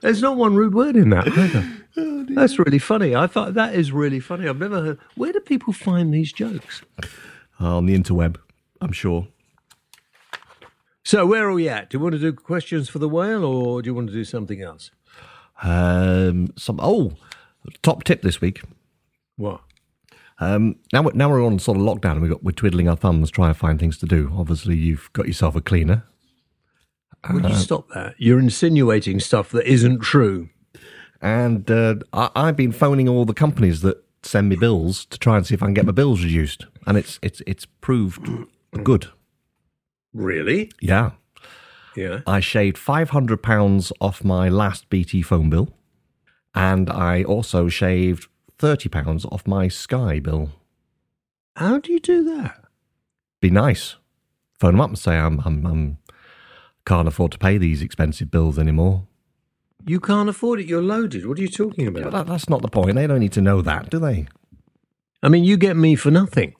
There's 0.00 0.22
not 0.22 0.36
one 0.36 0.54
rude 0.54 0.74
word 0.74 0.96
in 0.96 1.10
that 1.10 1.28
either. 1.28 2.24
That's 2.34 2.58
really 2.58 2.78
funny. 2.78 3.14
I 3.14 3.26
thought 3.26 3.54
that 3.54 3.74
is 3.74 3.92
really 3.92 4.20
funny. 4.20 4.48
I've 4.48 4.58
never 4.58 4.82
heard. 4.82 4.98
Where 5.14 5.32
do 5.32 5.40
people 5.40 5.72
find 5.72 6.12
these 6.12 6.32
jokes? 6.32 6.82
On 7.60 7.86
the 7.86 7.96
interweb, 7.96 8.36
I'm 8.80 8.92
sure. 8.92 9.28
So 11.04 11.26
where 11.26 11.48
are 11.48 11.52
we 11.52 11.68
at? 11.68 11.90
Do 11.90 11.98
you 11.98 12.02
want 12.02 12.14
to 12.14 12.18
do 12.18 12.32
questions 12.32 12.88
for 12.88 12.98
the 12.98 13.08
whale, 13.08 13.44
or 13.44 13.82
do 13.82 13.88
you 13.88 13.94
want 13.94 14.08
to 14.08 14.12
do 14.12 14.24
something 14.24 14.62
else? 14.62 14.90
Um, 15.62 16.48
some 16.56 16.80
oh, 16.82 17.12
top 17.82 18.04
tip 18.04 18.22
this 18.22 18.40
week. 18.40 18.62
What? 19.36 19.60
Um, 20.40 20.76
now, 20.92 21.02
we're, 21.02 21.12
now 21.12 21.30
we're 21.30 21.44
on 21.44 21.58
sort 21.58 21.76
of 21.78 21.84
lockdown 21.84 22.12
and 22.12 22.22
we 22.22 22.28
got, 22.28 22.42
we're 22.42 22.52
twiddling 22.52 22.88
our 22.88 22.96
thumbs 22.96 23.30
trying 23.30 23.52
to 23.52 23.58
find 23.58 23.78
things 23.78 23.98
to 23.98 24.06
do. 24.06 24.32
Obviously, 24.36 24.76
you've 24.76 25.12
got 25.12 25.26
yourself 25.26 25.54
a 25.54 25.60
cleaner. 25.60 26.04
Would 27.32 27.48
you 27.48 27.54
stop 27.54 27.88
that? 27.90 28.14
You're 28.18 28.38
insinuating 28.38 29.20
stuff 29.20 29.50
that 29.50 29.66
isn't 29.66 30.00
true. 30.00 30.50
And 31.20 31.70
uh, 31.70 31.96
I, 32.12 32.30
I've 32.34 32.56
been 32.56 32.72
phoning 32.72 33.08
all 33.08 33.24
the 33.24 33.34
companies 33.34 33.80
that 33.80 34.04
send 34.22 34.48
me 34.48 34.56
bills 34.56 35.06
to 35.06 35.18
try 35.18 35.36
and 35.36 35.46
see 35.46 35.54
if 35.54 35.62
I 35.62 35.66
can 35.66 35.74
get 35.74 35.86
my 35.86 35.92
bills 35.92 36.22
reduced. 36.22 36.66
And 36.86 36.98
it's 36.98 37.18
it's 37.22 37.40
it's 37.46 37.66
proved 37.80 38.28
good. 38.82 39.08
Really? 40.12 40.70
Yeah. 40.80 41.12
Yeah. 41.96 42.20
I 42.26 42.40
shaved 42.40 42.76
£500 42.76 43.92
off 44.00 44.24
my 44.24 44.48
last 44.48 44.88
BT 44.90 45.22
phone 45.22 45.50
bill. 45.50 45.68
And 46.54 46.90
I 46.90 47.22
also 47.24 47.68
shaved 47.68 48.28
£30 48.58 49.26
off 49.32 49.46
my 49.46 49.68
Sky 49.68 50.20
bill. 50.20 50.50
How 51.56 51.78
do 51.78 51.92
you 51.92 52.00
do 52.00 52.24
that? 52.24 52.64
Be 53.40 53.50
nice. 53.50 53.96
Phone 54.58 54.74
them 54.74 54.80
up 54.80 54.90
and 54.90 54.98
say, 54.98 55.16
I'm, 55.16 55.40
I'm, 55.44 55.66
I'm 55.66 55.98
can't 56.86 57.08
afford 57.08 57.32
to 57.32 57.38
pay 57.38 57.58
these 57.58 57.82
expensive 57.82 58.30
bills 58.30 58.58
anymore. 58.58 59.06
You 59.86 60.00
can't 60.00 60.28
afford 60.28 60.60
it. 60.60 60.66
You're 60.66 60.82
loaded. 60.82 61.26
What 61.26 61.38
are 61.38 61.42
you 61.42 61.48
talking 61.48 61.86
about? 61.86 62.12
that, 62.12 62.26
that's 62.26 62.48
not 62.48 62.62
the 62.62 62.68
point. 62.68 62.94
They 62.94 63.06
don't 63.06 63.20
need 63.20 63.32
to 63.32 63.42
know 63.42 63.60
that, 63.62 63.90
do 63.90 63.98
they? 63.98 64.26
I 65.22 65.28
mean, 65.28 65.44
you 65.44 65.56
get 65.56 65.76
me 65.76 65.94
for 65.94 66.10
nothing. 66.10 66.54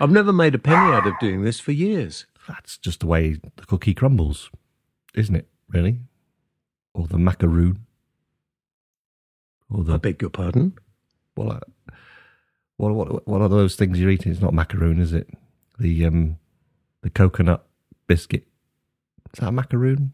I've 0.00 0.10
never 0.10 0.32
made 0.32 0.54
a 0.54 0.58
penny 0.58 0.92
out 0.92 1.06
of 1.06 1.18
doing 1.20 1.44
this 1.44 1.60
for 1.60 1.72
years. 1.72 2.26
That's 2.48 2.76
just 2.78 3.00
the 3.00 3.06
way 3.06 3.38
the 3.56 3.66
cookie 3.66 3.94
crumbles, 3.94 4.50
isn't 5.14 5.34
it, 5.34 5.48
really? 5.68 6.00
Or 6.92 7.06
the 7.06 7.18
macaroon. 7.18 7.86
Or 9.70 9.84
the... 9.84 9.94
I 9.94 9.96
beg 9.98 10.20
your 10.20 10.30
pardon. 10.30 10.74
well, 11.36 11.52
uh, 11.52 11.60
what, 12.76 12.94
what, 12.94 13.28
what 13.28 13.40
are 13.40 13.48
those 13.48 13.76
things 13.76 13.98
you're 13.98 14.10
eating? 14.10 14.32
It's 14.32 14.40
not 14.40 14.52
macaroon, 14.52 15.00
is 15.00 15.12
it? 15.12 15.28
The, 15.78 16.04
um, 16.06 16.38
the 17.02 17.10
coconut 17.10 17.66
biscuit. 18.06 18.46
Is 19.34 19.40
that 19.40 19.48
a 19.48 19.52
macaroon? 19.52 20.12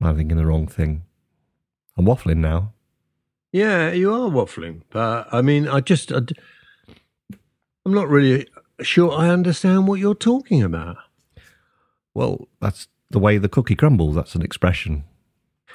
Am 0.00 0.08
I'm 0.08 0.16
thinking 0.16 0.36
the 0.36 0.44
wrong 0.44 0.66
thing. 0.66 1.04
I'm 1.96 2.06
waffling 2.06 2.38
now. 2.38 2.72
Yeah, 3.52 3.92
you 3.92 4.12
are 4.12 4.28
waffling, 4.28 4.82
but 4.90 5.28
I 5.32 5.42
mean, 5.42 5.68
I 5.68 5.80
just, 5.80 6.10
I, 6.10 6.22
am 7.86 7.94
not 7.94 8.08
really 8.08 8.48
sure 8.80 9.12
I 9.12 9.28
understand 9.28 9.86
what 9.86 10.00
you're 10.00 10.16
talking 10.16 10.60
about. 10.60 10.96
Well, 12.12 12.48
that's 12.60 12.88
the 13.10 13.20
way 13.20 13.38
the 13.38 13.48
cookie 13.48 13.76
crumbles. 13.76 14.16
That's 14.16 14.34
an 14.34 14.42
expression. 14.42 15.04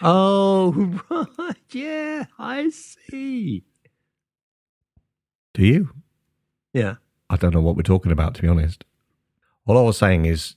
Oh, 0.01 0.99
right. 1.39 1.55
Yeah, 1.71 2.25
I 2.37 2.69
see. 2.69 3.63
Do 5.53 5.65
you? 5.65 5.89
Yeah. 6.73 6.95
I 7.29 7.37
don't 7.37 7.53
know 7.53 7.61
what 7.61 7.77
we're 7.77 7.83
talking 7.83 8.11
about, 8.11 8.35
to 8.35 8.41
be 8.41 8.49
honest. 8.49 8.83
All 9.65 9.77
I 9.77 9.81
was 9.81 9.97
saying 9.97 10.25
is, 10.25 10.55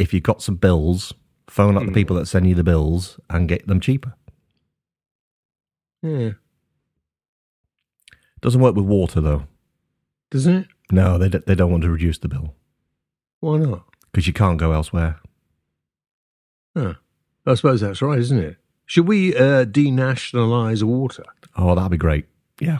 if 0.00 0.12
you've 0.14 0.22
got 0.22 0.42
some 0.42 0.56
bills, 0.56 1.12
phone 1.48 1.76
up 1.76 1.84
the 1.84 1.92
people 1.92 2.16
that 2.16 2.26
send 2.26 2.48
you 2.48 2.54
the 2.54 2.64
bills 2.64 3.20
and 3.28 3.48
get 3.48 3.66
them 3.66 3.80
cheaper. 3.80 4.14
Yeah. 6.02 6.30
Doesn't 8.40 8.60
work 8.60 8.74
with 8.74 8.86
water 8.86 9.20
though. 9.20 9.44
Doesn't 10.30 10.54
it? 10.56 10.66
No, 10.90 11.18
they 11.18 11.28
d- 11.28 11.42
they 11.46 11.54
don't 11.54 11.70
want 11.70 11.82
to 11.82 11.90
reduce 11.90 12.18
the 12.18 12.28
bill 12.28 12.54
Why 13.40 13.58
not? 13.58 13.84
because 14.10 14.26
you 14.26 14.32
can't 14.32 14.58
go 14.58 14.72
elsewhere. 14.72 15.20
Huh. 16.76 16.94
I 17.46 17.54
suppose 17.54 17.80
that's 17.80 18.00
right, 18.02 18.18
isn't 18.18 18.38
it? 18.38 18.56
Should 18.86 19.06
we 19.06 19.36
uh, 19.36 19.64
denationalise 19.66 20.82
water? 20.82 21.24
Oh, 21.56 21.74
that'd 21.74 21.90
be 21.90 21.96
great. 21.96 22.26
Yeah, 22.60 22.78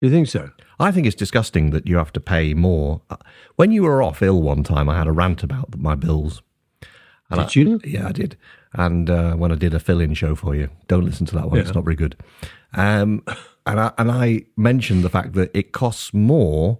you 0.00 0.10
think 0.10 0.28
so? 0.28 0.50
I 0.78 0.90
think 0.92 1.06
it's 1.06 1.16
disgusting 1.16 1.70
that 1.70 1.86
you 1.88 1.96
have 1.96 2.12
to 2.12 2.20
pay 2.20 2.54
more. 2.54 3.00
Uh, 3.10 3.16
When 3.56 3.72
you 3.72 3.82
were 3.82 4.02
off 4.02 4.22
ill 4.22 4.40
one 4.42 4.62
time, 4.62 4.88
I 4.88 4.96
had 4.96 5.06
a 5.08 5.12
rant 5.12 5.42
about 5.42 5.76
my 5.76 5.94
bills. 5.94 6.42
And 7.30 7.40
Did 7.48 7.66
I- 7.66 7.70
you? 7.70 7.80
Yeah, 7.84 8.08
I 8.08 8.12
did. 8.12 8.36
And 8.74 9.10
uh, 9.10 9.34
when 9.34 9.50
I 9.50 9.54
did 9.54 9.74
a 9.74 9.80
fill-in 9.80 10.14
show 10.14 10.34
for 10.34 10.54
you, 10.54 10.68
don't 10.88 11.04
listen 11.04 11.26
to 11.26 11.34
that 11.36 11.48
one; 11.50 11.58
it's 11.58 11.74
not 11.74 11.84
very 11.84 11.96
good. 11.96 12.16
Um, 12.74 13.22
and 13.66 13.80
I 13.80 13.92
and 13.98 14.10
I 14.10 14.44
mentioned 14.56 15.02
the 15.02 15.08
fact 15.10 15.32
that 15.34 15.50
it 15.54 15.72
costs 15.72 16.12
more. 16.14 16.78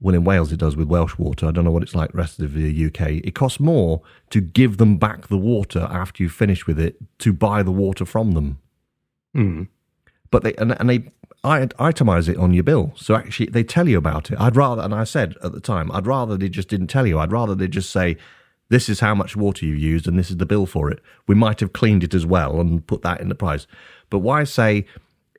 Well, 0.00 0.14
in 0.14 0.24
Wales 0.24 0.52
it 0.52 0.58
does 0.58 0.76
with 0.76 0.88
Welsh 0.88 1.16
water. 1.18 1.46
I 1.46 1.50
don't 1.52 1.64
know 1.64 1.70
what 1.70 1.82
it's 1.82 1.94
like 1.94 2.12
the 2.12 2.18
rest 2.18 2.40
of 2.40 2.52
the 2.54 2.86
UK. 2.86 3.20
It 3.24 3.34
costs 3.34 3.60
more 3.60 4.02
to 4.30 4.40
give 4.42 4.76
them 4.76 4.98
back 4.98 5.28
the 5.28 5.38
water 5.38 5.86
after 5.90 6.22
you 6.22 6.28
finish 6.28 6.66
with 6.66 6.78
it 6.78 6.96
to 7.20 7.32
buy 7.32 7.62
the 7.62 7.70
water 7.70 8.04
from 8.04 8.32
them. 8.32 8.58
Hmm. 9.34 9.62
But 10.30 10.42
they 10.42 10.54
and, 10.54 10.78
and 10.78 10.90
they 10.90 11.10
itemize 11.44 12.28
it 12.28 12.36
on 12.36 12.52
your 12.52 12.64
bill, 12.64 12.92
so 12.96 13.14
actually 13.14 13.46
they 13.46 13.62
tell 13.62 13.88
you 13.88 13.98
about 13.98 14.30
it. 14.30 14.40
I'd 14.40 14.56
rather, 14.56 14.82
and 14.82 14.94
I 14.94 15.04
said 15.04 15.34
at 15.42 15.52
the 15.52 15.60
time, 15.60 15.90
I'd 15.92 16.06
rather 16.06 16.36
they 16.36 16.48
just 16.48 16.68
didn't 16.68 16.88
tell 16.88 17.06
you. 17.06 17.18
I'd 17.18 17.32
rather 17.32 17.54
they 17.54 17.68
just 17.68 17.90
say, 17.90 18.16
"This 18.68 18.88
is 18.88 19.00
how 19.00 19.14
much 19.14 19.36
water 19.36 19.64
you've 19.64 19.78
used, 19.78 20.08
and 20.08 20.18
this 20.18 20.30
is 20.30 20.38
the 20.38 20.46
bill 20.46 20.66
for 20.66 20.90
it." 20.90 21.00
We 21.26 21.34
might 21.34 21.60
have 21.60 21.72
cleaned 21.72 22.04
it 22.04 22.14
as 22.14 22.26
well 22.26 22.60
and 22.60 22.86
put 22.86 23.02
that 23.02 23.20
in 23.20 23.28
the 23.28 23.34
price. 23.34 23.66
But 24.10 24.20
why 24.20 24.44
say 24.44 24.86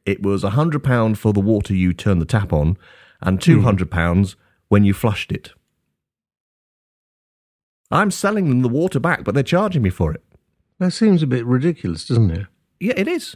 it 0.06 0.24
was 0.24 0.44
a 0.44 0.52
hundred 0.52 0.84
pound 0.84 1.20
for 1.20 1.34
the 1.34 1.42
water 1.42 1.74
you 1.74 1.94
turned 1.94 2.22
the 2.22 2.26
tap 2.26 2.54
on, 2.54 2.78
and 3.22 3.38
hmm. 3.38 3.42
two 3.42 3.62
hundred 3.62 3.92
pounds 3.92 4.36
when 4.70 4.84
you 4.84 4.94
flushed 4.94 5.32
it? 5.32 5.52
I'm 7.90 8.12
selling 8.12 8.50
them 8.50 8.62
the 8.62 8.70
water 8.70 9.00
back, 9.00 9.24
but 9.24 9.34
they're 9.34 9.44
charging 9.44 9.82
me 9.82 9.90
for 9.90 10.14
it. 10.14 10.22
That 10.80 10.92
seems 10.92 11.24
a 11.24 11.28
bit 11.28 11.46
ridiculous, 11.46 12.06
doesn't 12.06 12.32
it? 12.32 12.48
Yeah, 12.80 12.94
it 12.98 13.08
is. 13.08 13.36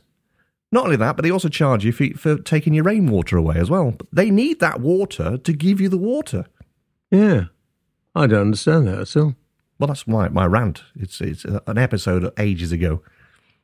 Not 0.71 0.85
only 0.85 0.95
that, 0.95 1.15
but 1.15 1.23
they 1.23 1.31
also 1.31 1.49
charge 1.49 1.83
you 1.83 1.91
for, 1.91 2.07
for 2.17 2.37
taking 2.37 2.73
your 2.73 2.85
rainwater 2.85 3.35
away 3.37 3.57
as 3.57 3.69
well. 3.69 3.91
But 3.91 4.07
they 4.11 4.31
need 4.31 4.59
that 4.61 4.79
water 4.79 5.37
to 5.37 5.53
give 5.53 5.81
you 5.81 5.89
the 5.89 5.97
water. 5.97 6.45
Yeah. 7.09 7.45
I 8.15 8.27
don't 8.27 8.41
understand 8.41 8.87
that 8.87 8.99
at 8.99 9.17
all. 9.17 9.35
Well, 9.77 9.87
that's 9.87 10.07
my, 10.07 10.29
my 10.29 10.45
rant. 10.45 10.83
It's 10.95 11.19
it's 11.21 11.43
an 11.43 11.77
episode 11.77 12.31
ages 12.37 12.71
ago. 12.71 13.01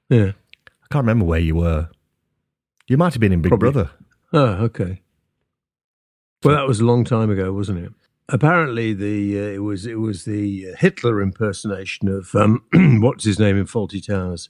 Yeah. 0.09 0.31
I 0.65 0.87
can't 0.91 1.03
remember 1.03 1.25
where 1.25 1.39
you 1.39 1.55
were. 1.55 1.89
You 2.87 2.97
might 2.97 3.13
have 3.13 3.19
been 3.19 3.33
in 3.33 3.41
Big 3.41 3.51
Probably. 3.51 3.71
Brother. 3.71 3.91
Oh, 4.33 4.63
okay. 4.65 5.01
Well, 6.43 6.55
that 6.55 6.67
was 6.67 6.79
a 6.79 6.85
long 6.85 7.03
time 7.03 7.29
ago, 7.29 7.51
wasn't 7.53 7.79
it? 7.79 7.91
Apparently, 8.29 8.93
the 8.93 9.39
uh, 9.39 9.49
it 9.53 9.59
was 9.59 9.85
it 9.85 9.99
was 9.99 10.25
the 10.25 10.73
Hitler 10.77 11.21
impersonation 11.21 12.09
of 12.09 12.35
um, 12.35 12.63
what's 13.01 13.23
his 13.23 13.39
name 13.39 13.57
in 13.57 13.65
Fawlty 13.65 14.05
Towers. 14.05 14.49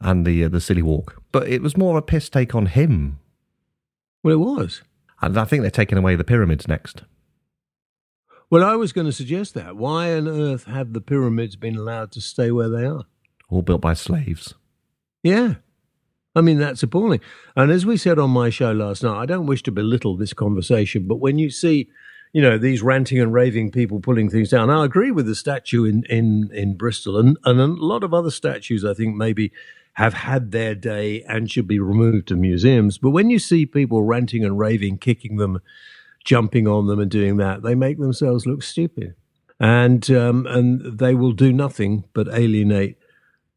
And 0.00 0.26
the 0.26 0.44
uh, 0.44 0.48
the 0.48 0.60
silly 0.60 0.82
walk. 0.82 1.22
But 1.32 1.48
it 1.48 1.62
was 1.62 1.76
more 1.76 1.98
a 1.98 2.02
piss 2.02 2.28
take 2.28 2.54
on 2.54 2.66
him. 2.66 3.18
Well, 4.22 4.34
it 4.34 4.38
was. 4.38 4.82
And 5.20 5.38
I 5.38 5.44
think 5.44 5.62
they're 5.62 5.70
taking 5.70 5.98
away 5.98 6.16
the 6.16 6.24
pyramids 6.24 6.68
next. 6.68 7.02
Well, 8.50 8.64
I 8.64 8.76
was 8.76 8.92
going 8.92 9.06
to 9.06 9.12
suggest 9.12 9.54
that. 9.54 9.76
Why 9.76 10.14
on 10.14 10.26
earth 10.26 10.64
have 10.64 10.92
the 10.92 11.00
pyramids 11.00 11.56
been 11.56 11.76
allowed 11.76 12.12
to 12.12 12.20
stay 12.20 12.50
where 12.50 12.68
they 12.68 12.86
are? 12.86 13.04
All 13.50 13.62
built 13.62 13.80
by 13.80 13.94
slaves. 13.94 14.54
Yeah. 15.22 15.56
I 16.34 16.40
mean, 16.40 16.58
that's 16.58 16.82
appalling. 16.82 17.20
And 17.56 17.70
as 17.70 17.84
we 17.84 17.96
said 17.96 18.18
on 18.18 18.30
my 18.30 18.48
show 18.48 18.72
last 18.72 19.02
night, 19.02 19.20
I 19.20 19.26
don't 19.26 19.46
wish 19.46 19.62
to 19.64 19.72
belittle 19.72 20.16
this 20.16 20.32
conversation, 20.32 21.06
but 21.06 21.16
when 21.16 21.38
you 21.38 21.50
see, 21.50 21.90
you 22.32 22.40
know, 22.40 22.56
these 22.56 22.80
ranting 22.82 23.20
and 23.20 23.32
raving 23.32 23.72
people 23.72 24.00
pulling 24.00 24.30
things 24.30 24.50
down, 24.50 24.70
I 24.70 24.84
agree 24.84 25.10
with 25.10 25.26
the 25.26 25.34
statue 25.34 25.84
in, 25.84 26.04
in, 26.08 26.50
in 26.52 26.76
Bristol 26.76 27.18
and, 27.18 27.36
and 27.44 27.60
a 27.60 27.66
lot 27.66 28.04
of 28.04 28.14
other 28.14 28.30
statues, 28.30 28.84
I 28.84 28.94
think 28.94 29.16
maybe 29.16 29.52
have 29.98 30.14
had 30.14 30.52
their 30.52 30.76
day 30.76 31.24
and 31.24 31.50
should 31.50 31.66
be 31.66 31.80
removed 31.80 32.28
to 32.28 32.36
museums. 32.36 32.98
But 32.98 33.10
when 33.10 33.30
you 33.30 33.40
see 33.40 33.66
people 33.66 34.04
ranting 34.04 34.44
and 34.44 34.56
raving, 34.56 34.98
kicking 34.98 35.38
them, 35.38 35.60
jumping 36.24 36.68
on 36.68 36.86
them 36.86 37.00
and 37.00 37.10
doing 37.10 37.36
that, 37.38 37.64
they 37.64 37.74
make 37.74 37.98
themselves 37.98 38.46
look 38.46 38.62
stupid. 38.62 39.16
And, 39.58 40.08
um, 40.12 40.46
and 40.46 41.00
they 41.00 41.16
will 41.16 41.32
do 41.32 41.52
nothing 41.52 42.04
but 42.12 42.28
alienate 42.28 42.96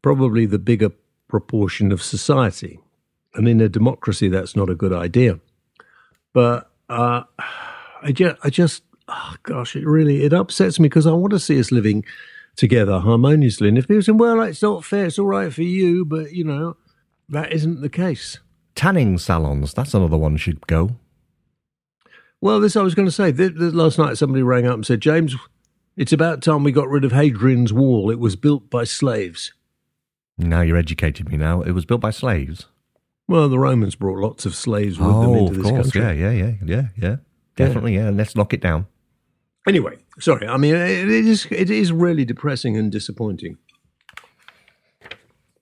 probably 0.02 0.44
the 0.46 0.58
bigger 0.58 0.90
proportion 1.28 1.92
of 1.92 2.02
society. 2.02 2.80
And 3.36 3.46
in 3.46 3.60
a 3.60 3.68
democracy, 3.68 4.26
that's 4.26 4.56
not 4.56 4.68
a 4.68 4.74
good 4.74 4.92
idea. 4.92 5.38
But 6.32 6.68
uh, 6.88 7.22
I 8.02 8.10
just, 8.10 8.36
I 8.42 8.50
just, 8.50 8.82
oh 9.06 9.36
gosh, 9.44 9.76
it 9.76 9.86
really 9.86 10.24
it 10.24 10.32
upsets 10.32 10.80
me 10.80 10.88
because 10.88 11.06
I 11.06 11.12
want 11.12 11.34
to 11.34 11.38
see 11.38 11.60
us 11.60 11.70
living 11.70 12.04
together 12.56 13.00
harmoniously. 13.00 13.68
And 13.68 13.78
if 13.78 13.88
people 13.88 14.02
say, 14.02 14.12
"Well, 14.12 14.40
it's 14.42 14.62
not 14.62 14.84
fair, 14.84 15.06
it's 15.06 15.18
all 15.18 15.26
right 15.26 15.52
for 15.52 15.62
you," 15.62 16.04
but 16.04 16.32
you 16.32 16.44
know, 16.44 16.76
that 17.28 17.52
isn't 17.52 17.80
the 17.80 17.88
case. 17.88 18.38
Tanning 18.74 19.18
salons, 19.18 19.74
that's 19.74 19.94
another 19.94 20.16
one 20.16 20.36
should 20.36 20.66
go. 20.66 20.96
Well, 22.40 22.58
this 22.58 22.76
I 22.76 22.82
was 22.82 22.94
going 22.94 23.06
to 23.06 23.12
say. 23.12 23.32
Th- 23.32 23.56
th- 23.56 23.72
last 23.72 23.98
night, 23.98 24.18
somebody 24.18 24.42
rang 24.42 24.66
up 24.66 24.74
and 24.74 24.86
said, 24.86 25.00
"James, 25.00 25.36
it's 25.96 26.12
about 26.12 26.42
time 26.42 26.64
we 26.64 26.72
got 26.72 26.88
rid 26.88 27.04
of 27.04 27.12
Hadrian's 27.12 27.72
Wall. 27.72 28.10
It 28.10 28.18
was 28.18 28.36
built 28.36 28.68
by 28.70 28.84
slaves." 28.84 29.52
Now 30.38 30.62
you're 30.62 30.76
educating 30.76 31.28
me 31.30 31.36
now. 31.36 31.60
It 31.62 31.72
was 31.72 31.84
built 31.84 32.00
by 32.00 32.10
slaves. 32.10 32.66
Well, 33.28 33.48
the 33.48 33.58
Romans 33.58 33.94
brought 33.94 34.18
lots 34.18 34.44
of 34.44 34.54
slaves 34.54 34.98
with 34.98 35.08
them 35.08 35.16
oh, 35.16 35.34
into 35.34 35.50
of 35.52 35.56
this 35.56 35.66
course. 35.70 35.92
country. 35.92 36.00
Yeah, 36.00 36.30
yeah, 36.30 36.32
yeah, 36.32 36.54
yeah, 36.64 36.88
yeah. 36.96 37.16
Definitely, 37.54 37.94
yeah. 37.94 38.10
Let's 38.10 38.34
knock 38.34 38.52
it 38.52 38.60
down. 38.60 38.86
Anyway, 39.66 39.98
sorry. 40.18 40.46
I 40.46 40.56
mean, 40.56 40.74
it 40.74 41.08
is 41.08 41.46
it 41.50 41.70
is 41.70 41.92
really 41.92 42.24
depressing 42.24 42.76
and 42.76 42.90
disappointing. 42.90 43.58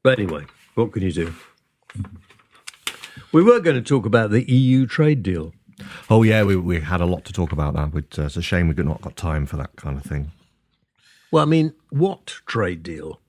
But 0.02 0.18
anyway, 0.18 0.46
what 0.74 0.92
can 0.92 1.02
you 1.02 1.12
do? 1.12 1.34
We 3.32 3.42
were 3.42 3.60
going 3.60 3.76
to 3.76 3.82
talk 3.82 4.06
about 4.06 4.30
the 4.30 4.50
EU 4.50 4.86
trade 4.86 5.22
deal. 5.22 5.52
Oh, 6.08 6.22
yeah, 6.22 6.42
we, 6.42 6.56
we 6.56 6.80
had 6.80 7.00
a 7.00 7.06
lot 7.06 7.24
to 7.26 7.32
talk 7.32 7.52
about 7.52 7.74
that. 7.74 7.92
But, 7.92 8.18
uh, 8.18 8.26
it's 8.26 8.36
a 8.36 8.42
shame 8.42 8.68
we've 8.68 8.78
not 8.78 9.00
got 9.02 9.16
time 9.16 9.46
for 9.46 9.56
that 9.56 9.76
kind 9.76 9.96
of 9.96 10.04
thing. 10.04 10.32
Well, 11.30 11.42
I 11.42 11.46
mean, 11.46 11.74
what 11.90 12.26
trade 12.46 12.82
deal? 12.82 13.20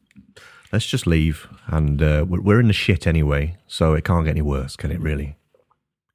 Let's 0.71 0.85
just 0.85 1.05
leave. 1.05 1.47
And 1.67 2.01
uh, 2.01 2.25
we're, 2.27 2.59
in 2.59 2.67
the 2.67 2.73
shit 2.73 3.05
anyway, 3.05 3.57
so 3.67 3.93
it 3.93 4.03
can't 4.03 4.25
get 4.25 4.31
any 4.31 4.41
worse, 4.41 4.75
can 4.75 4.91
it 4.91 4.99
really? 4.99 5.37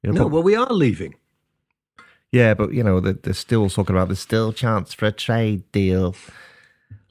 You 0.03 0.11
know, 0.11 0.21
No, 0.23 0.27
well, 0.27 0.43
we 0.43 0.55
are 0.55 0.71
leaving. 0.71 1.15
Yeah, 2.31 2.53
but 2.53 2.73
you 2.73 2.83
know, 2.83 2.99
they're, 2.99 3.13
they're 3.13 3.33
still 3.33 3.69
talking 3.69 3.95
about 3.95 4.09
there's 4.09 4.19
still 4.19 4.51
chance 4.51 4.93
for 4.93 5.05
a 5.05 5.11
trade 5.11 5.71
deal. 5.71 6.15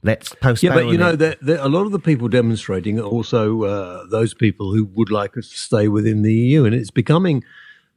Let's 0.03 0.35
postpone. 0.35 0.77
Yeah, 0.77 0.83
but 0.83 0.91
you 0.91 0.97
know, 0.97 1.15
that 1.15 1.41
that 1.41 1.65
a 1.65 1.69
lot 1.69 1.85
of 1.85 1.91
the 1.91 1.99
people 1.99 2.27
demonstrating 2.27 2.99
are 2.99 3.03
also 3.03 3.63
uh, 3.63 4.05
those 4.09 4.33
people 4.33 4.73
who 4.73 4.85
would 4.85 5.09
like 5.09 5.35
us 5.37 5.49
to 5.49 5.57
stay 5.57 5.87
within 5.87 6.21
the 6.21 6.33
EU, 6.33 6.65
and 6.65 6.75
it's 6.75 6.91
becoming 6.91 7.43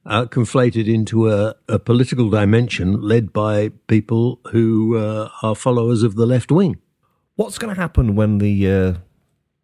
uh, 0.06 0.24
conflated 0.24 0.92
into 0.92 1.30
a, 1.30 1.54
a 1.68 1.78
political 1.78 2.30
dimension 2.30 3.00
led 3.02 3.32
by 3.32 3.70
people 3.86 4.40
who 4.50 4.96
uh, 4.96 5.28
are 5.42 5.54
followers 5.54 6.02
of 6.02 6.14
the 6.14 6.26
left 6.26 6.50
wing. 6.50 6.78
what's 7.36 7.58
going 7.58 7.74
to 7.74 7.80
happen 7.80 8.14
when 8.16 8.38
the 8.38 8.70
uh, 8.70 8.94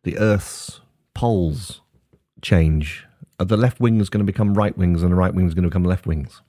the 0.02 0.18
Earth's 0.18 0.80
poles 1.14 1.80
change? 2.42 3.06
Are 3.38 3.46
the 3.46 3.56
left 3.56 3.80
wings 3.80 4.08
going 4.08 4.24
to 4.24 4.30
become 4.30 4.54
right 4.54 4.76
wings, 4.76 5.02
and 5.02 5.10
the 5.10 5.16
right 5.16 5.34
wings 5.34 5.54
going 5.54 5.64
to 5.64 5.68
become 5.68 5.84
left 5.84 6.06
wings? 6.06 6.42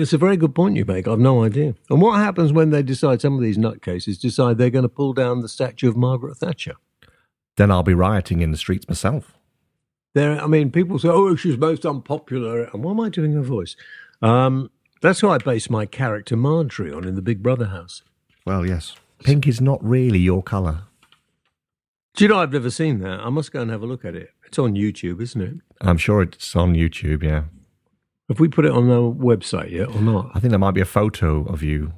It's 0.00 0.12
a 0.12 0.18
very 0.18 0.36
good 0.36 0.54
point 0.54 0.76
you 0.76 0.84
make. 0.84 1.06
I've 1.06 1.18
no 1.18 1.44
idea. 1.44 1.74
And 1.90 2.00
what 2.00 2.18
happens 2.18 2.52
when 2.52 2.70
they 2.70 2.82
decide, 2.82 3.20
some 3.20 3.34
of 3.34 3.42
these 3.42 3.58
nutcases 3.58 4.18
decide 4.18 4.56
they're 4.56 4.70
going 4.70 4.82
to 4.82 4.88
pull 4.88 5.12
down 5.12 5.40
the 5.40 5.48
statue 5.48 5.88
of 5.88 5.96
Margaret 5.96 6.36
Thatcher? 6.36 6.76
Then 7.56 7.70
I'll 7.70 7.82
be 7.82 7.94
rioting 7.94 8.40
in 8.40 8.50
the 8.50 8.56
streets 8.56 8.88
myself. 8.88 9.34
There, 10.14 10.40
I 10.40 10.46
mean, 10.46 10.70
people 10.70 10.98
say, 10.98 11.08
oh, 11.08 11.36
she's 11.36 11.56
most 11.56 11.84
unpopular. 11.84 12.64
And 12.64 12.82
why 12.82 12.92
am 12.92 13.00
I 13.00 13.08
doing 13.10 13.32
her 13.34 13.42
voice? 13.42 13.76
Um, 14.22 14.70
that's 15.02 15.20
who 15.20 15.28
I 15.28 15.38
base 15.38 15.70
my 15.70 15.86
character 15.86 16.36
Marjorie 16.36 16.92
on 16.92 17.06
in 17.06 17.14
the 17.14 17.22
Big 17.22 17.42
Brother 17.42 17.66
house. 17.66 18.02
Well, 18.44 18.66
yes. 18.66 18.96
Pink 19.22 19.46
is 19.46 19.60
not 19.60 19.84
really 19.84 20.18
your 20.18 20.42
colour. 20.42 20.84
Do 22.14 22.24
you 22.24 22.28
know, 22.28 22.38
I've 22.38 22.52
never 22.52 22.70
seen 22.70 22.98
that. 23.00 23.20
I 23.20 23.28
must 23.28 23.52
go 23.52 23.62
and 23.62 23.70
have 23.70 23.82
a 23.82 23.86
look 23.86 24.04
at 24.04 24.14
it. 24.14 24.30
It's 24.46 24.58
on 24.58 24.74
YouTube, 24.74 25.22
isn't 25.22 25.40
it? 25.40 25.54
I'm 25.80 25.96
sure 25.96 26.22
it's 26.22 26.56
on 26.56 26.74
YouTube. 26.74 27.22
Yeah, 27.22 27.44
Have 28.30 28.40
we 28.40 28.48
put 28.48 28.64
it 28.64 28.70
on 28.70 28.86
the 28.88 28.94
website 29.02 29.70
yet 29.72 29.88
or 29.88 30.00
not? 30.00 30.30
I 30.34 30.40
think 30.40 30.50
there 30.50 30.58
might 30.58 30.70
be 30.70 30.80
a 30.80 30.84
photo 30.86 31.44
of 31.46 31.62
you 31.62 31.92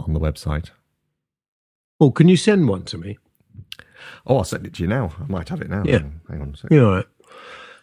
on 0.00 0.12
the 0.12 0.20
website. 0.20 0.70
Oh, 2.00 2.10
can 2.10 2.28
you 2.28 2.36
send 2.36 2.68
one 2.68 2.82
to 2.86 2.98
me? 2.98 3.16
Oh, 4.26 4.38
I'll 4.38 4.44
send 4.44 4.66
it 4.66 4.74
to 4.74 4.82
you 4.82 4.88
now. 4.88 5.12
I 5.20 5.26
might 5.30 5.48
have 5.48 5.62
it 5.62 5.70
now. 5.70 5.82
Yeah. 5.86 6.00
Hang 6.28 6.42
on 6.42 6.50
a 6.54 6.56
second. 6.56 6.74
You 6.76 6.82
know 6.82 6.94
it. 6.96 7.06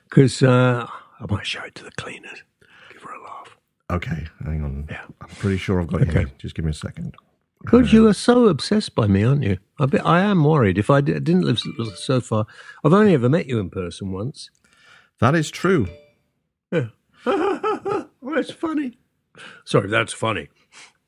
Because 0.10 0.44
uh, 0.44 0.86
I 1.20 1.26
might 1.34 1.48
show 1.48 1.64
it 1.64 1.76
to 1.76 1.84
the 1.86 1.92
cleaners. 1.92 2.44
Give 2.92 3.02
her 3.04 3.14
a 3.14 3.24
laugh. 3.24 3.58
Okay, 3.90 4.28
hang 4.44 4.64
on. 4.64 4.88
Yeah. 4.92 5.06
I'm 5.22 5.30
pretty 5.30 5.58
sure 5.58 5.80
I've 5.82 5.88
got 5.88 6.02
it 6.02 6.10
Okay. 6.10 6.20
here. 6.20 6.32
Just 6.38 6.56
give 6.56 6.66
me 6.66 6.72
a 6.72 6.76
second. 6.76 7.16
God, 7.66 7.94
you 7.94 8.06
are 8.08 8.14
so 8.14 8.48
obsessed 8.50 8.94
by 8.96 9.08
me, 9.08 9.24
aren't 9.24 9.44
you? 9.44 9.58
I, 9.80 9.86
bet, 9.86 10.06
I 10.06 10.20
am 10.20 10.44
worried. 10.44 10.78
If 10.78 10.90
I 10.90 11.00
d- 11.00 11.14
didn't 11.14 11.44
live 11.44 11.62
so 11.96 12.20
far, 12.20 12.46
I've 12.84 12.92
only 12.92 13.14
ever 13.14 13.30
met 13.30 13.48
you 13.48 13.60
in 13.60 13.70
person 13.70 14.12
once. 14.12 14.50
That 15.22 15.34
is 15.36 15.50
true. 15.50 15.88
Yeah. 16.74 16.88
well, 18.24 18.36
that's 18.36 18.52
funny. 18.52 18.98
Sorry, 19.66 19.90
that's 19.90 20.14
funny. 20.14 20.50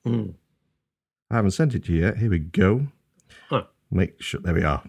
I 0.05 0.33
haven't 1.31 1.51
sent 1.51 1.73
it 1.73 1.85
to 1.85 1.93
you 1.93 2.01
yet. 2.01 2.17
Here 2.17 2.29
we 2.29 2.39
go. 2.39 2.87
Huh. 3.49 3.63
Make 3.89 4.21
sure. 4.21 4.41
There 4.41 4.53
we 4.53 4.63
are. 4.63 4.83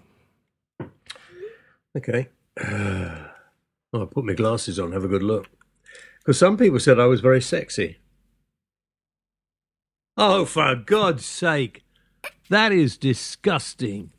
Okay. 1.97 2.29
oh, 2.63 3.29
I'll 3.95 4.07
put 4.07 4.25
my 4.25 4.35
glasses 4.35 4.79
on, 4.79 4.93
have 4.93 5.05
a 5.05 5.09
good 5.09 5.23
look. 5.23 5.49
Because 6.19 6.39
some 6.39 6.57
people 6.57 6.81
said 6.81 6.99
I 6.99 7.07
was 7.07 7.21
very 7.21 7.41
sexy. 7.41 7.99
Oh, 10.17 10.45
for 10.45 10.75
God's 10.75 11.25
sake. 11.25 11.85
That 12.51 12.73
is 12.73 12.97
disgusting. 12.97 14.11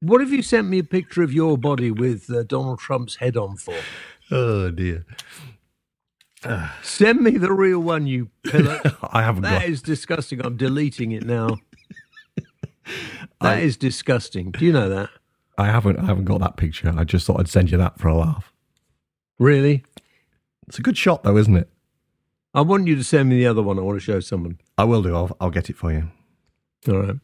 What 0.00 0.20
have 0.20 0.30
you 0.30 0.42
sent 0.42 0.68
me 0.68 0.78
a 0.78 0.84
picture 0.84 1.22
of 1.22 1.32
your 1.32 1.58
body 1.58 1.90
with 1.90 2.30
uh, 2.30 2.44
Donald 2.44 2.78
Trump's 2.78 3.16
head 3.16 3.36
on 3.36 3.56
for? 3.56 3.74
Oh 4.30 4.70
dear. 4.70 5.04
Send 6.82 7.20
me 7.20 7.32
the 7.32 7.52
real 7.52 7.80
one, 7.80 8.06
you 8.06 8.30
pillar. 8.44 8.80
I 9.12 9.22
haven't 9.22 9.42
That 9.42 9.62
got. 9.62 9.68
is 9.68 9.82
disgusting. 9.82 10.44
I'm 10.44 10.56
deleting 10.56 11.12
it 11.12 11.24
now. 11.24 11.58
That 13.40 13.62
is 13.62 13.76
disgusting. 13.76 14.50
Do 14.50 14.64
you 14.64 14.72
know 14.72 14.88
that? 14.88 15.10
I 15.58 15.66
haven't. 15.66 15.98
I 15.98 16.06
haven't 16.06 16.24
got 16.24 16.40
that 16.40 16.56
picture. 16.56 16.92
I 16.96 17.04
just 17.04 17.24
thought 17.26 17.38
I'd 17.38 17.48
send 17.48 17.70
you 17.70 17.78
that 17.78 17.98
for 17.98 18.08
a 18.08 18.16
laugh. 18.16 18.52
Really? 19.38 19.84
It's 20.66 20.78
a 20.78 20.82
good 20.82 20.96
shot, 20.98 21.22
though, 21.22 21.36
isn't 21.36 21.54
it? 21.56 21.68
I 22.54 22.62
want 22.62 22.88
you 22.88 22.96
to 22.96 23.04
send 23.04 23.28
me 23.28 23.36
the 23.38 23.46
other 23.46 23.62
one. 23.62 23.78
I 23.78 23.82
want 23.82 23.96
to 23.96 24.04
show 24.04 24.18
someone. 24.20 24.58
I 24.76 24.84
will 24.84 25.02
do. 25.02 25.14
I'll, 25.14 25.36
I'll 25.40 25.50
get 25.50 25.70
it 25.70 25.76
for 25.76 25.92
you. 25.92 26.10
All 26.88 26.96
right. 27.00 27.16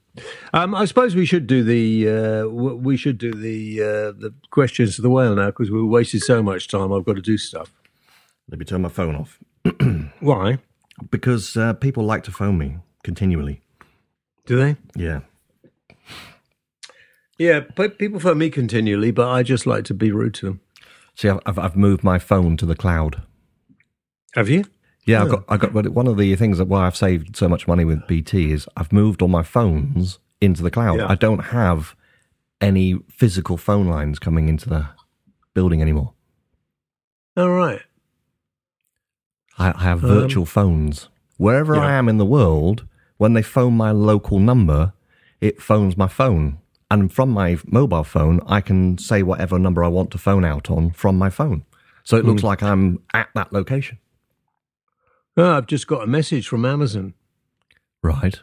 Um, 0.53 0.75
I 0.75 0.85
suppose 0.85 1.17
we 1.17 1.27
should 1.27 1.47
do 1.49 1.65
the 1.65 2.09
uh, 2.09 2.47
we 2.49 2.97
should 2.97 3.19
do 3.19 3.33
the 3.33 3.81
uh, 3.83 4.13
the 4.13 4.33
questions 4.51 4.97
to 4.97 5.03
the 5.03 5.11
whale 5.11 5.35
now 5.35 5.47
because 5.47 5.71
we 5.71 5.83
wasted 5.83 6.23
so 6.23 6.43
much 6.43 6.69
time. 6.69 6.93
I've 6.93 7.05
got 7.05 7.17
to 7.17 7.23
do 7.23 7.39
stuff. 7.39 7.73
Let 8.51 8.59
me 8.59 8.65
turn 8.65 8.83
my 8.83 8.89
phone 8.89 9.17
off 9.17 9.41
Why? 10.21 10.59
because 11.11 11.57
uh, 11.57 11.73
people 11.75 12.05
like 12.05 12.23
to 12.25 12.31
phone 12.31 12.59
me 12.59 12.79
continually. 13.03 13.61
Do 14.47 14.57
they? 14.57 14.77
Yeah. 14.95 15.21
Yeah, 17.39 17.61
pe- 17.61 17.89
people 17.89 18.21
phone 18.21 18.39
me 18.39 18.51
continually, 18.51 19.11
but 19.11 19.29
I 19.29 19.43
just 19.43 19.67
like 19.67 19.85
to 19.85 19.95
be 19.95 20.13
rude 20.13 20.35
to 20.35 20.47
them. 20.47 20.61
See, 21.17 21.29
I've, 21.29 21.59
I've, 21.59 21.77
moved 21.77 22.05
my 22.05 22.19
phone 22.19 22.57
to 22.59 22.67
the 22.67 22.77
cloud. 22.77 23.23
Have 24.35 24.49
you? 24.49 24.65
Yeah, 25.07 25.23
I've 25.23 25.31
got. 25.31 25.45
I 25.49 25.57
got. 25.57 25.73
But 25.73 25.89
one 25.89 26.07
of 26.07 26.17
the 26.17 26.35
things 26.37 26.59
that 26.59 26.67
why 26.67 26.87
I've 26.87 26.97
saved 26.97 27.37
so 27.37 27.49
much 27.49 27.69
money 27.69 27.85
with 27.85 28.07
BT 28.07 28.53
is 28.53 28.67
I've 28.77 28.93
moved 28.93 29.21
all 29.21 29.29
my 29.29 29.43
phones 29.43 30.19
into 30.41 30.63
the 30.63 30.71
cloud. 30.71 30.99
Yeah. 30.99 31.07
I 31.09 31.15
don't 31.15 31.47
have 31.47 31.95
any 32.61 32.99
physical 33.11 33.57
phone 33.57 33.87
lines 33.87 34.19
coming 34.19 34.49
into 34.49 34.69
the 34.69 34.89
building 35.55 35.83
anymore. 35.83 36.15
All 37.37 37.51
right. 37.51 37.83
I, 39.59 39.73
I 39.77 39.83
have 39.83 40.05
um, 40.05 40.11
virtual 40.11 40.47
phones. 40.47 41.09
Wherever 41.37 41.77
I 41.77 41.93
am 41.93 42.09
in 42.09 42.19
the 42.19 42.25
world, 42.25 42.87
when 43.17 43.35
they 43.35 43.43
phone 43.43 43.77
my 43.77 43.91
local 43.91 44.39
number, 44.39 44.93
it 45.41 45.61
phones 45.61 45.97
my 45.97 46.09
phone. 46.09 46.59
And 46.91 47.13
from 47.13 47.31
my 47.31 47.59
mobile 47.67 48.05
phone, 48.05 48.41
I 48.47 48.61
can 48.61 48.99
say 48.99 49.23
whatever 49.23 49.59
number 49.59 49.83
I 49.83 49.89
want 49.89 50.11
to 50.13 50.19
phone 50.19 50.45
out 50.45 50.71
on 50.71 50.91
from 50.93 51.19
my 51.19 51.31
phone. 51.31 51.65
So 52.05 52.17
it 52.17 52.25
looks 52.25 52.43
hmm. 52.43 52.49
like 52.49 52.63
I'm 52.63 53.03
at 53.13 53.29
that 53.35 53.53
location. 53.53 53.99
Oh, 55.37 55.57
I've 55.57 55.67
just 55.67 55.87
got 55.87 56.05
a 56.05 56.07
message 56.07 56.47
from 56.47 56.65
Amazon. 56.65 57.15
Right. 58.03 58.39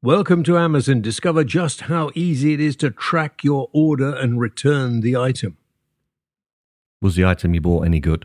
Welcome 0.00 0.42
to 0.44 0.56
Amazon. 0.56 1.02
Discover 1.02 1.44
just 1.44 1.82
how 1.82 2.10
easy 2.14 2.54
it 2.54 2.60
is 2.60 2.76
to 2.76 2.90
track 2.90 3.42
your 3.42 3.68
order 3.72 4.14
and 4.14 4.40
return 4.40 5.00
the 5.00 5.16
item. 5.16 5.58
Was 7.02 7.16
the 7.16 7.24
item 7.24 7.54
you 7.54 7.60
bought 7.60 7.84
any 7.84 8.00
good? 8.00 8.24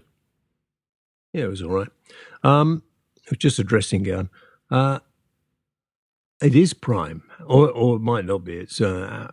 Yeah, 1.33 1.45
it 1.45 1.49
was 1.49 1.61
all 1.61 1.71
right. 1.71 1.89
Um, 2.43 2.83
it 3.23 3.31
was 3.31 3.37
just 3.37 3.59
a 3.59 3.63
dressing 3.63 4.03
gown. 4.03 4.29
Uh, 4.71 4.99
it 6.41 6.55
is 6.55 6.73
Prime, 6.73 7.23
or 7.45 7.69
or 7.69 7.97
it 7.97 8.01
might 8.01 8.25
not 8.25 8.43
be. 8.43 8.57
It's 8.57 8.81
uh, 8.81 9.31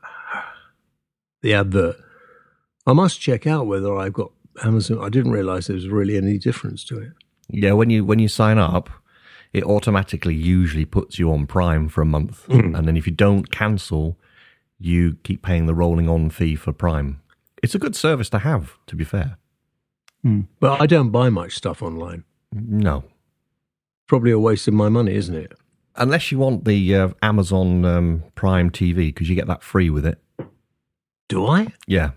the 1.43 1.55
advert. 1.55 1.97
I 2.87 2.93
must 2.93 3.21
check 3.21 3.47
out 3.47 3.67
whether 3.67 3.97
I've 3.97 4.13
got 4.13 4.33
Amazon. 4.63 4.99
I 5.03 5.09
didn't 5.09 5.33
realise 5.33 5.67
there 5.67 5.75
was 5.75 5.89
really 5.89 6.17
any 6.17 6.39
difference 6.39 6.85
to 6.85 6.99
it. 7.01 7.13
Yeah, 7.49 7.73
when 7.73 7.91
you 7.91 8.05
when 8.05 8.19
you 8.19 8.29
sign 8.29 8.59
up, 8.59 8.91
it 9.53 9.65
automatically 9.65 10.35
usually 10.35 10.85
puts 10.85 11.19
you 11.19 11.33
on 11.33 11.47
Prime 11.47 11.89
for 11.89 12.03
a 12.03 12.07
month, 12.07 12.49
and 12.49 12.87
then 12.87 12.97
if 12.97 13.07
you 13.07 13.13
don't 13.13 13.51
cancel, 13.51 14.19
you 14.79 15.17
keep 15.23 15.43
paying 15.43 15.67
the 15.67 15.75
rolling 15.75 16.09
on 16.09 16.31
fee 16.31 16.57
for 16.57 16.73
Prime. 16.73 17.21
It's 17.63 17.75
a 17.75 17.79
good 17.79 17.97
service 17.97 18.29
to 18.31 18.41
have, 18.41 18.75
to 18.87 18.97
be 18.97 19.05
fair. 19.05 19.39
But 20.61 20.81
I 20.81 20.87
don't 20.87 21.11
buy 21.11 21.31
much 21.31 21.55
stuff 21.55 21.83
online. 21.83 22.25
No, 22.53 23.05
Probably 24.07 24.31
a 24.31 24.39
waste 24.39 24.69
of 24.69 24.75
my 24.75 24.89
money, 24.89 25.15
isn't 25.15 25.35
it? 25.35 25.53
unless 25.99 26.31
you 26.31 26.39
want 26.39 26.65
the 26.67 26.95
uh, 26.95 27.09
Amazon 27.23 27.85
um, 27.85 28.23
Prime 28.35 28.71
TV 28.71 28.97
because 29.07 29.29
you 29.31 29.35
get 29.35 29.47
that 29.47 29.63
free 29.63 29.89
with 29.89 30.05
it. 30.05 30.19
Do 31.29 31.47
I? 31.47 31.69
Yeah. 31.87 32.11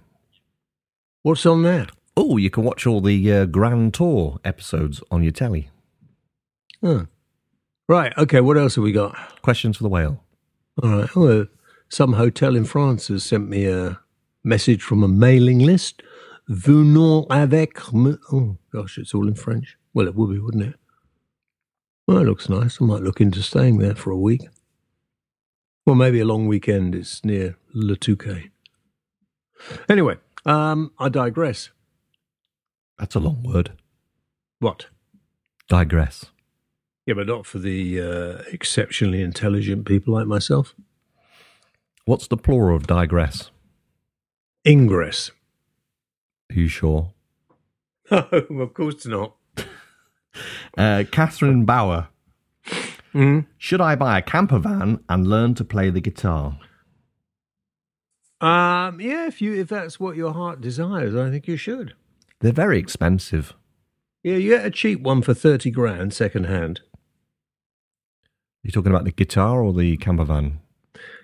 What's 1.24 1.46
on 1.46 1.64
there? 1.64 1.88
Oh, 2.18 2.36
you 2.38 2.50
can 2.50 2.64
watch 2.66 2.86
all 2.86 3.00
the 3.02 3.32
uh, 3.32 3.46
Grand 3.46 3.94
Tour 3.94 4.40
episodes 4.44 5.02
on 5.12 5.24
your 5.24 5.32
telly. 5.32 5.70
Huh. 6.84 7.06
Right. 7.88 8.14
Okay. 8.18 8.42
What 8.42 8.58
else 8.58 8.76
have 8.76 8.84
we 8.84 8.92
got? 8.92 9.16
Questions 9.42 9.78
for 9.78 9.84
the 9.84 9.90
whale. 9.90 10.24
All 10.84 10.90
right. 10.90 11.16
Well, 11.16 11.46
some 11.88 12.14
hotel 12.14 12.56
in 12.56 12.66
France 12.66 13.08
has 13.08 13.24
sent 13.24 13.48
me 13.50 13.66
a 13.66 14.00
message 14.44 14.84
from 14.84 15.04
a 15.04 15.08
mailing 15.08 15.60
list. 15.60 16.04
Venons 16.50 17.28
avec. 17.30 17.94
me- 17.94 18.18
Oh 18.32 18.58
gosh, 18.72 18.98
it's 18.98 19.14
all 19.14 19.28
in 19.28 19.36
French. 19.36 19.78
Well, 19.94 20.08
it 20.08 20.16
would 20.16 20.32
be, 20.32 20.40
wouldn't 20.40 20.64
it? 20.64 20.76
Well, 22.08 22.18
it 22.18 22.26
looks 22.26 22.50
nice. 22.50 22.82
I 22.82 22.86
might 22.86 23.04
look 23.04 23.22
into 23.22 23.42
staying 23.44 23.78
there 23.78 23.96
for 23.96 24.12
a 24.12 24.18
week. 24.18 24.42
Well, 25.86 25.96
maybe 25.96 26.20
a 26.20 26.26
long 26.26 26.48
weekend. 26.48 26.96
It's 26.96 27.24
near 27.24 27.56
Le 27.74 27.96
Touquet. 27.96 28.50
Anyway, 29.88 30.18
um, 30.46 30.92
I 30.98 31.10
digress. 31.10 31.70
That's 32.98 33.16
a 33.16 33.20
long 33.20 33.44
word. 33.44 33.72
What? 34.60 34.88
Digress. 35.68 36.26
Yeah, 37.06 37.14
but 37.16 37.28
not 37.28 37.46
for 37.46 37.60
the 37.60 38.02
uh, 38.02 38.42
exceptionally 38.52 39.22
intelligent 39.22 39.86
people 39.86 40.14
like 40.14 40.28
myself. 40.28 40.74
What's 42.06 42.28
the 42.28 42.38
plural 42.38 42.76
of 42.76 42.88
digress? 42.88 43.52
Ingress. 44.68 45.32
Are 46.50 46.56
you 46.60 46.68
sure? 46.68 47.14
No, 48.12 48.62
of 48.62 48.74
course 48.74 49.06
not. 49.06 49.36
Uh, 50.78 51.04
Catherine 51.12 51.66
Bauer. 51.66 52.08
Mm. 53.14 53.48
Should 53.58 53.82
I 53.82 53.96
buy 53.96 54.20
a 54.20 54.22
camper 54.22 54.60
van 54.60 55.04
and 55.10 55.28
learn 55.28 55.56
to 55.56 55.66
play 55.66 55.90
the 55.90 56.00
guitar? 56.00 56.60
Um, 58.40 59.02
yeah, 59.02 59.26
if 59.28 59.42
you 59.42 59.54
if 59.60 59.68
that's 59.68 60.00
what 60.00 60.16
your 60.16 60.32
heart 60.34 60.62
desires, 60.62 61.16
I 61.16 61.30
think 61.30 61.48
you 61.48 61.58
should. 61.58 61.94
They're 62.40 62.54
very 62.54 62.80
expensive. 62.80 63.54
Yeah, 64.24 64.36
you 64.36 64.52
get 64.52 64.66
a 64.66 64.72
cheap 64.72 65.02
one 65.02 65.22
for 65.24 65.34
thirty 65.34 65.72
grand 65.72 66.14
second 66.14 66.46
hand. 66.46 66.82
you 68.64 68.72
talking 68.72 68.92
about 68.92 69.04
the 69.06 69.12
guitar 69.12 69.62
or 69.62 69.74
the 69.74 69.98
camper 69.98 70.24
van? 70.26 70.60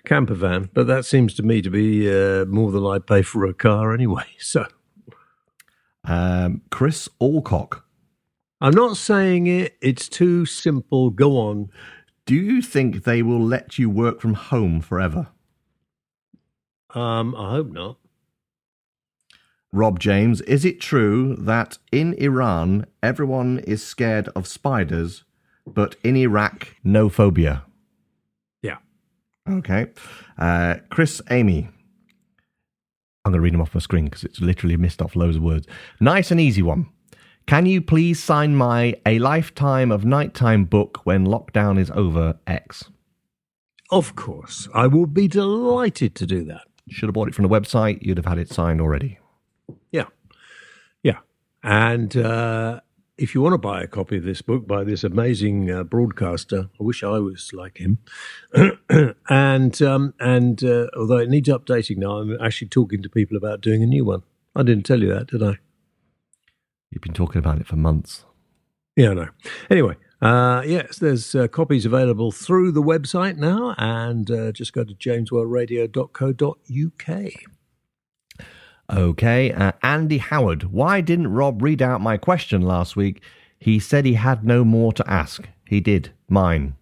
Camper 0.04 0.34
van, 0.34 0.68
but 0.74 0.86
that 0.88 1.06
seems 1.06 1.32
to 1.34 1.42
me 1.42 1.62
to 1.62 1.70
be 1.70 2.10
uh, 2.10 2.44
more 2.46 2.70
than 2.72 2.84
I 2.84 2.98
pay 2.98 3.22
for 3.22 3.46
a 3.46 3.54
car 3.54 3.94
anyway. 3.94 4.24
So 4.38 4.66
Um, 6.06 6.62
Chris 6.70 7.08
Alcock. 7.20 7.84
I'm 8.60 8.74
not 8.74 8.96
saying 8.96 9.46
it. 9.46 9.76
It's 9.82 10.08
too 10.08 10.46
simple. 10.46 11.10
Go 11.10 11.36
on. 11.36 11.70
Do 12.24 12.34
you 12.34 12.62
think 12.62 13.04
they 13.04 13.22
will 13.22 13.42
let 13.42 13.78
you 13.78 13.90
work 13.90 14.20
from 14.20 14.34
home 14.34 14.80
forever? 14.80 15.28
Um, 16.94 17.34
I 17.36 17.50
hope 17.50 17.70
not. 17.70 17.98
Rob 19.72 20.00
James, 20.00 20.40
is 20.42 20.64
it 20.64 20.80
true 20.80 21.36
that 21.36 21.78
in 21.92 22.14
Iran 22.14 22.86
everyone 23.02 23.58
is 23.60 23.82
scared 23.82 24.28
of 24.28 24.46
spiders, 24.46 25.24
but 25.66 25.96
in 26.02 26.16
Iraq 26.16 26.76
no 26.82 27.08
phobia? 27.10 27.64
Yeah. 28.62 28.78
Okay. 29.48 29.88
Uh, 30.38 30.76
Chris 30.88 31.20
Amy. 31.30 31.68
I'm 33.26 33.32
going 33.32 33.40
to 33.40 33.42
read 33.42 33.54
them 33.54 33.60
off 33.60 33.74
my 33.74 33.80
screen 33.80 34.04
because 34.04 34.22
it's 34.22 34.40
literally 34.40 34.76
missed 34.76 35.02
off 35.02 35.16
loads 35.16 35.36
of 35.36 35.42
words. 35.42 35.66
Nice 35.98 36.30
and 36.30 36.40
easy 36.40 36.62
one. 36.62 36.88
Can 37.46 37.66
you 37.66 37.82
please 37.82 38.22
sign 38.22 38.54
my 38.54 38.94
A 39.04 39.18
Lifetime 39.18 39.90
of 39.90 40.04
Nighttime 40.04 40.64
book 40.64 41.00
when 41.02 41.26
lockdown 41.26 41.76
is 41.76 41.90
over 41.90 42.38
X? 42.46 42.84
Of 43.90 44.14
course, 44.14 44.68
I 44.72 44.86
will 44.86 45.06
be 45.06 45.26
delighted 45.26 46.14
to 46.14 46.26
do 46.26 46.44
that. 46.44 46.68
Should 46.88 47.08
have 47.08 47.14
bought 47.14 47.26
it 47.26 47.34
from 47.34 47.42
the 47.42 47.48
website. 47.48 48.00
You'd 48.00 48.16
have 48.16 48.26
had 48.26 48.38
it 48.38 48.48
signed 48.48 48.80
already. 48.80 49.18
Yeah. 49.90 50.06
Yeah. 51.02 51.18
And 51.64 52.16
uh, 52.16 52.80
if 53.18 53.34
you 53.34 53.40
want 53.40 53.54
to 53.54 53.58
buy 53.58 53.82
a 53.82 53.86
copy 53.86 54.18
of 54.18 54.24
this 54.24 54.42
book 54.42 54.66
by 54.66 54.84
this 54.84 55.02
amazing 55.02 55.70
uh, 55.70 55.84
broadcaster, 55.84 56.68
I 56.78 56.82
wish 56.82 57.02
I 57.02 57.18
was 57.18 57.54
like 57.54 57.78
him. 57.78 57.96
and 59.28 59.82
um, 59.82 60.14
and 60.20 60.62
uh, 60.62 60.88
although 60.96 61.16
it 61.18 61.30
needs 61.30 61.48
updating 61.48 61.96
now, 61.98 62.18
I'm 62.18 62.36
actually 62.40 62.68
talking 62.68 63.02
to 63.02 63.08
people 63.08 63.36
about 63.36 63.62
doing 63.62 63.82
a 63.82 63.86
new 63.86 64.04
one. 64.04 64.22
I 64.54 64.62
didn't 64.62 64.84
tell 64.84 65.00
you 65.00 65.12
that, 65.14 65.26
did 65.28 65.42
I? 65.42 65.58
You've 66.90 67.02
been 67.02 67.14
talking 67.14 67.38
about 67.38 67.60
it 67.60 67.66
for 67.66 67.76
months. 67.76 68.24
Yeah, 68.96 69.10
I 69.10 69.14
know. 69.14 69.28
Anyway, 69.70 69.96
uh, 70.22 70.62
yes, 70.64 70.98
there's 70.98 71.34
uh, 71.34 71.48
copies 71.48 71.84
available 71.84 72.32
through 72.32 72.72
the 72.72 72.82
website 72.82 73.36
now, 73.36 73.74
and 73.78 74.30
uh, 74.30 74.52
just 74.52 74.72
go 74.72 74.84
to 74.84 74.94
jameswhaleradio.co.uk. 74.94 77.55
Okay, 78.92 79.50
uh, 79.52 79.72
Andy 79.82 80.18
Howard. 80.18 80.64
Why 80.72 81.00
didn't 81.00 81.28
Rob 81.32 81.60
read 81.62 81.82
out 81.82 82.00
my 82.00 82.16
question 82.16 82.62
last 82.62 82.94
week? 82.96 83.20
He 83.58 83.78
said 83.80 84.04
he 84.04 84.14
had 84.14 84.44
no 84.44 84.64
more 84.64 84.92
to 84.92 85.10
ask. 85.10 85.48
He 85.66 85.80
did. 85.80 86.12
Mine. 86.28 86.76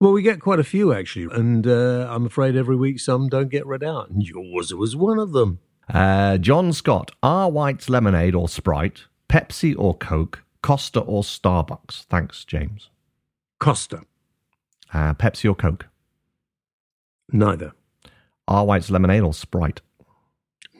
Well, 0.00 0.12
we 0.12 0.22
get 0.22 0.40
quite 0.40 0.58
a 0.58 0.64
few 0.64 0.92
actually, 0.92 1.34
and 1.34 1.66
uh, 1.66 2.06
I'm 2.10 2.26
afraid 2.26 2.56
every 2.56 2.76
week 2.76 3.00
some 3.00 3.28
don't 3.28 3.50
get 3.50 3.66
read 3.66 3.84
out, 3.84 4.10
and 4.10 4.22
yours 4.22 4.72
was 4.74 4.96
one 4.96 5.18
of 5.18 5.32
them. 5.32 5.58
Uh, 5.92 6.38
John 6.38 6.72
Scott. 6.72 7.10
R 7.22 7.50
White's 7.50 7.88
lemonade 7.88 8.34
or 8.34 8.48
Sprite? 8.48 9.04
Pepsi 9.28 9.74
or 9.78 9.94
Coke? 9.96 10.42
Costa 10.62 11.00
or 11.00 11.22
Starbucks? 11.22 12.04
Thanks, 12.04 12.44
James. 12.44 12.90
Costa, 13.58 14.02
Uh, 14.92 15.14
Pepsi 15.14 15.48
or 15.50 15.54
Coke? 15.54 15.86
neither, 17.32 17.72
R 18.48 18.64
White's 18.66 18.90
lemonade 18.90 19.22
or 19.22 19.32
Sprite? 19.34 19.80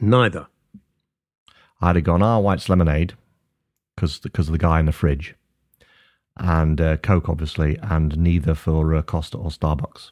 Neither. 0.00 0.46
I'd 1.80 1.96
have 1.96 2.04
gone 2.04 2.22
R 2.22 2.40
White's 2.40 2.68
lemonade 2.68 3.14
because 3.96 4.20
of 4.24 4.52
the 4.52 4.58
guy 4.58 4.80
in 4.80 4.86
the 4.86 4.92
fridge, 4.92 5.34
and 6.36 6.80
uh, 6.80 6.96
Coke 6.98 7.28
obviously, 7.28 7.78
and 7.82 8.16
neither 8.18 8.54
for 8.54 8.94
uh, 8.94 9.02
Costa 9.02 9.36
or 9.38 9.50
Starbucks. 9.50 10.10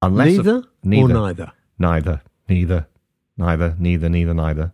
Unless 0.00 0.36
neither, 0.38 0.64
neither, 0.82 1.14
or 1.14 1.20
neither. 1.20 1.52
neither, 1.78 2.22
neither, 2.48 2.86
neither, 3.36 3.76
neither, 3.78 4.08
neither, 4.08 4.34
neither. 4.34 4.72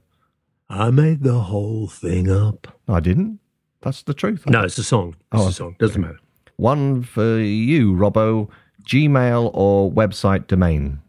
I 0.70 0.90
made 0.90 1.22
the 1.22 1.38
whole 1.40 1.86
thing 1.88 2.30
up. 2.30 2.78
I 2.86 3.00
didn't. 3.00 3.40
That's 3.80 4.02
the 4.02 4.12
truth. 4.14 4.44
No, 4.46 4.64
it's 4.64 4.76
a 4.78 4.84
song. 4.84 5.16
It's 5.32 5.42
Oh, 5.42 5.48
a 5.48 5.52
song. 5.52 5.76
Doesn't 5.78 6.00
matter. 6.00 6.18
One 6.56 7.02
for 7.02 7.38
you, 7.38 7.92
Robbo. 7.94 8.50
Gmail 8.84 9.50
or 9.54 9.90
website 9.92 10.46
domain? 10.46 11.00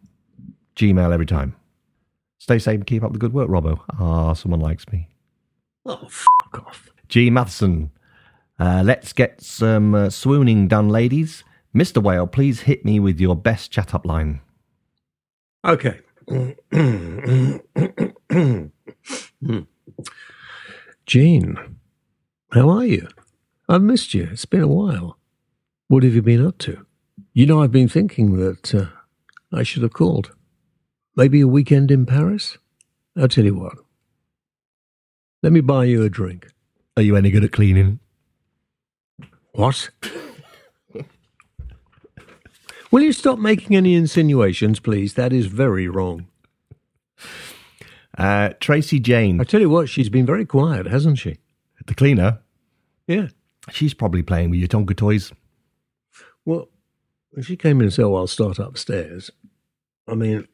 Gmail 0.76 1.12
every 1.14 1.26
time. 1.26 1.56
Stay 2.40 2.58
safe 2.58 2.76
and 2.76 2.88
keep 2.88 3.04
up 3.04 3.14
the 3.14 3.20
good 3.20 3.34
work, 3.34 3.50
Robbo. 3.50 3.82
Ah, 4.00 4.34
someone 4.34 4.62
likes 4.62 4.88
me. 4.92 5.10
Oh, 5.86 6.08
fuck 6.10 6.64
off. 6.66 6.90
G. 7.10 7.30
Matheson. 7.30 7.92
Uh, 8.58 8.82
let's 8.84 9.14
get 9.14 9.42
some 9.42 9.94
uh, 9.94 10.10
swooning 10.10 10.68
done, 10.68 10.90
ladies. 10.90 11.44
Mr. 11.76 12.02
Whale, 12.02 12.28
please 12.28 12.62
hit 12.62 12.84
me 12.84 13.00
with 13.00 13.20
your 13.20 13.36
best 13.36 13.72
chat 13.72 13.94
up 13.94 14.06
line. 14.06 14.42
Okay. 15.66 16.00
Jean, 21.06 21.76
how 22.52 22.70
are 22.70 22.86
you? 22.86 23.08
I've 23.68 23.82
missed 23.82 24.14
you. 24.14 24.30
It's 24.32 24.46
been 24.46 24.62
a 24.62 24.68
while. 24.68 25.18
What 25.88 26.04
have 26.04 26.16
you 26.16 26.22
been 26.22 26.46
up 26.46 26.58
to? 26.60 26.86
You 27.34 27.46
know, 27.46 27.62
I've 27.62 27.72
been 27.72 27.90
thinking 27.90 28.38
that 28.38 28.74
uh, 28.74 28.86
I 29.52 29.64
should 29.64 29.84
have 29.84 29.94
called. 29.94 30.32
Maybe 31.20 31.42
a 31.42 31.50
weekend 31.50 31.92
in 31.92 32.06
Paris? 32.06 32.58
I'll 33.18 33.28
tell 33.28 33.44
you 33.44 33.54
what. 33.54 33.74
Let 35.44 35.52
me 35.52 35.60
buy 35.60 35.84
you 35.84 36.02
a 36.04 36.10
drink. 36.10 36.48
Are 36.96 37.04
you 37.04 37.18
any 37.18 37.30
good 37.30 37.44
at 37.44 37.52
cleaning? 37.52 38.00
What? 39.52 39.90
Will 42.90 43.02
you 43.02 43.12
stop 43.12 43.38
making 43.38 43.76
any 43.76 43.96
insinuations, 43.96 44.80
please? 44.80 45.16
That 45.16 45.34
is 45.34 45.48
very 45.48 45.90
wrong. 45.90 46.28
Uh, 48.18 48.52
Tracy 48.62 49.02
Jane, 49.02 49.42
I 49.42 49.44
tell 49.44 49.60
you 49.60 49.70
what, 49.70 49.90
she's 49.90 50.08
been 50.08 50.26
very 50.26 50.46
quiet, 50.46 50.86
hasn't 50.86 51.18
she? 51.20 51.36
the 51.86 51.96
cleaner, 51.96 52.40
Yeah. 53.08 53.28
she's 53.72 53.94
probably 53.94 54.22
playing 54.24 54.52
with 54.52 54.60
your 54.60 54.70
Tonka 54.70 54.96
toys. 54.96 55.34
Well, 56.46 56.70
when 57.32 57.44
she 57.44 57.58
came 57.58 57.80
in 57.82 57.88
and 57.88 57.94
said, 57.94 58.06
oh, 58.06 58.16
I'll 58.16 58.26
start 58.28 58.58
upstairs, 58.58 59.32
I 60.08 60.16
mean, 60.16 60.48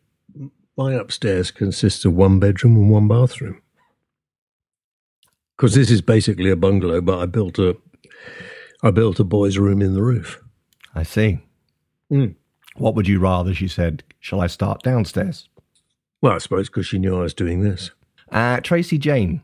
my 0.77 0.93
upstairs 0.93 1.51
consists 1.51 2.05
of 2.05 2.13
one 2.13 2.39
bedroom 2.39 2.75
and 2.75 2.89
one 2.89 3.07
bathroom. 3.07 3.61
Because 5.55 5.73
this 5.73 5.89
is 5.89 6.01
basically 6.01 6.49
a 6.49 6.55
bungalow, 6.55 6.99
but 6.99 7.19
I 7.19 7.25
built 7.25 7.57
a, 7.59 7.77
I 8.83 8.91
built 8.91 9.19
a 9.19 9.23
boys' 9.23 9.57
room 9.57 9.81
in 9.81 9.93
the 9.93 10.03
roof. 10.03 10.41
I 10.93 11.03
see. 11.03 11.39
Mm. 12.11 12.35
What 12.75 12.95
would 12.95 13.07
you 13.07 13.19
rather? 13.19 13.53
She 13.53 13.67
said. 13.67 14.03
Shall 14.19 14.41
I 14.41 14.47
start 14.47 14.83
downstairs? 14.83 15.47
Well, 16.21 16.33
I 16.33 16.39
suppose 16.39 16.67
because 16.67 16.87
she 16.87 16.99
knew 16.99 17.17
I 17.17 17.21
was 17.21 17.33
doing 17.33 17.61
this. 17.61 17.91
Uh, 18.31 18.59
Tracy 18.59 18.97
Jane. 18.97 19.43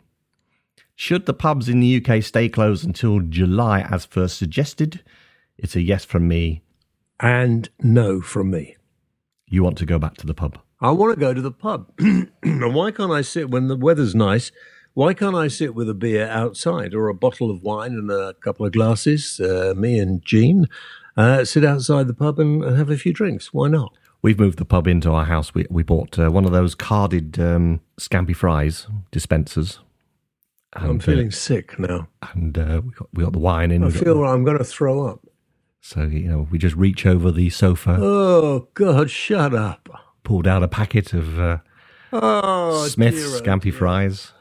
Should 0.95 1.25
the 1.25 1.33
pubs 1.33 1.69
in 1.69 1.79
the 1.79 2.03
UK 2.03 2.23
stay 2.23 2.49
closed 2.49 2.85
until 2.85 3.21
July 3.21 3.81
as 3.81 4.05
first 4.05 4.37
suggested? 4.37 5.01
It's 5.57 5.75
a 5.75 5.81
yes 5.81 6.03
from 6.03 6.27
me. 6.27 6.61
And 7.19 7.69
no 7.79 8.21
from 8.21 8.51
me. 8.51 8.77
You 9.47 9.63
want 9.63 9.77
to 9.77 9.85
go 9.85 9.99
back 9.99 10.15
to 10.17 10.27
the 10.27 10.33
pub? 10.33 10.59
I 10.81 10.91
want 10.91 11.13
to 11.13 11.19
go 11.19 11.33
to 11.33 11.41
the 11.41 11.51
pub. 11.51 11.91
and 11.99 12.73
why 12.73 12.91
can't 12.91 13.11
I 13.11 13.21
sit 13.21 13.49
when 13.49 13.67
the 13.67 13.75
weather's 13.77 14.15
nice? 14.15 14.51
Why 14.93 15.13
can't 15.13 15.35
I 15.35 15.47
sit 15.47 15.73
with 15.75 15.89
a 15.89 15.93
beer 15.93 16.27
outside 16.27 16.93
or 16.93 17.07
a 17.07 17.13
bottle 17.13 17.49
of 17.51 17.61
wine 17.63 17.93
and 17.93 18.11
a 18.11 18.33
couple 18.41 18.65
of 18.65 18.73
glasses? 18.73 19.39
Uh, 19.39 19.73
me 19.77 19.99
and 19.99 20.23
Jean 20.25 20.67
uh, 21.15 21.45
sit 21.45 21.63
outside 21.63 22.07
the 22.07 22.13
pub 22.13 22.39
and, 22.39 22.63
and 22.63 22.77
have 22.77 22.89
a 22.89 22.97
few 22.97 23.13
drinks. 23.13 23.53
Why 23.53 23.67
not? 23.69 23.93
We've 24.23 24.39
moved 24.39 24.57
the 24.59 24.65
pub 24.65 24.87
into 24.87 25.09
our 25.11 25.25
house. 25.25 25.53
We 25.53 25.65
we 25.69 25.81
bought 25.83 26.19
uh, 26.19 26.29
one 26.29 26.45
of 26.45 26.51
those 26.51 26.75
carded 26.75 27.39
um, 27.39 27.79
Scampi 27.99 28.35
Fries 28.35 28.87
dispensers. 29.11 29.79
I'm 30.73 30.91
And, 30.91 31.01
uh, 31.01 31.05
feeling 31.05 31.31
sick 31.31 31.79
now. 31.79 32.07
and 32.33 32.57
uh, 32.57 32.81
we 32.85 32.91
got 32.91 33.07
we 33.13 33.23
got 33.23 33.33
the 33.33 33.39
wine 33.39 33.71
in. 33.71 33.83
I 33.83 33.89
feel 33.89 34.19
the- 34.21 34.27
I'm 34.27 34.43
going 34.43 34.57
to 34.57 34.63
throw 34.63 35.07
up. 35.07 35.21
so 35.79 36.01
you 36.03 36.27
know 36.27 36.47
we 36.51 36.57
just 36.59 36.75
reach 36.75 37.05
over 37.05 37.31
the 37.31 37.49
sofa, 37.49 37.97
Oh 37.99 38.67
God! 38.73 39.09
Shut 39.09 39.55
up. 39.55 39.89
Pulled 40.23 40.47
out 40.47 40.63
a 40.63 40.67
packet 40.67 41.13
of 41.13 41.39
uh, 41.39 41.57
Oh, 42.13 42.87
Smith's 42.87 43.17
dear, 43.17 43.37
oh, 43.37 43.41
Scampi 43.41 43.63
dear. 43.63 43.73
Fries 43.73 44.31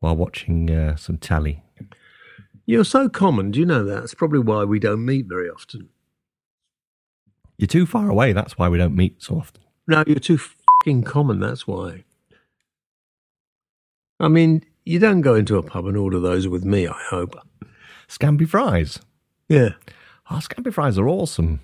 while 0.00 0.16
watching 0.16 0.70
uh, 0.70 0.96
some 0.96 1.18
tally. 1.18 1.62
You're 2.66 2.84
so 2.84 3.08
common. 3.08 3.50
Do 3.52 3.60
you 3.60 3.66
know 3.66 3.84
that? 3.84 4.00
That's 4.00 4.14
probably 4.14 4.40
why 4.40 4.64
we 4.64 4.78
don't 4.78 5.04
meet 5.04 5.26
very 5.26 5.48
often. 5.48 5.88
You're 7.58 7.68
too 7.68 7.86
far 7.86 8.10
away. 8.10 8.32
That's 8.32 8.58
why 8.58 8.68
we 8.68 8.76
don't 8.78 8.96
meet 8.96 9.22
so 9.22 9.36
often. 9.36 9.62
No, 9.86 10.02
you're 10.06 10.18
too 10.18 10.38
fucking 10.38 11.04
common. 11.04 11.38
That's 11.40 11.66
why. 11.66 12.04
I 14.18 14.28
mean, 14.28 14.64
you 14.84 14.98
don't 14.98 15.20
go 15.20 15.34
into 15.34 15.56
a 15.56 15.62
pub 15.62 15.86
and 15.86 15.96
order 15.96 16.18
those 16.18 16.48
with 16.48 16.64
me. 16.64 16.88
I 16.88 17.00
hope. 17.08 17.36
Scampi 18.08 18.48
Fries. 18.48 18.98
Yeah. 19.48 19.70
Oh, 20.30 20.36
Scampi 20.36 20.72
Fries 20.72 20.98
are 20.98 21.08
awesome. 21.08 21.60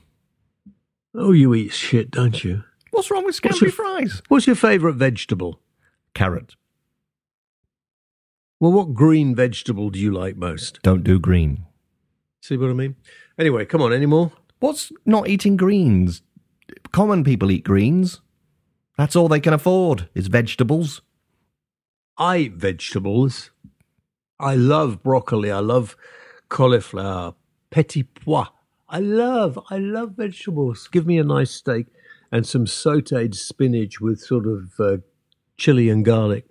Oh, 1.15 1.33
you 1.33 1.53
eat 1.55 1.73
shit, 1.73 2.11
don't 2.11 2.43
you? 2.45 2.65
What's 2.93 3.11
wrong 3.11 3.25
with 3.25 3.39
What's 3.43 3.59
Scampi 3.59 3.63
your- 3.63 3.71
Fries? 3.73 4.23
What's 4.29 4.47
your 4.47 4.55
favourite 4.57 4.97
vegetable? 4.97 5.61
Carrot. 6.15 6.55
Well, 8.61 8.73
what 8.73 8.95
green 8.95 9.35
vegetable 9.35 9.91
do 9.91 9.99
you 9.99 10.13
like 10.13 10.37
most? 10.37 10.79
Don't 10.83 11.03
do 11.03 11.19
green. 11.19 11.65
See 12.43 12.57
what 12.57 12.71
I 12.71 12.75
mean? 12.75 12.95
Anyway, 13.39 13.65
come 13.65 13.83
on, 13.83 13.93
any 13.93 14.07
more? 14.07 14.31
What's 14.61 14.93
not 15.05 15.29
eating 15.29 15.57
greens? 15.57 16.23
Common 16.93 17.25
people 17.25 17.51
eat 17.51 17.65
greens. 17.65 18.21
That's 18.97 19.17
all 19.17 19.27
they 19.29 19.41
can 19.41 19.55
afford 19.55 20.09
is 20.15 20.29
vegetables. 20.29 21.01
I 22.19 22.37
eat 22.39 22.53
vegetables. 22.55 23.51
I 24.39 24.55
love 24.55 25.03
broccoli. 25.03 25.51
I 25.51 25.61
love 25.61 25.97
cauliflower, 26.49 27.35
petit 27.71 28.05
pois. 28.05 28.47
I 28.89 28.99
love, 29.01 29.59
I 29.71 29.79
love 29.79 30.13
vegetables. 30.17 30.89
Give 30.93 31.07
me 31.07 31.19
a 31.19 31.25
nice 31.25 31.51
steak 31.51 31.87
and 32.33 32.47
some 32.47 32.65
sautéed 32.65 33.35
spinach 33.35 34.01
with 34.01 34.19
sort 34.19 34.47
of 34.47 34.73
uh, 34.81 34.97
chili 35.59 35.91
and 35.91 36.05
garlic. 36.05 36.47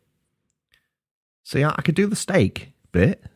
See, 1.44 1.64
I, 1.64 1.72
I 1.72 1.82
could 1.82 1.96
do 1.96 2.06
the 2.06 2.16
steak 2.16 2.72
bit. 2.92 3.24
A 3.24 3.30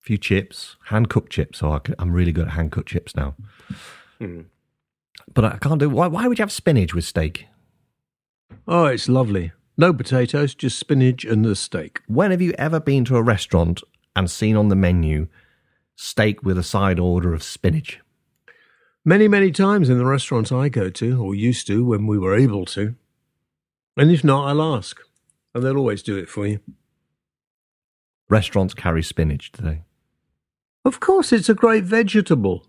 few 0.00 0.16
chips, 0.16 0.76
hand 0.86 1.10
cooked 1.10 1.30
chips. 1.30 1.58
So 1.58 1.70
I 1.70 1.78
could, 1.78 1.94
I'm 1.98 2.12
really 2.12 2.32
good 2.32 2.46
at 2.48 2.54
hand 2.54 2.72
cooked 2.72 2.88
chips 2.88 3.14
now. 3.14 3.36
But 5.34 5.44
I 5.44 5.58
can't 5.58 5.78
do. 5.78 5.90
Why, 5.90 6.06
why 6.06 6.26
would 6.26 6.38
you 6.38 6.42
have 6.42 6.50
spinach 6.50 6.94
with 6.94 7.04
steak? 7.04 7.46
Oh, 8.66 8.86
it's 8.86 9.08
lovely. 9.08 9.52
No 9.76 9.92
potatoes, 9.92 10.54
just 10.54 10.78
spinach 10.78 11.24
and 11.24 11.44
the 11.44 11.54
steak. 11.54 12.00
When 12.06 12.30
have 12.30 12.40
you 12.40 12.52
ever 12.58 12.80
been 12.80 13.04
to 13.04 13.16
a 13.16 13.22
restaurant 13.22 13.82
and 14.16 14.30
seen 14.30 14.56
on 14.56 14.68
the 14.68 14.74
menu 14.74 15.28
steak 15.94 16.42
with 16.42 16.58
a 16.58 16.62
side 16.62 16.98
order 16.98 17.34
of 17.34 17.42
spinach? 17.42 18.00
Many, 19.08 19.26
many 19.26 19.50
times 19.52 19.88
in 19.88 19.96
the 19.96 20.04
restaurants 20.04 20.52
I 20.52 20.68
go 20.68 20.90
to, 20.90 21.24
or 21.24 21.34
used 21.34 21.66
to 21.68 21.82
when 21.82 22.06
we 22.06 22.18
were 22.18 22.36
able 22.36 22.66
to. 22.66 22.94
And 23.96 24.10
if 24.10 24.22
not, 24.22 24.46
I'll 24.46 24.76
ask. 24.76 25.00
And 25.54 25.64
they'll 25.64 25.78
always 25.78 26.02
do 26.02 26.18
it 26.18 26.28
for 26.28 26.46
you. 26.46 26.60
Restaurants 28.28 28.74
carry 28.74 29.02
spinach 29.02 29.50
do 29.50 29.62
they? 29.62 29.82
Of 30.84 31.00
course, 31.00 31.32
it's 31.32 31.48
a 31.48 31.54
great 31.54 31.84
vegetable. 31.84 32.66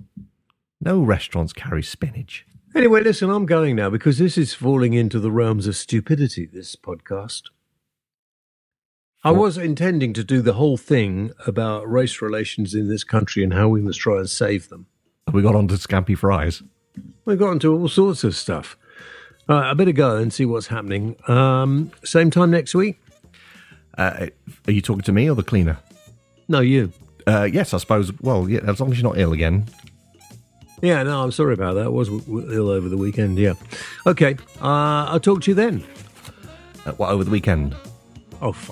No 0.79 1.01
restaurants 1.01 1.51
carry 1.51 1.83
spinach. 1.83 2.45
Anyway, 2.73 3.01
listen, 3.01 3.29
I'm 3.29 3.45
going 3.45 3.75
now 3.75 3.89
because 3.89 4.17
this 4.17 4.37
is 4.37 4.53
falling 4.53 4.93
into 4.93 5.19
the 5.19 5.33
realms 5.33 5.67
of 5.67 5.75
stupidity, 5.75 6.45
this 6.45 6.73
podcast. 6.77 7.49
I 9.25 9.31
was 9.31 9.57
intending 9.57 10.13
to 10.13 10.23
do 10.23 10.41
the 10.41 10.53
whole 10.53 10.77
thing 10.77 11.31
about 11.45 11.91
race 11.91 12.21
relations 12.21 12.73
in 12.73 12.87
this 12.87 13.03
country 13.03 13.43
and 13.43 13.51
how 13.51 13.67
we 13.67 13.81
must 13.81 13.99
try 13.99 14.19
and 14.19 14.29
save 14.29 14.69
them. 14.69 14.87
Have 15.29 15.35
we 15.35 15.43
got 15.43 15.53
on 15.53 15.67
to 15.67 15.75
Scampi 15.75 16.17
Fries? 16.17 16.63
We 17.25 17.35
got 17.35 17.51
into 17.51 17.71
all 17.71 17.87
sorts 17.87 18.23
of 18.23 18.35
stuff. 18.35 18.75
Right, 19.47 19.69
I 19.69 19.75
better 19.75 19.91
go 19.91 20.15
and 20.15 20.33
see 20.33 20.43
what's 20.43 20.65
happening. 20.65 21.17
Um, 21.27 21.91
same 22.03 22.31
time 22.31 22.49
next 22.49 22.73
week? 22.73 22.99
Uh, 23.95 24.29
are 24.65 24.71
you 24.71 24.81
talking 24.81 25.03
to 25.03 25.11
me 25.11 25.29
or 25.29 25.35
the 25.35 25.43
cleaner? 25.43 25.77
No, 26.47 26.61
you. 26.61 26.91
Uh, 27.27 27.43
yes, 27.43 27.75
I 27.75 27.77
suppose. 27.77 28.11
Well, 28.21 28.49
yeah, 28.49 28.61
as 28.65 28.79
long 28.79 28.91
as 28.91 28.99
you're 28.99 29.07
not 29.07 29.19
ill 29.19 29.31
again. 29.31 29.65
Yeah, 30.81 31.03
no, 31.03 31.21
I'm 31.21 31.31
sorry 31.31 31.53
about 31.53 31.75
that. 31.75 31.85
I 31.85 31.89
was 31.89 32.07
w- 32.07 32.25
w- 32.25 32.51
ill 32.51 32.69
over 32.69 32.89
the 32.89 32.97
weekend, 32.97 33.37
yeah. 33.37 33.53
Okay, 34.07 34.35
uh, 34.63 35.05
I'll 35.09 35.19
talk 35.19 35.43
to 35.43 35.51
you 35.51 35.55
then. 35.55 35.83
Uh, 36.87 36.93
what, 36.93 37.11
over 37.11 37.23
the 37.23 37.29
weekend? 37.29 37.75
Oh, 38.41 38.49
f- 38.49 38.71